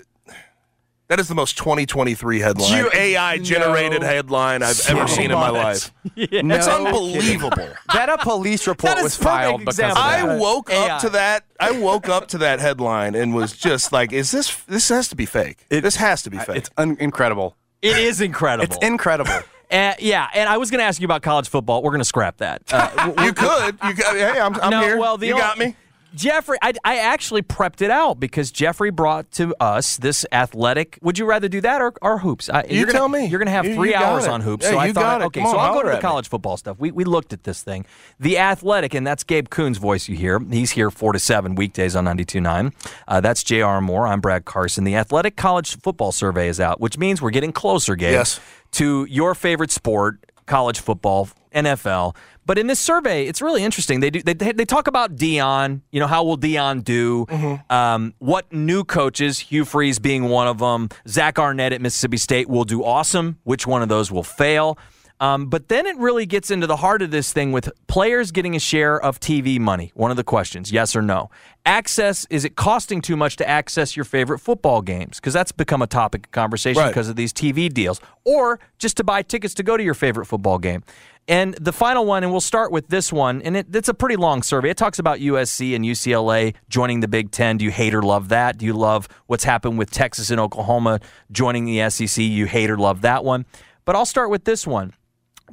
that 1.08 1.18
is 1.20 1.28
the 1.28 1.34
most 1.34 1.56
2023 1.58 2.40
headline, 2.40 2.70
You- 2.78 2.90
AI 2.92 3.38
generated 3.38 4.02
no. 4.02 4.06
headline 4.06 4.62
I've 4.62 4.76
So 4.76 4.96
ever 4.96 5.08
seen 5.08 5.30
in 5.30 5.38
my 5.38 5.50
much. 5.50 5.62
life. 5.62 5.92
No 6.16 6.54
It's 6.56 6.66
kidding. 6.66 6.86
unbelievable. 6.86 7.68
That 7.92 8.08
a 8.10 8.18
police 8.18 8.66
report 8.66 8.92
That 8.94 8.98
is 8.98 9.04
was 9.04 9.16
perfect 9.16 9.30
filed 9.30 9.60
because 9.60 9.78
of 9.78 9.94
that. 9.94 9.96
I 9.96 10.36
woke 10.36 10.70
AI. 10.70 10.88
up 10.88 11.00
to 11.02 11.08
that. 11.10 11.44
I 11.58 11.70
woke 11.72 12.08
up 12.08 12.28
to 12.28 12.38
that 12.38 12.60
headline 12.60 13.14
and 13.14 13.34
was 13.34 13.52
just 13.52 13.92
like, 13.92 14.12
"Is 14.12 14.30
this? 14.30 14.54
This 14.68 14.88
has 14.90 15.08
to 15.08 15.16
be 15.16 15.26
fake. 15.26 15.66
this 15.70 15.96
has 15.96 16.22
to 16.22 16.30
be 16.30 16.38
fake." 16.38 16.56
It's 16.58 16.70
un- 16.76 16.96
incredible. 17.00 17.56
It 17.82 17.96
is 17.96 18.20
incredible. 18.20 18.64
It's 18.74 18.84
incredible. 18.84 19.32
Uh, 19.70 19.92
yeah, 19.98 20.28
and 20.32 20.48
I 20.48 20.56
was 20.56 20.70
going 20.70 20.78
to 20.78 20.84
ask 20.86 20.98
you 20.98 21.04
about 21.04 21.20
college 21.20 21.46
football. 21.50 21.82
We're 21.82 21.90
going 21.90 22.00
to 22.00 22.04
scrap 22.06 22.38
that. 22.38 22.62
Uh, 22.72 23.12
you 23.22 23.34
could. 23.34 23.76
You 23.84 23.92
got, 23.92 24.16
hey, 24.16 24.40
I'm, 24.40 24.54
I'm 24.62 24.70
no, 24.70 24.80
here. 24.80 24.96
well, 24.96 25.18
the 25.18 25.26
you 25.26 25.34
ol- 25.34 25.38
got 25.40 25.58
me. 25.58 25.76
Jeffrey, 26.14 26.58
I, 26.62 26.72
I 26.84 26.98
actually 26.98 27.42
prepped 27.42 27.82
it 27.82 27.90
out 27.90 28.18
because 28.18 28.50
Jeffrey 28.50 28.90
brought 28.90 29.30
to 29.32 29.54
us 29.60 29.96
this 29.98 30.24
athletic. 30.32 30.98
Would 31.02 31.18
you 31.18 31.26
rather 31.26 31.48
do 31.48 31.60
that 31.60 31.80
or, 31.82 31.92
or 32.02 32.18
hoops? 32.18 32.48
I, 32.48 32.64
You 32.64 32.78
you're 32.78 32.86
gonna, 32.86 32.98
tell 32.98 33.08
me. 33.08 33.26
You're 33.26 33.38
going 33.38 33.46
to 33.46 33.52
have 33.52 33.66
You- 33.66 33.74
three 33.74 33.90
you 33.90 33.96
hours 33.96 34.24
it. 34.24 34.30
on 34.30 34.40
hoops. 34.40 34.64
Yeah, 34.64 34.70
so 34.72 34.78
I 34.78 34.92
thought, 34.92 35.22
okay, 35.22 35.42
Come 35.42 35.50
so 35.52 35.58
I'll 35.58 35.74
go 35.74 35.82
to 35.82 35.88
the 35.90 35.94
me. 35.96 36.00
college 36.00 36.28
football 36.28 36.56
stuff. 36.56 36.78
We, 36.78 36.90
we 36.90 37.04
looked 37.04 37.32
at 37.32 37.44
this 37.44 37.62
thing. 37.62 37.84
The 38.18 38.38
athletic, 38.38 38.94
and 38.94 39.06
that's 39.06 39.22
Gabe 39.22 39.48
Kuhn's 39.48 39.78
voice 39.78 40.08
you 40.08 40.16
hear. 40.16 40.40
He's 40.40 40.70
here 40.72 40.90
4 40.90 41.12
to 41.12 41.18
7 41.18 41.54
weekdays 41.54 41.94
on 41.94 42.04
92.9. 42.06 42.72
Uh, 43.06 43.20
that's 43.20 43.42
J.R. 43.42 43.80
Moore. 43.80 44.06
I'm 44.06 44.20
Brad 44.20 44.44
Carson. 44.44 44.84
The 44.84 44.96
athletic 44.96 45.36
college 45.36 45.78
football 45.80 46.12
survey 46.12 46.48
is 46.48 46.58
out, 46.58 46.80
which 46.80 46.96
means 46.98 47.20
we're 47.20 47.30
getting 47.30 47.52
closer, 47.52 47.94
Gabe, 47.96 48.12
Yes. 48.12 48.40
to 48.72 49.06
your 49.10 49.34
favorite 49.34 49.70
sport, 49.70 50.18
college 50.46 50.80
football, 50.80 51.28
NFL. 51.54 52.14
But 52.48 52.56
in 52.58 52.66
this 52.66 52.80
survey, 52.80 53.26
it's 53.26 53.42
really 53.42 53.62
interesting. 53.62 54.00
They 54.00 54.08
do 54.08 54.22
they, 54.22 54.32
they 54.32 54.64
talk 54.64 54.86
about 54.86 55.16
Deion. 55.16 55.82
You 55.92 56.00
know, 56.00 56.06
how 56.06 56.24
will 56.24 56.38
Deion 56.38 56.82
do? 56.82 57.26
Um, 57.68 58.14
what 58.20 58.50
new 58.50 58.84
coaches, 58.84 59.38
Hugh 59.38 59.66
Freeze 59.66 59.98
being 59.98 60.24
one 60.30 60.48
of 60.48 60.56
them, 60.58 60.88
Zach 61.06 61.38
Arnett 61.38 61.74
at 61.74 61.82
Mississippi 61.82 62.16
State 62.16 62.48
will 62.48 62.64
do 62.64 62.82
awesome. 62.82 63.38
Which 63.44 63.66
one 63.66 63.82
of 63.82 63.90
those 63.90 64.10
will 64.10 64.22
fail? 64.22 64.78
Um, 65.20 65.50
but 65.50 65.68
then 65.68 65.84
it 65.84 65.96
really 65.98 66.24
gets 66.24 66.50
into 66.50 66.66
the 66.66 66.76
heart 66.76 67.02
of 67.02 67.10
this 67.10 67.32
thing 67.34 67.52
with 67.52 67.68
players 67.86 68.30
getting 68.30 68.56
a 68.56 68.60
share 68.60 68.98
of 68.98 69.20
TV 69.20 69.58
money. 69.58 69.90
One 69.94 70.10
of 70.10 70.16
the 70.16 70.24
questions, 70.24 70.72
yes 70.72 70.96
or 70.96 71.02
no. 71.02 71.28
Access, 71.66 72.24
is 72.30 72.44
it 72.46 72.56
costing 72.56 73.02
too 73.02 73.16
much 73.16 73.36
to 73.36 73.48
access 73.48 73.94
your 73.96 74.04
favorite 74.04 74.38
football 74.38 74.80
games? 74.80 75.18
Because 75.20 75.34
that's 75.34 75.52
become 75.52 75.82
a 75.82 75.86
topic 75.88 76.26
of 76.28 76.30
conversation 76.30 76.80
Right. 76.80 76.88
because 76.88 77.08
of 77.10 77.16
these 77.16 77.32
TV 77.32 77.68
deals. 77.70 78.00
Or 78.24 78.58
just 78.78 78.96
to 78.98 79.04
buy 79.04 79.22
tickets 79.22 79.52
to 79.54 79.62
go 79.64 79.76
to 79.76 79.82
your 79.82 79.94
favorite 79.94 80.26
football 80.26 80.58
game. 80.58 80.82
And 81.28 81.52
the 81.60 81.72
final 81.74 82.06
one, 82.06 82.22
and 82.22 82.32
we'll 82.32 82.40
start 82.40 82.72
with 82.72 82.88
this 82.88 83.12
one, 83.12 83.42
and 83.42 83.54
it, 83.54 83.66
it's 83.76 83.90
a 83.90 83.94
pretty 83.94 84.16
long 84.16 84.42
survey. 84.42 84.70
It 84.70 84.78
talks 84.78 84.98
about 84.98 85.18
USC 85.18 85.76
and 85.76 85.84
UCLA 85.84 86.54
joining 86.70 87.00
the 87.00 87.08
Big 87.08 87.30
Ten. 87.30 87.58
Do 87.58 87.66
you 87.66 87.70
hate 87.70 87.94
or 87.94 88.00
love 88.02 88.30
that? 88.30 88.56
Do 88.56 88.64
you 88.64 88.72
love 88.72 89.08
what's 89.26 89.44
happened 89.44 89.76
with 89.78 89.90
Texas 89.90 90.30
and 90.30 90.40
Oklahoma 90.40 91.00
joining 91.30 91.66
the 91.66 91.90
SEC? 91.90 92.16
You 92.24 92.46
hate 92.46 92.70
or 92.70 92.78
love 92.78 93.02
that 93.02 93.24
one? 93.24 93.44
But 93.84 93.94
I'll 93.94 94.06
start 94.06 94.30
with 94.30 94.44
this 94.44 94.66
one. 94.66 94.94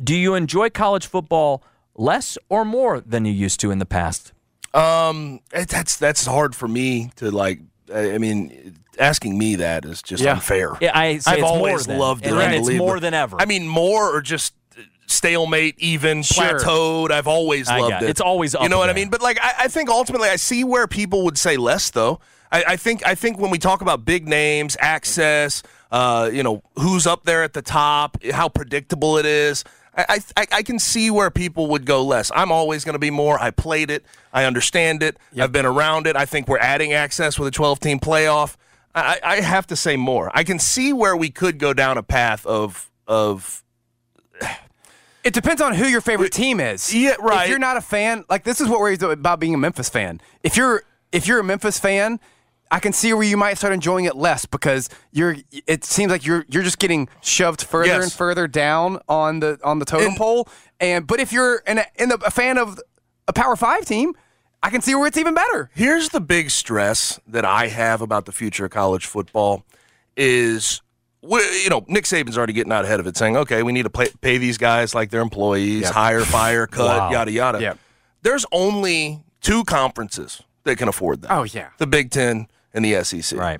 Do 0.01 0.15
you 0.15 0.33
enjoy 0.33 0.69
college 0.69 1.07
football 1.07 1.61
less 1.95 2.37
or 2.47 2.63
more 2.63 3.01
than 3.01 3.25
you 3.25 3.33
used 3.33 3.59
to 3.59 3.71
in 3.71 3.79
the 3.79 3.85
past? 3.85 4.31
Um, 4.73 5.41
it, 5.53 5.67
that's 5.69 5.97
that's 5.97 6.25
hard 6.25 6.55
for 6.55 6.67
me 6.69 7.11
to 7.17 7.31
like. 7.31 7.59
I 7.93 8.13
I 8.13 8.17
mean, 8.17 8.77
asking 8.97 9.37
me 9.37 9.55
that 9.57 9.83
is 9.85 10.01
just 10.01 10.23
Yeah. 10.23 10.33
unfair. 10.33 10.71
Yeah, 10.81 10.97
I 10.97 11.17
say 11.19 11.31
I've 11.31 11.37
it's 11.39 11.47
always 11.47 11.71
more 11.87 11.93
than, 11.93 11.97
loved 11.99 12.25
it. 12.25 12.31
and- 12.31 12.41
and 12.41 12.55
it's 12.55 12.77
more 12.77 12.99
than 12.99 13.13
ever. 13.13 13.37
I 13.39 13.45
mean, 13.45 13.67
more 13.67 14.13
or 14.13 14.21
just 14.21 14.53
stalemate, 15.15 15.75
even 15.79 16.23
Sure. 16.23 16.59
plateaued. 16.59 17.11
I've 17.11 17.27
always 17.27 17.67
loved 17.69 18.03
it. 18.03 18.03
it. 18.03 18.09
It's 18.09 18.21
always 18.21 18.53
up 18.55 18.61
You 18.63 18.69
know 18.69 18.77
what 18.77 18.89
I 18.89 18.93
mean? 18.93 19.09
But 19.09 19.21
like, 19.21 19.39
I, 19.41 19.53
I 19.61 19.67
think 19.67 19.89
ultimately, 19.89 20.29
I 20.29 20.35
see 20.35 20.63
where 20.63 20.87
people 20.87 21.23
would 21.23 21.37
say 21.37 21.57
less, 21.57 21.89
though. 21.89 22.19
I, 22.51 22.63
I 22.69 22.75
think 22.77 23.05
I 23.05 23.15
think 23.15 23.39
when 23.39 23.49
we 23.51 23.57
talk 23.57 23.81
about 23.81 24.05
big 24.05 24.27
names, 24.27 24.77
access, 24.79 25.63
uh, 25.91 26.29
you 26.31 26.43
know, 26.43 26.61
who's 26.77 27.07
up 27.07 27.25
there 27.25 27.43
at 27.43 27.53
the 27.53 27.61
top, 27.61 28.23
how 28.31 28.49
predictable 28.49 29.17
it 29.17 29.25
is. 29.25 29.63
I, 29.97 30.19
I, 30.35 30.45
I 30.51 30.63
can 30.63 30.77
see 30.77 31.09
where 31.09 31.31
people 31.31 31.67
would 31.67 31.85
go 31.85 32.03
less. 32.03 32.29
I'm 32.35 32.51
always 32.51 32.83
going 32.83 32.93
to 32.95 32.99
be 32.99 33.11
more. 33.11 33.39
I 33.41 33.51
played 33.51 33.89
it. 33.89 34.03
I 34.33 34.43
understand 34.43 35.01
it. 35.01 35.15
I've 35.39 35.53
been 35.53 35.65
around 35.65 36.05
it. 36.05 36.17
I 36.17 36.25
think 36.25 36.49
we're 36.49 36.57
adding 36.59 36.91
access 36.91 37.39
with 37.39 37.47
a 37.47 37.51
12 37.51 37.79
team 37.79 37.99
playoff. 38.01 38.57
I, 38.93 39.19
I 39.23 39.35
have 39.41 39.67
to 39.67 39.75
say 39.77 39.95
more. 39.95 40.31
I 40.33 40.43
can 40.43 40.59
see 40.59 40.91
where 40.91 41.15
we 41.15 41.29
could 41.29 41.59
go 41.59 41.73
down 41.73 41.97
a 41.97 42.03
path 42.03 42.45
of 42.45 42.89
of 43.07 43.63
It 45.25 45.33
depends 45.33 45.61
on 45.61 45.73
who 45.73 45.85
your 45.85 46.01
favorite 46.01 46.31
team 46.31 46.59
is. 46.59 46.93
Yeah, 46.93 47.15
right. 47.19 47.43
If 47.45 47.49
you're 47.49 47.59
not 47.59 47.75
a 47.77 47.81
fan, 47.81 48.23
like 48.29 48.43
this 48.43 48.61
is 48.61 48.69
what 48.69 48.79
we're 48.79 48.93
about 49.11 49.39
being 49.39 49.55
a 49.55 49.57
Memphis 49.57 49.89
fan. 49.89 50.21
If 50.43 50.55
you're 50.55 50.83
if 51.11 51.27
you're 51.27 51.39
a 51.39 51.43
Memphis 51.43 51.79
fan, 51.79 52.19
I 52.69 52.79
can 52.79 52.93
see 52.93 53.11
where 53.11 53.23
you 53.23 53.35
might 53.35 53.57
start 53.57 53.73
enjoying 53.73 54.05
it 54.05 54.15
less 54.15 54.45
because 54.45 54.87
you're. 55.11 55.35
It 55.65 55.83
seems 55.83 56.11
like 56.11 56.25
you're 56.25 56.45
you're 56.47 56.61
just 56.63 56.77
getting 56.77 57.09
shoved 57.21 57.63
further 57.63 57.87
Yes. 57.87 58.03
and 58.03 58.13
further 58.13 58.47
down 58.47 58.99
on 59.09 59.39
the 59.39 59.59
on 59.63 59.79
the 59.79 59.85
totem 59.85 60.13
pole. 60.15 60.47
And 60.79 61.07
but 61.07 61.19
if 61.19 61.33
you're 61.33 61.63
an, 61.65 61.81
in 61.95 62.11
a, 62.11 62.15
a 62.25 62.31
fan 62.31 62.57
of 62.59 62.79
a 63.27 63.33
Power 63.33 63.55
Five 63.55 63.85
team, 63.85 64.13
I 64.61 64.69
can 64.69 64.81
see 64.81 64.93
where 64.93 65.07
it's 65.07 65.17
even 65.17 65.33
better. 65.33 65.71
Here's 65.73 66.09
the 66.09 66.21
big 66.21 66.51
stress 66.51 67.19
that 67.27 67.45
I 67.45 67.67
have 67.69 68.01
about 68.01 68.25
the 68.25 68.31
future 68.31 68.65
of 68.65 68.71
college 68.71 69.07
football 69.07 69.65
is 70.15 70.81
we, 71.27 71.63
you 71.63 71.69
know 71.69 71.83
Nick 71.87 72.05
Saban's 72.05 72.37
already 72.37 72.53
getting 72.53 72.71
out 72.71 72.85
ahead 72.85 72.99
of 72.99 73.07
it, 73.07 73.17
saying, 73.17 73.35
"Okay, 73.37 73.63
we 73.63 73.71
need 73.71 73.83
to 73.83 73.89
pay, 73.89 74.07
pay 74.21 74.37
these 74.37 74.57
guys 74.57 74.93
like 74.95 75.09
they're 75.09 75.21
employees, 75.21 75.83
Yep. 75.83 75.93
hire, 75.93 76.21
fire, 76.21 76.67
cut, 76.67 76.85
Wow. 76.85 77.11
yada 77.11 77.31
yada." 77.31 77.61
Yep. 77.61 77.79
There's 78.21 78.45
only 78.51 79.23
two 79.41 79.63
conferences 79.63 80.41
that 80.63 80.77
can 80.77 80.87
afford 80.87 81.21
that. 81.23 81.31
Oh 81.31 81.43
yeah. 81.43 81.67
the 81.77 81.87
Big 81.87 82.11
Ten 82.11 82.47
and 82.73 82.83
the 82.85 82.93
SEC. 83.03 83.37
Right. 83.39 83.59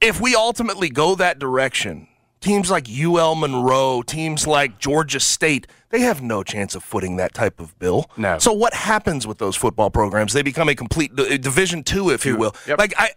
If 0.00 0.20
we 0.20 0.34
ultimately 0.36 0.90
go 0.90 1.14
that 1.16 1.38
direction, 1.38 2.06
teams 2.40 2.70
like 2.70 2.86
UL 2.88 3.34
Monroe, 3.34 4.02
teams 4.02 4.46
like 4.46 4.78
Georgia 4.78 5.18
State, 5.18 5.66
they 5.90 6.00
have 6.00 6.22
no 6.22 6.42
chance 6.44 6.74
of 6.74 6.84
footing 6.84 7.16
that 7.16 7.34
type 7.34 7.58
of 7.58 7.76
bill. 7.78 8.08
No. 8.16 8.38
So 8.38 8.52
what 8.52 8.74
happens 8.74 9.26
with 9.26 9.38
those 9.38 9.56
football 9.56 9.90
programs? 9.90 10.34
They 10.34 10.42
become 10.42 10.68
a 10.68 10.74
complete 10.74 11.10
uh, 11.18 11.36
Division 11.38 11.82
Two, 11.82 12.10
if 12.10 12.24
you 12.26 12.36
will. 12.36 12.54
Yep. 12.66 12.78
Like 12.78 12.94
I. 12.98 13.10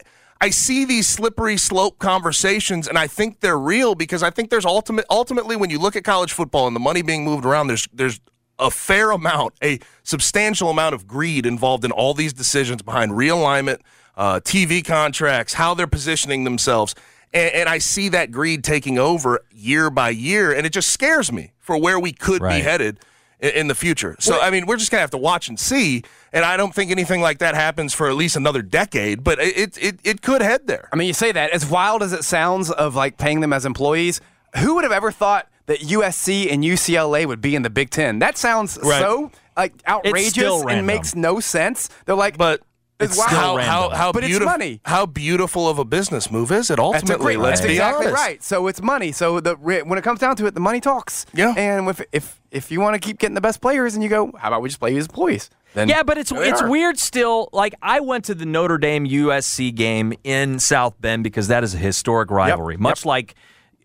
I 0.43 0.49
see 0.49 0.85
these 0.85 1.07
slippery 1.07 1.55
slope 1.55 1.99
conversations, 1.99 2.87
and 2.87 2.97
I 2.97 3.05
think 3.05 3.41
they're 3.41 3.59
real 3.59 3.93
because 3.93 4.23
I 4.23 4.31
think 4.31 4.49
there's 4.49 4.65
ultimate. 4.65 5.05
Ultimately, 5.09 5.55
when 5.55 5.69
you 5.69 5.77
look 5.77 5.95
at 5.95 6.03
college 6.03 6.33
football 6.33 6.65
and 6.65 6.75
the 6.75 6.79
money 6.79 7.03
being 7.03 7.23
moved 7.23 7.45
around, 7.45 7.67
there's 7.67 7.87
there's 7.93 8.19
a 8.57 8.71
fair 8.71 9.11
amount, 9.11 9.53
a 9.63 9.79
substantial 10.03 10.69
amount 10.69 10.95
of 10.95 11.07
greed 11.07 11.45
involved 11.45 11.85
in 11.85 11.91
all 11.91 12.13
these 12.15 12.33
decisions 12.33 12.81
behind 12.81 13.11
realignment, 13.11 13.79
uh, 14.17 14.39
TV 14.39 14.83
contracts, 14.85 15.53
how 15.53 15.73
they're 15.75 15.87
positioning 15.87 16.43
themselves. 16.43 16.93
And, 17.33 17.51
and 17.53 17.69
I 17.69 17.77
see 17.77 18.09
that 18.09 18.31
greed 18.31 18.63
taking 18.63 18.97
over 18.99 19.41
year 19.51 19.89
by 19.89 20.09
year, 20.09 20.51
and 20.51 20.65
it 20.65 20.73
just 20.73 20.89
scares 20.91 21.31
me 21.31 21.53
for 21.59 21.77
where 21.77 21.99
we 21.99 22.11
could 22.13 22.41
Right. 22.41 22.57
be 22.57 22.63
headed 22.63 22.99
in, 23.41 23.49
in 23.49 23.67
the 23.67 23.75
future. 23.75 24.15
So, 24.19 24.39
I 24.39 24.49
mean, 24.51 24.65
we're 24.65 24.77
just 24.77 24.91
going 24.91 24.99
to 24.99 25.03
have 25.03 25.11
to 25.11 25.17
watch 25.17 25.49
and 25.49 25.59
see. 25.59 26.03
And 26.31 26.45
I 26.45 26.55
don't 26.57 26.73
think 26.73 26.91
anything 26.91 27.19
like 27.21 27.39
that 27.39 27.55
happens 27.55 27.93
for 27.93 28.07
at 28.07 28.15
least 28.15 28.35
another 28.37 28.61
decade, 28.61 29.23
but 29.23 29.39
it, 29.39 29.77
it, 29.77 29.99
it 30.03 30.21
could 30.21 30.41
head 30.41 30.67
there. 30.67 30.87
I 30.93 30.95
mean, 30.95 31.07
you 31.07 31.13
say 31.13 31.31
that 31.33 31.51
as 31.51 31.65
wild 31.65 32.01
as 32.03 32.13
it 32.13 32.23
sounds 32.23 32.71
of 32.71 32.95
like 32.95 33.17
paying 33.17 33.41
them 33.41 33.51
as 33.51 33.65
employees. 33.65 34.21
Who 34.57 34.75
would 34.75 34.83
have 34.83 34.91
ever 34.93 35.11
thought 35.11 35.47
that 35.67 35.79
USC 35.79 36.51
and 36.51 36.63
UCLA 36.63 37.25
would 37.25 37.39
be 37.41 37.55
in 37.55 37.61
the 37.61 37.69
Big 37.69 37.89
Ten? 37.89 38.19
That 38.19 38.37
sounds 38.37 38.77
Right. 38.81 38.99
so 38.99 39.31
like 39.55 39.73
outrageous 39.87 40.63
and 40.69 40.85
makes 40.87 41.15
no 41.15 41.39
sense. 41.39 41.89
They're 42.05 42.15
like, 42.15 42.37
But 42.37 42.61
It's 42.99 43.17
how, 43.17 43.27
still 43.27 43.39
how, 43.39 43.57
random. 43.57 43.97
how 43.97 44.11
But 44.11 44.23
it's 44.23 44.29
beautiful, 44.31 44.51
money. 44.51 44.81
How 44.85 45.05
beautiful 45.05 45.69
of 45.69 45.79
a 45.79 45.85
business 45.85 46.29
move 46.31 46.51
is 46.51 46.69
it? 46.69 46.75
that's 46.75 46.79
a 46.79 46.83
Ultimately, 46.83 47.35
great. 47.35 47.39
let's 47.39 47.59
that's 47.61 47.67
be 47.67 47.73
exactly 47.75 48.07
honest. 48.07 48.21
right. 48.23 48.43
So 48.43 48.67
it's 48.67 48.81
money. 48.81 49.11
So 49.13 49.39
the 49.39 49.55
when 49.55 49.97
it 49.97 50.03
comes 50.03 50.19
down 50.19 50.35
to 50.37 50.45
it, 50.47 50.53
the 50.53 50.59
money 50.59 50.81
talks. 50.81 51.25
Yeah. 51.33 51.53
And 51.55 51.87
if 51.87 52.01
if 52.11 52.40
if 52.51 52.69
you 52.71 52.79
want 52.81 52.93
to 52.93 52.99
keep 52.99 53.17
getting 53.17 53.35
the 53.35 53.41
best 53.41 53.61
players, 53.61 53.95
and 53.95 54.03
you 54.03 54.09
go, 54.09 54.31
how 54.37 54.49
about 54.49 54.61
we 54.61 54.69
just 54.69 54.79
play 54.79 54.91
you 54.91 54.97
as 54.97 55.05
employees? 55.07 55.49
Then 55.73 55.87
Yeah, 55.87 56.03
but 56.03 56.17
it's 56.17 56.31
it's 56.33 56.61
are. 56.61 56.69
weird 56.69 56.99
still. 56.99 57.49
Like 57.53 57.73
I 57.81 58.01
went 58.01 58.25
to 58.25 58.35
the 58.35 58.45
Notre 58.45 58.77
Dame 58.77 59.07
USC 59.07 59.73
game 59.73 60.13
in 60.23 60.59
South 60.59 60.99
Bend 60.99 61.23
because 61.23 61.47
that 61.47 61.63
is 61.63 61.73
a 61.73 61.77
historic 61.77 62.29
rivalry. 62.29 62.75
Much 62.77 63.05
like 63.05 63.35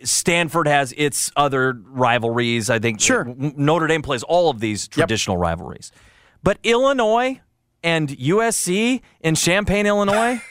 Stanford 0.03 0.67
has 0.67 0.93
its 0.97 1.31
other 1.37 1.73
rivalries. 1.87 2.69
I 2.71 2.79
think 2.81 3.01
Sure. 3.01 3.25
Notre 3.39 3.87
Dame 3.87 4.03
plays 4.03 4.23
all 4.25 4.51
of 4.51 4.59
these 4.61 4.89
traditional 4.89 5.37
rivalries. 5.37 5.93
But 6.43 6.59
Illinois 6.65 7.41
and 7.85 8.09
USC 8.09 9.01
in 9.21 9.35
Champaign, 9.37 9.87
Illinois, 9.87 10.43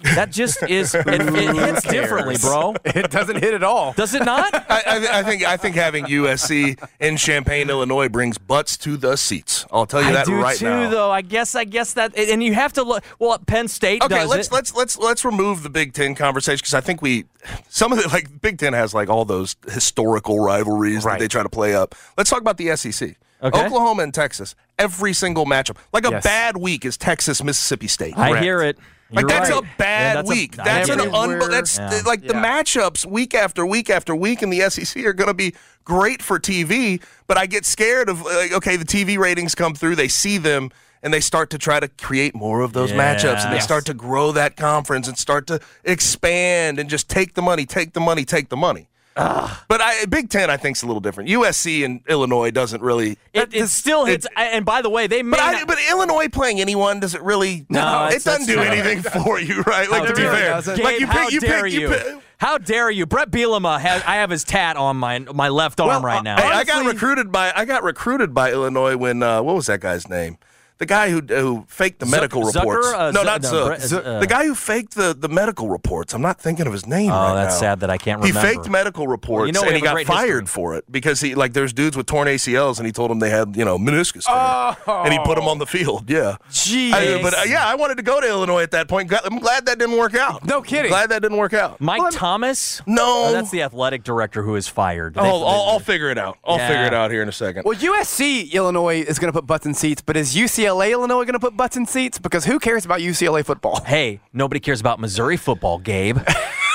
that 0.00 0.30
just 0.30 0.62
is 0.64 0.94
it, 0.94 1.06
it 1.06 1.54
hits 1.56 1.82
differently, 1.82 2.36
bro. 2.40 2.74
It 2.84 3.10
doesn't 3.10 3.36
hit 3.36 3.54
at 3.54 3.62
all. 3.62 3.92
Does 3.94 4.14
it 4.14 4.24
not? 4.24 4.52
I, 4.70 4.82
I, 4.86 4.98
th- 4.98 5.10
I 5.10 5.22
think 5.22 5.44
I 5.44 5.56
think 5.56 5.76
having 5.76 6.04
USC 6.06 6.78
in 7.00 7.16
Champaign, 7.16 7.70
Illinois, 7.70 8.08
brings 8.08 8.36
butts 8.36 8.76
to 8.78 8.96
the 8.96 9.16
seats. 9.16 9.64
I'll 9.72 9.86
tell 9.86 10.02
you 10.02 10.08
I 10.08 10.12
that 10.12 10.26
do 10.26 10.34
right 10.40 10.56
too, 10.58 10.64
now. 10.66 10.90
though. 10.90 11.10
I 11.10 11.22
guess 11.22 11.54
I 11.54 11.64
guess 11.64 11.94
that, 11.94 12.16
and 12.18 12.42
you 12.42 12.54
have 12.54 12.72
to 12.74 12.82
look. 12.82 13.04
Well, 13.18 13.38
Penn 13.38 13.68
State 13.68 14.02
Okay, 14.02 14.14
does 14.16 14.28
let's 14.28 14.48
it. 14.48 14.52
let's 14.52 14.74
let's 14.74 14.98
let's 14.98 15.24
remove 15.24 15.62
the 15.62 15.70
Big 15.70 15.92
Ten 15.92 16.14
conversation 16.14 16.58
because 16.62 16.74
I 16.74 16.80
think 16.80 17.00
we 17.00 17.24
some 17.68 17.92
of 17.92 18.02
the 18.02 18.08
like 18.08 18.40
Big 18.42 18.58
Ten 18.58 18.72
has 18.72 18.94
like 18.94 19.08
all 19.08 19.24
those 19.24 19.56
historical 19.70 20.40
rivalries 20.40 21.04
that 21.04 21.18
they 21.18 21.28
try 21.28 21.42
to 21.42 21.48
play 21.48 21.74
up. 21.74 21.94
Let's 22.18 22.28
talk 22.30 22.40
about 22.40 22.56
the 22.56 22.76
SEC. 22.76 23.16
Okay. 23.42 23.66
Oklahoma 23.66 24.02
and 24.04 24.14
Texas. 24.14 24.54
Every 24.78 25.12
single 25.12 25.44
matchup, 25.44 25.76
like 25.92 26.06
a 26.06 26.10
Yes. 26.10 26.24
bad 26.24 26.56
week, 26.56 26.84
is 26.86 26.96
Texas 26.96 27.44
Mississippi 27.44 27.88
State. 27.88 28.16
I 28.16 28.40
hear 28.40 28.62
it. 28.62 28.78
Like 29.14 29.28
that's 29.28 29.50
right. 29.50 29.62
a 29.62 29.66
bad 29.78 30.08
Yeah, 30.08 30.14
that's 30.14 30.28
week. 30.28 30.58
I 30.58 30.64
that's 30.64 30.88
an 30.90 30.98
unbe- 30.98 31.50
that's 31.50 31.78
Yeah. 31.78 32.02
like 32.04 32.22
the 32.26 32.34
matchups 32.34 33.06
week 33.06 33.34
after 33.34 33.64
week 33.66 33.90
after 33.90 34.14
week 34.14 34.42
in 34.42 34.50
the 34.50 34.60
SEC 34.70 35.04
are 35.06 35.12
going 35.12 35.28
to 35.28 35.34
be 35.34 35.54
great 35.84 36.22
for 36.22 36.38
TV. 36.38 37.00
But 37.26 37.38
I 37.38 37.46
get 37.46 37.64
scared 37.64 38.08
of 38.08 38.22
like, 38.22 38.52
okay, 38.52 38.76
the 38.76 38.84
TV 38.84 39.18
ratings 39.18 39.54
come 39.54 39.74
through, 39.74 39.96
they 39.96 40.08
see 40.08 40.38
them, 40.38 40.70
and 41.02 41.12
they 41.12 41.20
start 41.20 41.50
to 41.50 41.58
try 41.58 41.80
to 41.80 41.88
create 41.88 42.34
more 42.34 42.60
of 42.62 42.72
those 42.72 42.90
matchups, 42.92 43.44
and 43.44 43.52
they 43.52 43.56
Yes. 43.56 43.64
start 43.64 43.84
to 43.86 43.94
grow 43.94 44.32
that 44.32 44.56
conference 44.56 45.06
and 45.06 45.18
start 45.18 45.46
to 45.48 45.60
expand 45.84 46.78
and 46.78 46.88
just 46.90 47.08
take 47.08 47.34
the 47.34 47.42
money, 47.42 47.66
take 47.66 47.92
the 47.92 48.00
money, 48.00 48.24
take 48.24 48.48
the 48.48 48.56
money. 48.56 48.88
But 49.16 49.80
I, 49.80 50.04
Big 50.06 50.28
Ten, 50.28 50.50
I 50.50 50.56
think, 50.56 50.76
is 50.76 50.82
a 50.82 50.86
little 50.86 51.00
different. 51.00 51.30
USC 51.30 51.84
and 51.84 52.00
Illinois 52.08 52.50
doesn't 52.50 52.82
really. 52.82 53.16
It, 53.32 53.54
it 53.54 53.68
still 53.68 54.04
hits. 54.04 54.26
and 54.36 54.64
by 54.64 54.82
the 54.82 54.90
way, 54.90 55.06
they 55.06 55.22
may 55.22 55.36
But, 55.36 55.40
I, 55.40 55.64
but 55.64 55.78
Illinois 55.90 56.28
playing 56.28 56.60
anyone 56.60 57.00
does 57.00 57.14
it 57.14 57.22
really? 57.22 57.66
No, 57.68 58.08
it 58.10 58.24
doesn't 58.24 58.46
do 58.46 58.54
true. 58.54 58.62
anything 58.62 59.02
for 59.22 59.38
you, 59.38 59.62
right? 59.62 59.88
Like 59.90 60.02
How 60.02 60.08
to 60.08 60.14
be 60.14 60.22
fair, 60.22 60.60
you. 60.76 60.82
like 60.84 60.98
Gabe, 60.98 61.00
you 61.00 61.06
how 61.06 61.24
pick, 61.24 61.32
you 61.32 61.40
dare 61.40 61.62
pick, 61.64 61.72
you? 61.72 61.80
you 61.80 61.88
pick. 61.88 62.06
How 62.38 62.58
dare 62.58 62.90
you? 62.90 63.06
Bret 63.06 63.30
Bielema 63.30 63.78
has. 63.80 64.02
I 64.04 64.16
have 64.16 64.30
his 64.30 64.44
tat 64.44 64.76
on 64.76 64.96
my 64.96 65.20
my 65.20 65.48
left 65.48 65.80
arm 65.80 66.04
right 66.04 66.22
now. 66.22 66.36
Hey, 66.36 66.48
I 66.48 66.64
got 66.64 66.84
recruited 66.84 67.30
by 67.32 67.52
I 67.54 67.64
got 67.64 67.84
recruited 67.84 68.34
by 68.34 68.50
Illinois 68.52 68.96
when 68.96 69.22
uh, 69.22 69.40
what 69.42 69.54
was 69.54 69.66
that 69.66 69.80
guy's 69.80 70.08
name? 70.08 70.36
The 70.84 70.88
the 70.88 70.94
guy 70.94 71.08
who 71.10 71.20
who 71.22 71.64
faked 71.68 71.98
the 72.00 72.06
medical 72.06 72.42
Zucker? 72.42 72.56
reports. 72.56 72.86
Uh, 72.88 73.10
no, 73.10 73.20
Zu- 73.20 73.24
not 73.26 73.42
no, 73.42 73.48
Zuck. 73.52 73.66
Brett- 73.66 73.80
Zuck- 73.80 74.06
uh, 74.06 74.20
the 74.20 74.26
guy 74.26 74.44
who 74.44 74.54
faked 74.54 74.94
the, 74.94 75.14
the 75.18 75.28
medical 75.28 75.68
reports. 75.68 76.12
I'm 76.14 76.20
not 76.22 76.38
thinking 76.40 76.66
of 76.66 76.72
his 76.72 76.86
name 76.86 77.10
Oh, 77.10 77.14
right 77.14 77.34
that's 77.34 77.54
now. 77.56 77.60
sad 77.60 77.80
that 77.80 77.90
I 77.90 77.96
can't 77.98 78.20
remember. 78.20 78.40
He 78.46 78.54
faked 78.54 78.68
medical 78.70 79.06
reports 79.08 79.46
you 79.46 79.52
know 79.52 79.66
and 79.66 79.74
he 79.74 79.80
got 79.82 79.98
fired 80.04 80.42
history. 80.42 80.46
for 80.46 80.74
it 80.76 80.84
because 80.90 81.20
he 81.22 81.34
like 81.34 81.52
there's 81.54 81.72
dudes 81.72 81.96
with 81.96 82.06
torn 82.06 82.28
ACLs 82.28 82.76
and 82.78 82.86
he 82.86 82.92
told 82.92 83.10
them 83.10 83.18
they 83.20 83.30
had 83.30 83.56
you 83.56 83.64
know 83.64 83.78
meniscus 83.78 84.24
tear. 84.24 84.94
and 85.04 85.12
he 85.12 85.18
put 85.24 85.36
them 85.36 85.48
on 85.48 85.58
the 85.58 85.66
field. 85.66 86.10
Yeah, 86.10 86.36
Jeez. 86.50 86.92
I- 86.92 87.22
but 87.22 87.32
uh, 87.34 87.42
yeah, 87.46 87.66
I 87.66 87.74
wanted 87.76 87.96
to 87.96 88.02
go 88.02 88.20
to 88.20 88.28
Illinois 88.28 88.62
at 88.62 88.70
that 88.72 88.86
point. 88.88 89.10
I'm 89.24 89.38
glad 89.38 89.64
that 89.66 89.78
didn't 89.78 89.96
work 89.96 90.14
out. 90.14 90.44
No 90.44 90.60
kidding. 90.60 90.84
I'm 90.84 90.88
Glad 90.90 91.10
that 91.10 91.22
didn't 91.22 91.38
work 91.38 91.54
out. 91.54 91.80
Mike 91.80 92.02
Thomas? 92.12 92.82
No. 92.86 93.04
Oh, 93.28 93.32
that's 93.32 93.50
the 93.50 93.62
athletic 93.62 94.04
director 94.04 94.42
who 94.42 94.54
is 94.56 94.68
fired. 94.68 95.14
They- 95.14 95.20
I'll, 95.20 95.44
I'll, 95.44 95.62
I'll 95.70 95.78
figure 95.80 96.10
it 96.10 96.18
out. 96.18 96.36
I'll 96.44 96.58
Yeah. 96.58 96.68
figure 96.68 96.84
it 96.86 96.94
out 96.94 97.10
here 97.10 97.22
in 97.22 97.28
a 97.28 97.32
second. 97.32 97.64
Well, 97.64 97.78
USC 97.78 98.52
Illinois 98.52 99.00
is 99.02 99.18
going 99.18 99.32
to 99.32 99.38
put 99.38 99.46
butts 99.46 99.64
in 99.66 99.72
seats, 99.74 100.02
but 100.02 100.16
is 100.16 100.34
UCLA 100.34 100.73
Illinois 100.82 101.24
going 101.24 101.32
to 101.34 101.38
put 101.40 101.56
butts 101.56 101.76
in 101.76 101.86
seats? 101.86 102.18
Because 102.18 102.44
who 102.44 102.58
cares 102.58 102.84
about 102.84 103.00
UCLA 103.00 103.44
football? 103.44 103.80
hey, 103.84 104.20
nobody 104.32 104.60
cares 104.60 104.80
about 104.80 104.98
Missouri 105.00 105.36
football, 105.36 105.78
Gabe. 105.78 106.18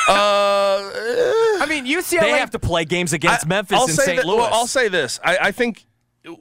Uh, 0.09 0.89
I 1.61 1.65
mean, 1.69 1.85
UCLA. 1.85 2.21
they 2.21 2.29
have 2.31 2.49
to 2.51 2.59
play 2.59 2.83
games 2.83 3.13
against 3.13 3.45
I- 3.45 3.49
Memphis 3.49 3.77
I'll 3.77 3.83
and 3.85 3.93
say 3.93 4.05
St. 4.05 4.17
that- 4.17 4.25
Louis. 4.25 4.37
Well, 4.37 4.49
I'll 4.51 4.65
say 4.65 4.87
this. 4.87 5.19
I, 5.23 5.37
I 5.39 5.51
think 5.51 5.85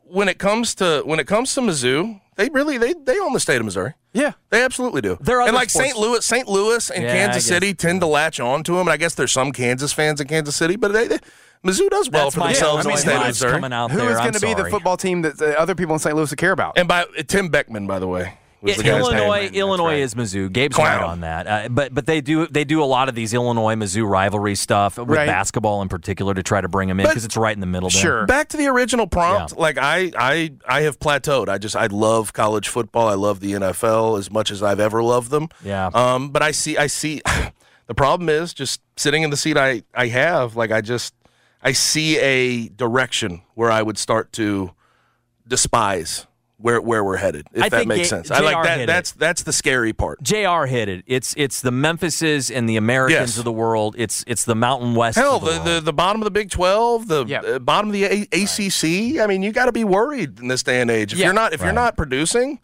when 0.04 0.28
it 0.28 0.38
comes 0.38 0.74
to 0.76 1.02
when 1.04 1.20
it 1.20 1.26
comes 1.26 1.54
to 1.54 1.60
Mizzou, 1.60 2.18
they 2.36 2.48
really 2.48 2.78
they 2.78 2.94
they 2.94 3.18
own 3.18 3.34
the 3.34 3.40
state 3.40 3.58
of 3.58 3.66
Missouri. 3.66 3.92
Yeah. 4.14 4.32
They 4.48 4.62
absolutely 4.62 5.02
do. 5.02 5.18
There 5.20 5.40
are 5.42 5.46
and 5.46 5.54
like 5.54 5.68
sports- 5.68 5.88
St. 5.90 5.98
Louis, 5.98 6.24
St. 6.24 6.48
Louis, 6.48 6.90
and 6.90 7.04
Yeah, 7.04 7.12
Kansas 7.12 7.46
City 7.46 7.74
tend 7.74 8.00
to 8.00 8.06
latch 8.06 8.40
on 8.40 8.62
to 8.64 8.72
them. 8.72 8.80
And 8.82 8.90
I 8.90 8.96
guess 8.96 9.14
there's 9.14 9.32
some 9.32 9.52
Kansas 9.52 9.92
fans 9.92 10.20
in 10.20 10.28
Kansas 10.28 10.56
City, 10.56 10.76
but 10.76 10.92
they, 10.94 11.06
they 11.06 11.18
Mizzou 11.64 11.88
does 11.90 12.08
well 12.10 12.24
That's 12.26 12.34
for 12.34 12.40
my 12.40 12.46
themselves 12.52 12.86
in 12.86 12.90
Illinois 12.92 12.96
the 12.96 13.00
state 13.00 13.16
of 13.16 13.50
vibes 13.50 13.52
coming 13.52 13.72
out 13.72 13.90
Who 13.90 13.98
there. 13.98 14.10
is 14.10 14.16
I'm 14.16 14.22
going 14.24 14.32
to 14.34 14.40
be 14.40 14.54
the 14.54 14.70
football 14.70 14.96
team 14.96 15.22
that 15.22 15.38
the 15.38 15.58
other 15.58 15.74
people 15.74 15.94
in 15.94 15.98
St. 15.98 16.14
Louis 16.14 16.32
care 16.34 16.52
about? 16.52 16.78
And 16.78 16.86
by 16.88 17.04
Tim 17.26 17.48
Beckman, 17.48 17.86
by 17.86 17.98
the 17.98 18.06
way, 18.06 18.38
was 18.60 18.72
It's 18.74 18.82
the 18.82 18.88
Illinois, 18.96 19.42
name. 19.42 19.54
Illinois 19.54 20.00
That's 20.00 20.14
is 20.16 20.34
Mizzou. 20.34 20.52
Gabe's 20.52 20.74
Clown. 20.74 21.00
right 21.00 21.04
on 21.08 21.20
that. 21.20 21.46
Uh, 21.46 21.68
but 21.68 21.94
but 21.94 22.06
they 22.06 22.20
do 22.20 22.46
they 22.48 22.64
do 22.64 22.82
a 22.82 22.86
lot 22.86 23.08
of 23.08 23.14
these 23.14 23.32
Illinois 23.32 23.76
Mizzou 23.76 24.08
rivalry 24.08 24.56
stuff 24.56 24.98
with 24.98 25.08
Right. 25.08 25.26
basketball 25.28 25.80
in 25.82 25.88
particular 25.88 26.34
to 26.34 26.42
try 26.42 26.60
to 26.60 26.66
bring 26.68 26.88
them 26.88 26.98
in 26.98 27.06
because 27.06 27.24
it's 27.24 27.36
right 27.36 27.54
in 27.54 27.60
the 27.60 27.66
middle. 27.66 27.88
there. 27.88 28.00
Sure. 28.00 28.26
Back 28.26 28.48
to 28.48 28.56
the 28.56 28.66
original 28.66 29.06
prompt. 29.06 29.52
Yeah. 29.54 29.60
Like 29.62 29.78
I, 29.78 30.10
I, 30.18 30.52
I 30.66 30.80
have 30.82 30.98
plateaued. 30.98 31.48
I 31.48 31.58
just 31.58 31.76
I 31.76 31.86
love 31.86 32.32
college 32.32 32.68
football. 32.68 33.06
I 33.08 33.14
love 33.14 33.38
the 33.38 33.52
NFL 33.52 34.18
as 34.18 34.28
much 34.30 34.50
as 34.50 34.60
I've 34.60 34.80
ever 34.80 35.04
loved 35.04 35.30
them. 35.30 35.48
Yeah. 35.64 35.90
Um, 35.94 36.30
but 36.30 36.42
I 36.42 36.50
see, 36.50 36.76
I 36.76 36.88
see. 36.88 37.22
the 37.86 37.94
problem 37.94 38.28
is 38.28 38.52
just 38.54 38.80
sitting 38.96 39.22
in 39.22 39.30
the 39.30 39.36
seat 39.36 39.56
I, 39.56 39.82
I 39.94 40.08
have. 40.08 40.56
Like 40.56 40.72
I 40.72 40.80
just, 40.80 41.14
I 41.62 41.72
see 41.72 42.18
a 42.18 42.68
direction 42.68 43.42
where 43.54 43.70
I 43.70 43.82
would 43.82 43.98
start 43.98 44.32
to 44.34 44.72
despise 45.46 46.26
where 46.60 46.80
where 46.80 47.04
we're 47.04 47.16
headed. 47.16 47.46
If 47.52 47.62
I 47.64 47.68
that 47.68 47.86
makes 47.86 48.08
sense. 48.08 48.30
I 48.32 48.40
like 48.40 48.62
that. 48.64 48.80
it. 48.80 48.86
That's 48.86 49.12
that's 49.12 49.42
the 49.44 49.52
scary 49.52 49.92
part. 49.92 50.20
Jr. 50.22 50.64
hit 50.66 50.88
it. 50.88 51.04
It's 51.06 51.32
it's 51.36 51.60
the 51.60 51.70
Memphises 51.70 52.50
and 52.50 52.68
the 52.68 52.76
Americans 52.76 53.30
Yes. 53.30 53.38
of 53.38 53.44
the 53.44 53.52
world. 53.52 53.94
It's 53.96 54.24
it's 54.26 54.44
the 54.44 54.56
Mountain 54.56 54.94
West. 54.96 55.16
Hell, 55.16 55.38
the, 55.38 55.52
the, 55.52 55.74
the, 55.74 55.80
the 55.82 55.92
bottom 55.92 56.20
of 56.20 56.24
the 56.24 56.32
Big 56.32 56.50
Twelve, 56.50 57.06
the 57.06 57.24
Yep. 57.26 57.44
uh, 57.44 57.58
bottom 57.60 57.90
of 57.90 57.92
the 57.92 58.04
a- 58.04 58.28
ACC. 58.32 59.20
I 59.22 59.26
mean, 59.28 59.42
you 59.44 59.52
got 59.52 59.66
to 59.66 59.72
be 59.72 59.84
worried 59.84 60.40
in 60.40 60.48
this 60.48 60.64
day 60.64 60.80
and 60.80 60.90
age. 60.90 61.12
If 61.12 61.18
Yeah. 61.20 61.26
you're 61.26 61.34
not, 61.34 61.52
if 61.52 61.62
you're 61.62 61.72
not 61.72 61.96
producing, 61.96 62.58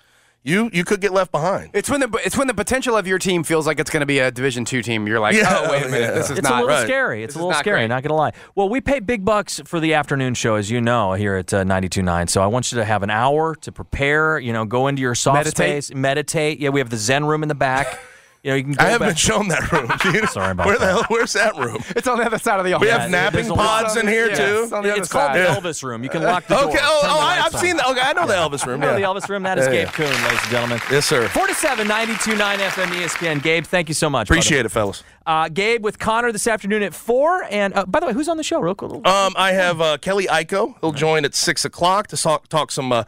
you 0.45 0.71
you 0.73 0.85
could 0.85 1.01
get 1.01 1.13
left 1.13 1.33
behind. 1.33 1.71
It's 1.73 1.89
when 1.91 2.01
the 2.01 2.21
it's 2.25 2.37
when 2.37 2.47
the 2.47 2.55
potential 2.55 2.97
of 2.97 3.07
your 3.07 3.19
team 3.19 3.43
feels 3.43 3.67
like 3.67 3.81
it's 3.81 3.91
going 3.91 4.03
to 4.03 4.07
be 4.07 4.19
a 4.19 4.31
Division 4.31 4.65
two 4.65 4.83
team. 4.83 5.07
You're 5.09 5.19
like, 5.19 5.35
Yeah, 5.35 5.63
oh 5.65 5.71
wait 5.71 5.87
a 5.87 5.89
minute, 5.91 6.01
yeah. 6.01 6.11
this 6.13 6.31
is 6.31 6.39
it's 6.39 6.43
not 6.43 6.53
a 6.53 6.55
little 6.67 6.69
right. 6.69 6.85
scary. 6.87 7.25
It's 7.25 7.33
This 7.33 7.37
a 7.37 7.39
little 7.39 7.51
not 7.53 7.61
scary. 7.61 7.79
great. 7.81 7.89
Not 7.89 8.03
gonna 8.03 8.15
lie. 8.15 8.33
Well, 8.55 8.69
we 8.69 8.81
pay 8.81 9.01
big 9.01 9.25
bucks 9.25 9.61
for 9.65 9.81
the 9.81 9.95
afternoon 9.95 10.35
show, 10.35 10.55
as 10.57 10.71
you 10.71 10.81
know, 10.81 11.15
here 11.15 11.35
at 11.37 11.53
uh, 11.55 11.65
92.9. 11.65 12.29
So 12.29 12.43
I 12.43 12.47
want 12.47 12.71
you 12.71 12.77
to 12.79 12.85
have 12.85 13.03
an 13.03 13.11
hour 13.11 13.55
to 13.57 13.73
prepare. 13.73 14.39
You 14.39 14.53
know, 14.53 14.65
go 14.67 14.87
into 14.87 15.01
your 15.03 15.15
soft 15.15 15.37
Meditate. 15.39 15.85
space, 15.85 15.97
meditate. 15.97 16.61
Yeah, 16.61 16.69
we 16.69 16.81
have 16.81 16.91
the 16.91 16.99
Zen 16.99 17.25
room 17.25 17.43
in 17.43 17.49
the 17.49 17.55
back. 17.55 17.99
You 18.45 18.51
know, 18.51 18.57
you 18.57 18.63
can. 18.65 18.73
Go 18.75 18.85
I 18.85 18.89
haven't 18.91 19.07
back. 19.09 19.09
been 19.09 19.17
shown 19.17 19.49
that 19.49 19.73
room. 19.73 19.91
You- 20.15 20.27
Sorry 20.27 20.51
about 20.53 20.67
Where 20.67 20.79
the 20.79 20.85
hell? 20.87 21.05
Where's 21.09 21.33
that 21.33 21.57
room? 21.57 21.83
It's 21.97 22.07
on 22.07 22.19
the 22.19 22.27
other 22.27 22.39
side 22.39 22.59
of 22.61 22.67
the 22.67 22.75
office. 22.75 22.85
We 22.85 22.91
have 22.91 23.11
there's 23.11 23.49
napping 23.49 23.49
pods 23.49 23.97
in 23.97 24.07
here 24.07 24.29
Yeah, 24.29 24.35
too. 24.37 24.63
it's 24.65 24.73
on 24.73 24.83
the 24.83 24.93
other 24.93 25.01
It's 25.01 25.11
called 25.11 25.33
side. 25.33 25.41
the 25.41 25.61
Elvis 25.69 25.83
room. 25.83 26.05
You 26.05 26.11
can 26.11 26.23
lock 26.23 26.47
the 26.47 26.55
door. 26.57 26.69
Okay. 26.69 26.79
Oh, 26.83 27.01
oh 27.05 27.21
I, 27.21 27.37
lights 27.41 27.47
I've 27.47 27.55
on. 27.55 27.61
seen 27.63 27.77
that. 27.79 27.87
Okay, 27.89 28.01
I 28.03 28.13
know 28.13 28.27
the 28.27 28.35
Elvis 28.35 28.67
room. 28.67 28.83
You 28.83 28.87
know 28.89 28.97
Yeah. 28.99 29.13
the 29.15 29.21
Elvis 29.21 29.29
room. 29.31 29.43
That 29.45 29.59
is 29.59 29.65
Yeah, 29.67 29.73
Gabe 29.73 29.87
yeah. 29.87 29.93
Kuhn, 29.93 30.07
ladies 30.25 30.41
and 30.43 30.51
gentlemen. 30.51 30.81
Yes, 30.91 31.07
sir. 31.07 31.27
47 31.29 31.89
92.9 31.89 32.59
FM 32.59 32.87
ESPN. 32.89 33.43
Gabe, 33.43 33.65
thank 33.65 33.89
you 33.89 33.95
so 33.95 34.11
much. 34.11 34.29
brother. 34.29 34.39
Appreciate 34.41 34.67
it, 34.67 34.69
fellas. 34.69 35.03
Uh, 35.25 35.49
Gabe 35.49 35.83
with 35.83 35.99
Connor 35.99 36.31
this 36.31 36.47
afternoon 36.47 36.83
at 36.83 36.93
4. 36.95 37.47
And 37.51 37.73
uh, 37.75 37.87
by 37.87 38.01
the 38.01 38.07
way, 38.07 38.13
who's 38.13 38.29
on 38.29 38.37
the 38.37 38.43
show? 38.45 38.61
Real 38.61 38.75
quick. 38.75 38.93
Um, 39.07 39.33
I 39.37 39.53
have 39.53 39.81
uh, 39.81 39.97
Kelly 39.99 40.27
Iko. 40.27 40.75
He'll 40.83 40.93
join 40.93 41.25
at 41.25 41.35
six 41.35 41.65
o'clock 41.65 42.09
to 42.09 42.17
talk, 42.19 42.47
talk 42.49 42.71
some 42.71 42.93
uh, 42.93 43.05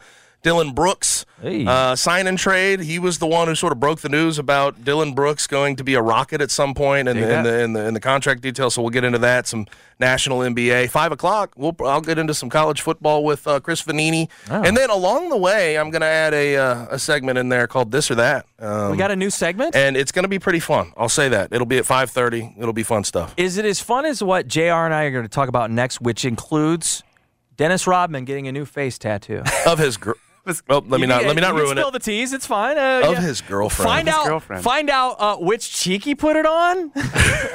Dillon 0.47 0.71
Brooks 0.71 1.25
Hey. 1.41 1.65
uh, 1.67 1.93
sign 1.95 2.25
and 2.25 2.37
trade. 2.37 2.79
He 2.79 2.99
was 2.99 3.19
the 3.19 3.27
one 3.27 3.47
who 3.49 3.53
sort 3.55 3.73
of 3.73 3.79
broke 3.81 3.99
the 3.99 4.07
news 4.09 4.39
about 4.39 4.85
Dillon 4.85 5.13
Brooks 5.13 5.45
going 5.45 5.75
to 5.75 5.83
be 5.83 5.93
a 5.93 6.01
Rocket 6.01 6.39
at 6.41 6.49
some 6.51 6.73
point 6.73 7.07
in, 7.09 7.17
the, 7.19 7.37
in, 7.37 7.43
the, 7.43 7.59
in 7.63 7.73
the 7.73 7.85
in 7.87 7.93
the 7.93 7.99
contract 7.99 8.41
details. 8.41 8.73
So 8.75 8.81
we'll 8.81 8.91
get 8.91 9.03
into 9.03 9.19
that. 9.19 9.45
Some 9.45 9.67
national 9.99 10.39
NBA. 10.39 10.89
Five 10.89 11.11
o'clock. 11.11 11.51
We'll 11.57 11.75
I'll 11.83 11.99
get 12.01 12.17
into 12.17 12.33
some 12.33 12.49
college 12.49 12.79
football 12.81 13.23
with 13.25 13.45
uh, 13.45 13.59
Chris 13.59 13.83
Vannini, 13.83 14.29
Oh. 14.49 14.63
and 14.63 14.75
then 14.77 14.89
along 14.89 15.29
the 15.29 15.37
way, 15.37 15.77
I'm 15.77 15.89
going 15.91 16.01
to 16.01 16.07
add 16.07 16.33
a 16.33 16.55
uh, 16.55 16.85
a 16.91 16.97
segment 16.99 17.37
in 17.37 17.49
there 17.49 17.67
called 17.67 17.91
This 17.91 18.09
or 18.09 18.15
That. 18.15 18.45
Um, 18.59 18.91
we 18.91 18.97
got 18.97 19.11
a 19.11 19.15
new 19.17 19.29
segment. 19.29 19.75
and 19.75 19.97
it's 19.97 20.11
going 20.13 20.23
to 20.23 20.29
be 20.29 20.39
pretty 20.39 20.61
fun. 20.61 20.93
I'll 20.95 21.09
say 21.09 21.27
that. 21.29 21.51
It'll 21.51 21.67
be 21.67 21.77
at 21.77 21.83
5:30. 21.85 22.55
It'll 22.57 22.71
be 22.73 22.83
fun 22.83 23.03
stuff. 23.03 23.33
Is 23.37 23.57
it 23.57 23.65
as 23.65 23.81
fun 23.81 24.05
as 24.05 24.23
what 24.23 24.47
JR 24.47 24.61
and 24.87 24.93
I 24.93 25.03
are 25.03 25.11
going 25.11 25.23
to 25.25 25.29
talk 25.29 25.49
about 25.49 25.69
next, 25.71 25.99
which 26.01 26.23
includes 26.25 27.03
Dennis 27.57 27.85
Rodman 27.85 28.25
getting 28.25 28.47
a 28.47 28.51
new 28.51 28.65
face 28.65 28.97
tattoo? 28.97 29.43
Of 29.67 29.77
his 29.79 29.97
girl. 30.61 30.81
Well, 30.81 30.89
let 30.89 31.01
me 31.01 31.07
not 31.07 31.19
can- 31.19 31.27
let 31.27 31.35
me 31.35 31.41
not 31.41 31.47
you 31.49 31.53
can 31.53 31.63
ruin 31.63 31.77
spill 31.77 31.87
it. 31.89 31.91
the 31.93 31.99
tease. 31.99 32.33
It's 32.33 32.45
fine. 32.47 32.77
Uh, 32.77 33.01
Of 33.05 33.11
yeah. 33.13 33.21
his 33.21 33.41
girlfriend. 33.41 33.89
Find 33.89 34.07
His 34.07 34.15
out. 34.17 34.25
girlfriend. 34.27 34.63
Find 34.63 34.89
out 34.89 35.15
uh, 35.19 35.37
which 35.37 35.71
cheek 35.71 36.03
he 36.03 36.15
put 36.15 36.35
it 36.35 36.45
on. 36.45 36.91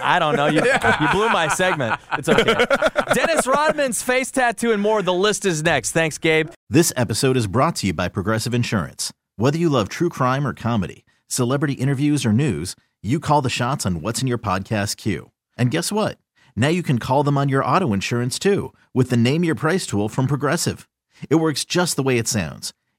I 0.02 0.18
don't 0.18 0.36
know. 0.36 0.46
You, 0.46 0.62
you 0.64 1.08
blew 1.12 1.28
my 1.30 1.48
segment. 1.48 2.00
It's 2.18 2.28
okay. 2.28 2.64
Dennis 3.14 3.46
Rodman's 3.46 4.02
face 4.02 4.30
tattoo 4.30 4.72
and 4.72 4.80
more. 4.82 5.02
The 5.02 5.12
list 5.12 5.44
is 5.44 5.62
next. 5.62 5.92
Thanks, 5.92 6.18
Gabe. 6.18 6.50
This 6.70 6.92
episode 6.96 7.36
is 7.36 7.46
brought 7.46 7.76
to 7.76 7.88
you 7.88 7.92
by 7.92 8.08
Progressive 8.08 8.54
Insurance. 8.54 9.12
Whether 9.36 9.58
you 9.58 9.68
love 9.68 9.88
true 9.88 10.08
crime 10.08 10.46
or 10.46 10.54
comedy, 10.54 11.04
celebrity 11.28 11.74
interviews 11.74 12.24
or 12.26 12.32
news, 12.32 12.76
you 13.02 13.18
call 13.18 13.42
the 13.42 13.50
shots 13.50 13.84
on 13.86 14.00
what's 14.02 14.20
in 14.22 14.28
your 14.28 14.38
podcast 14.38 14.96
queue. 14.96 15.30
And 15.56 15.70
guess 15.70 15.90
what? 15.90 16.18
Now 16.54 16.68
you 16.68 16.82
can 16.82 16.98
call 16.98 17.22
them 17.22 17.36
on 17.38 17.48
your 17.48 17.64
auto 17.64 17.92
insurance 17.92 18.38
too 18.38 18.72
with 18.94 19.10
the 19.10 19.16
Name 19.16 19.42
Your 19.44 19.54
Price 19.54 19.86
tool 19.86 20.08
from 20.08 20.26
Progressive. 20.26 20.88
It 21.30 21.36
works 21.36 21.64
just 21.64 21.96
the 21.96 22.02
way 22.02 22.18
it 22.18 22.28
sounds. 22.28 22.72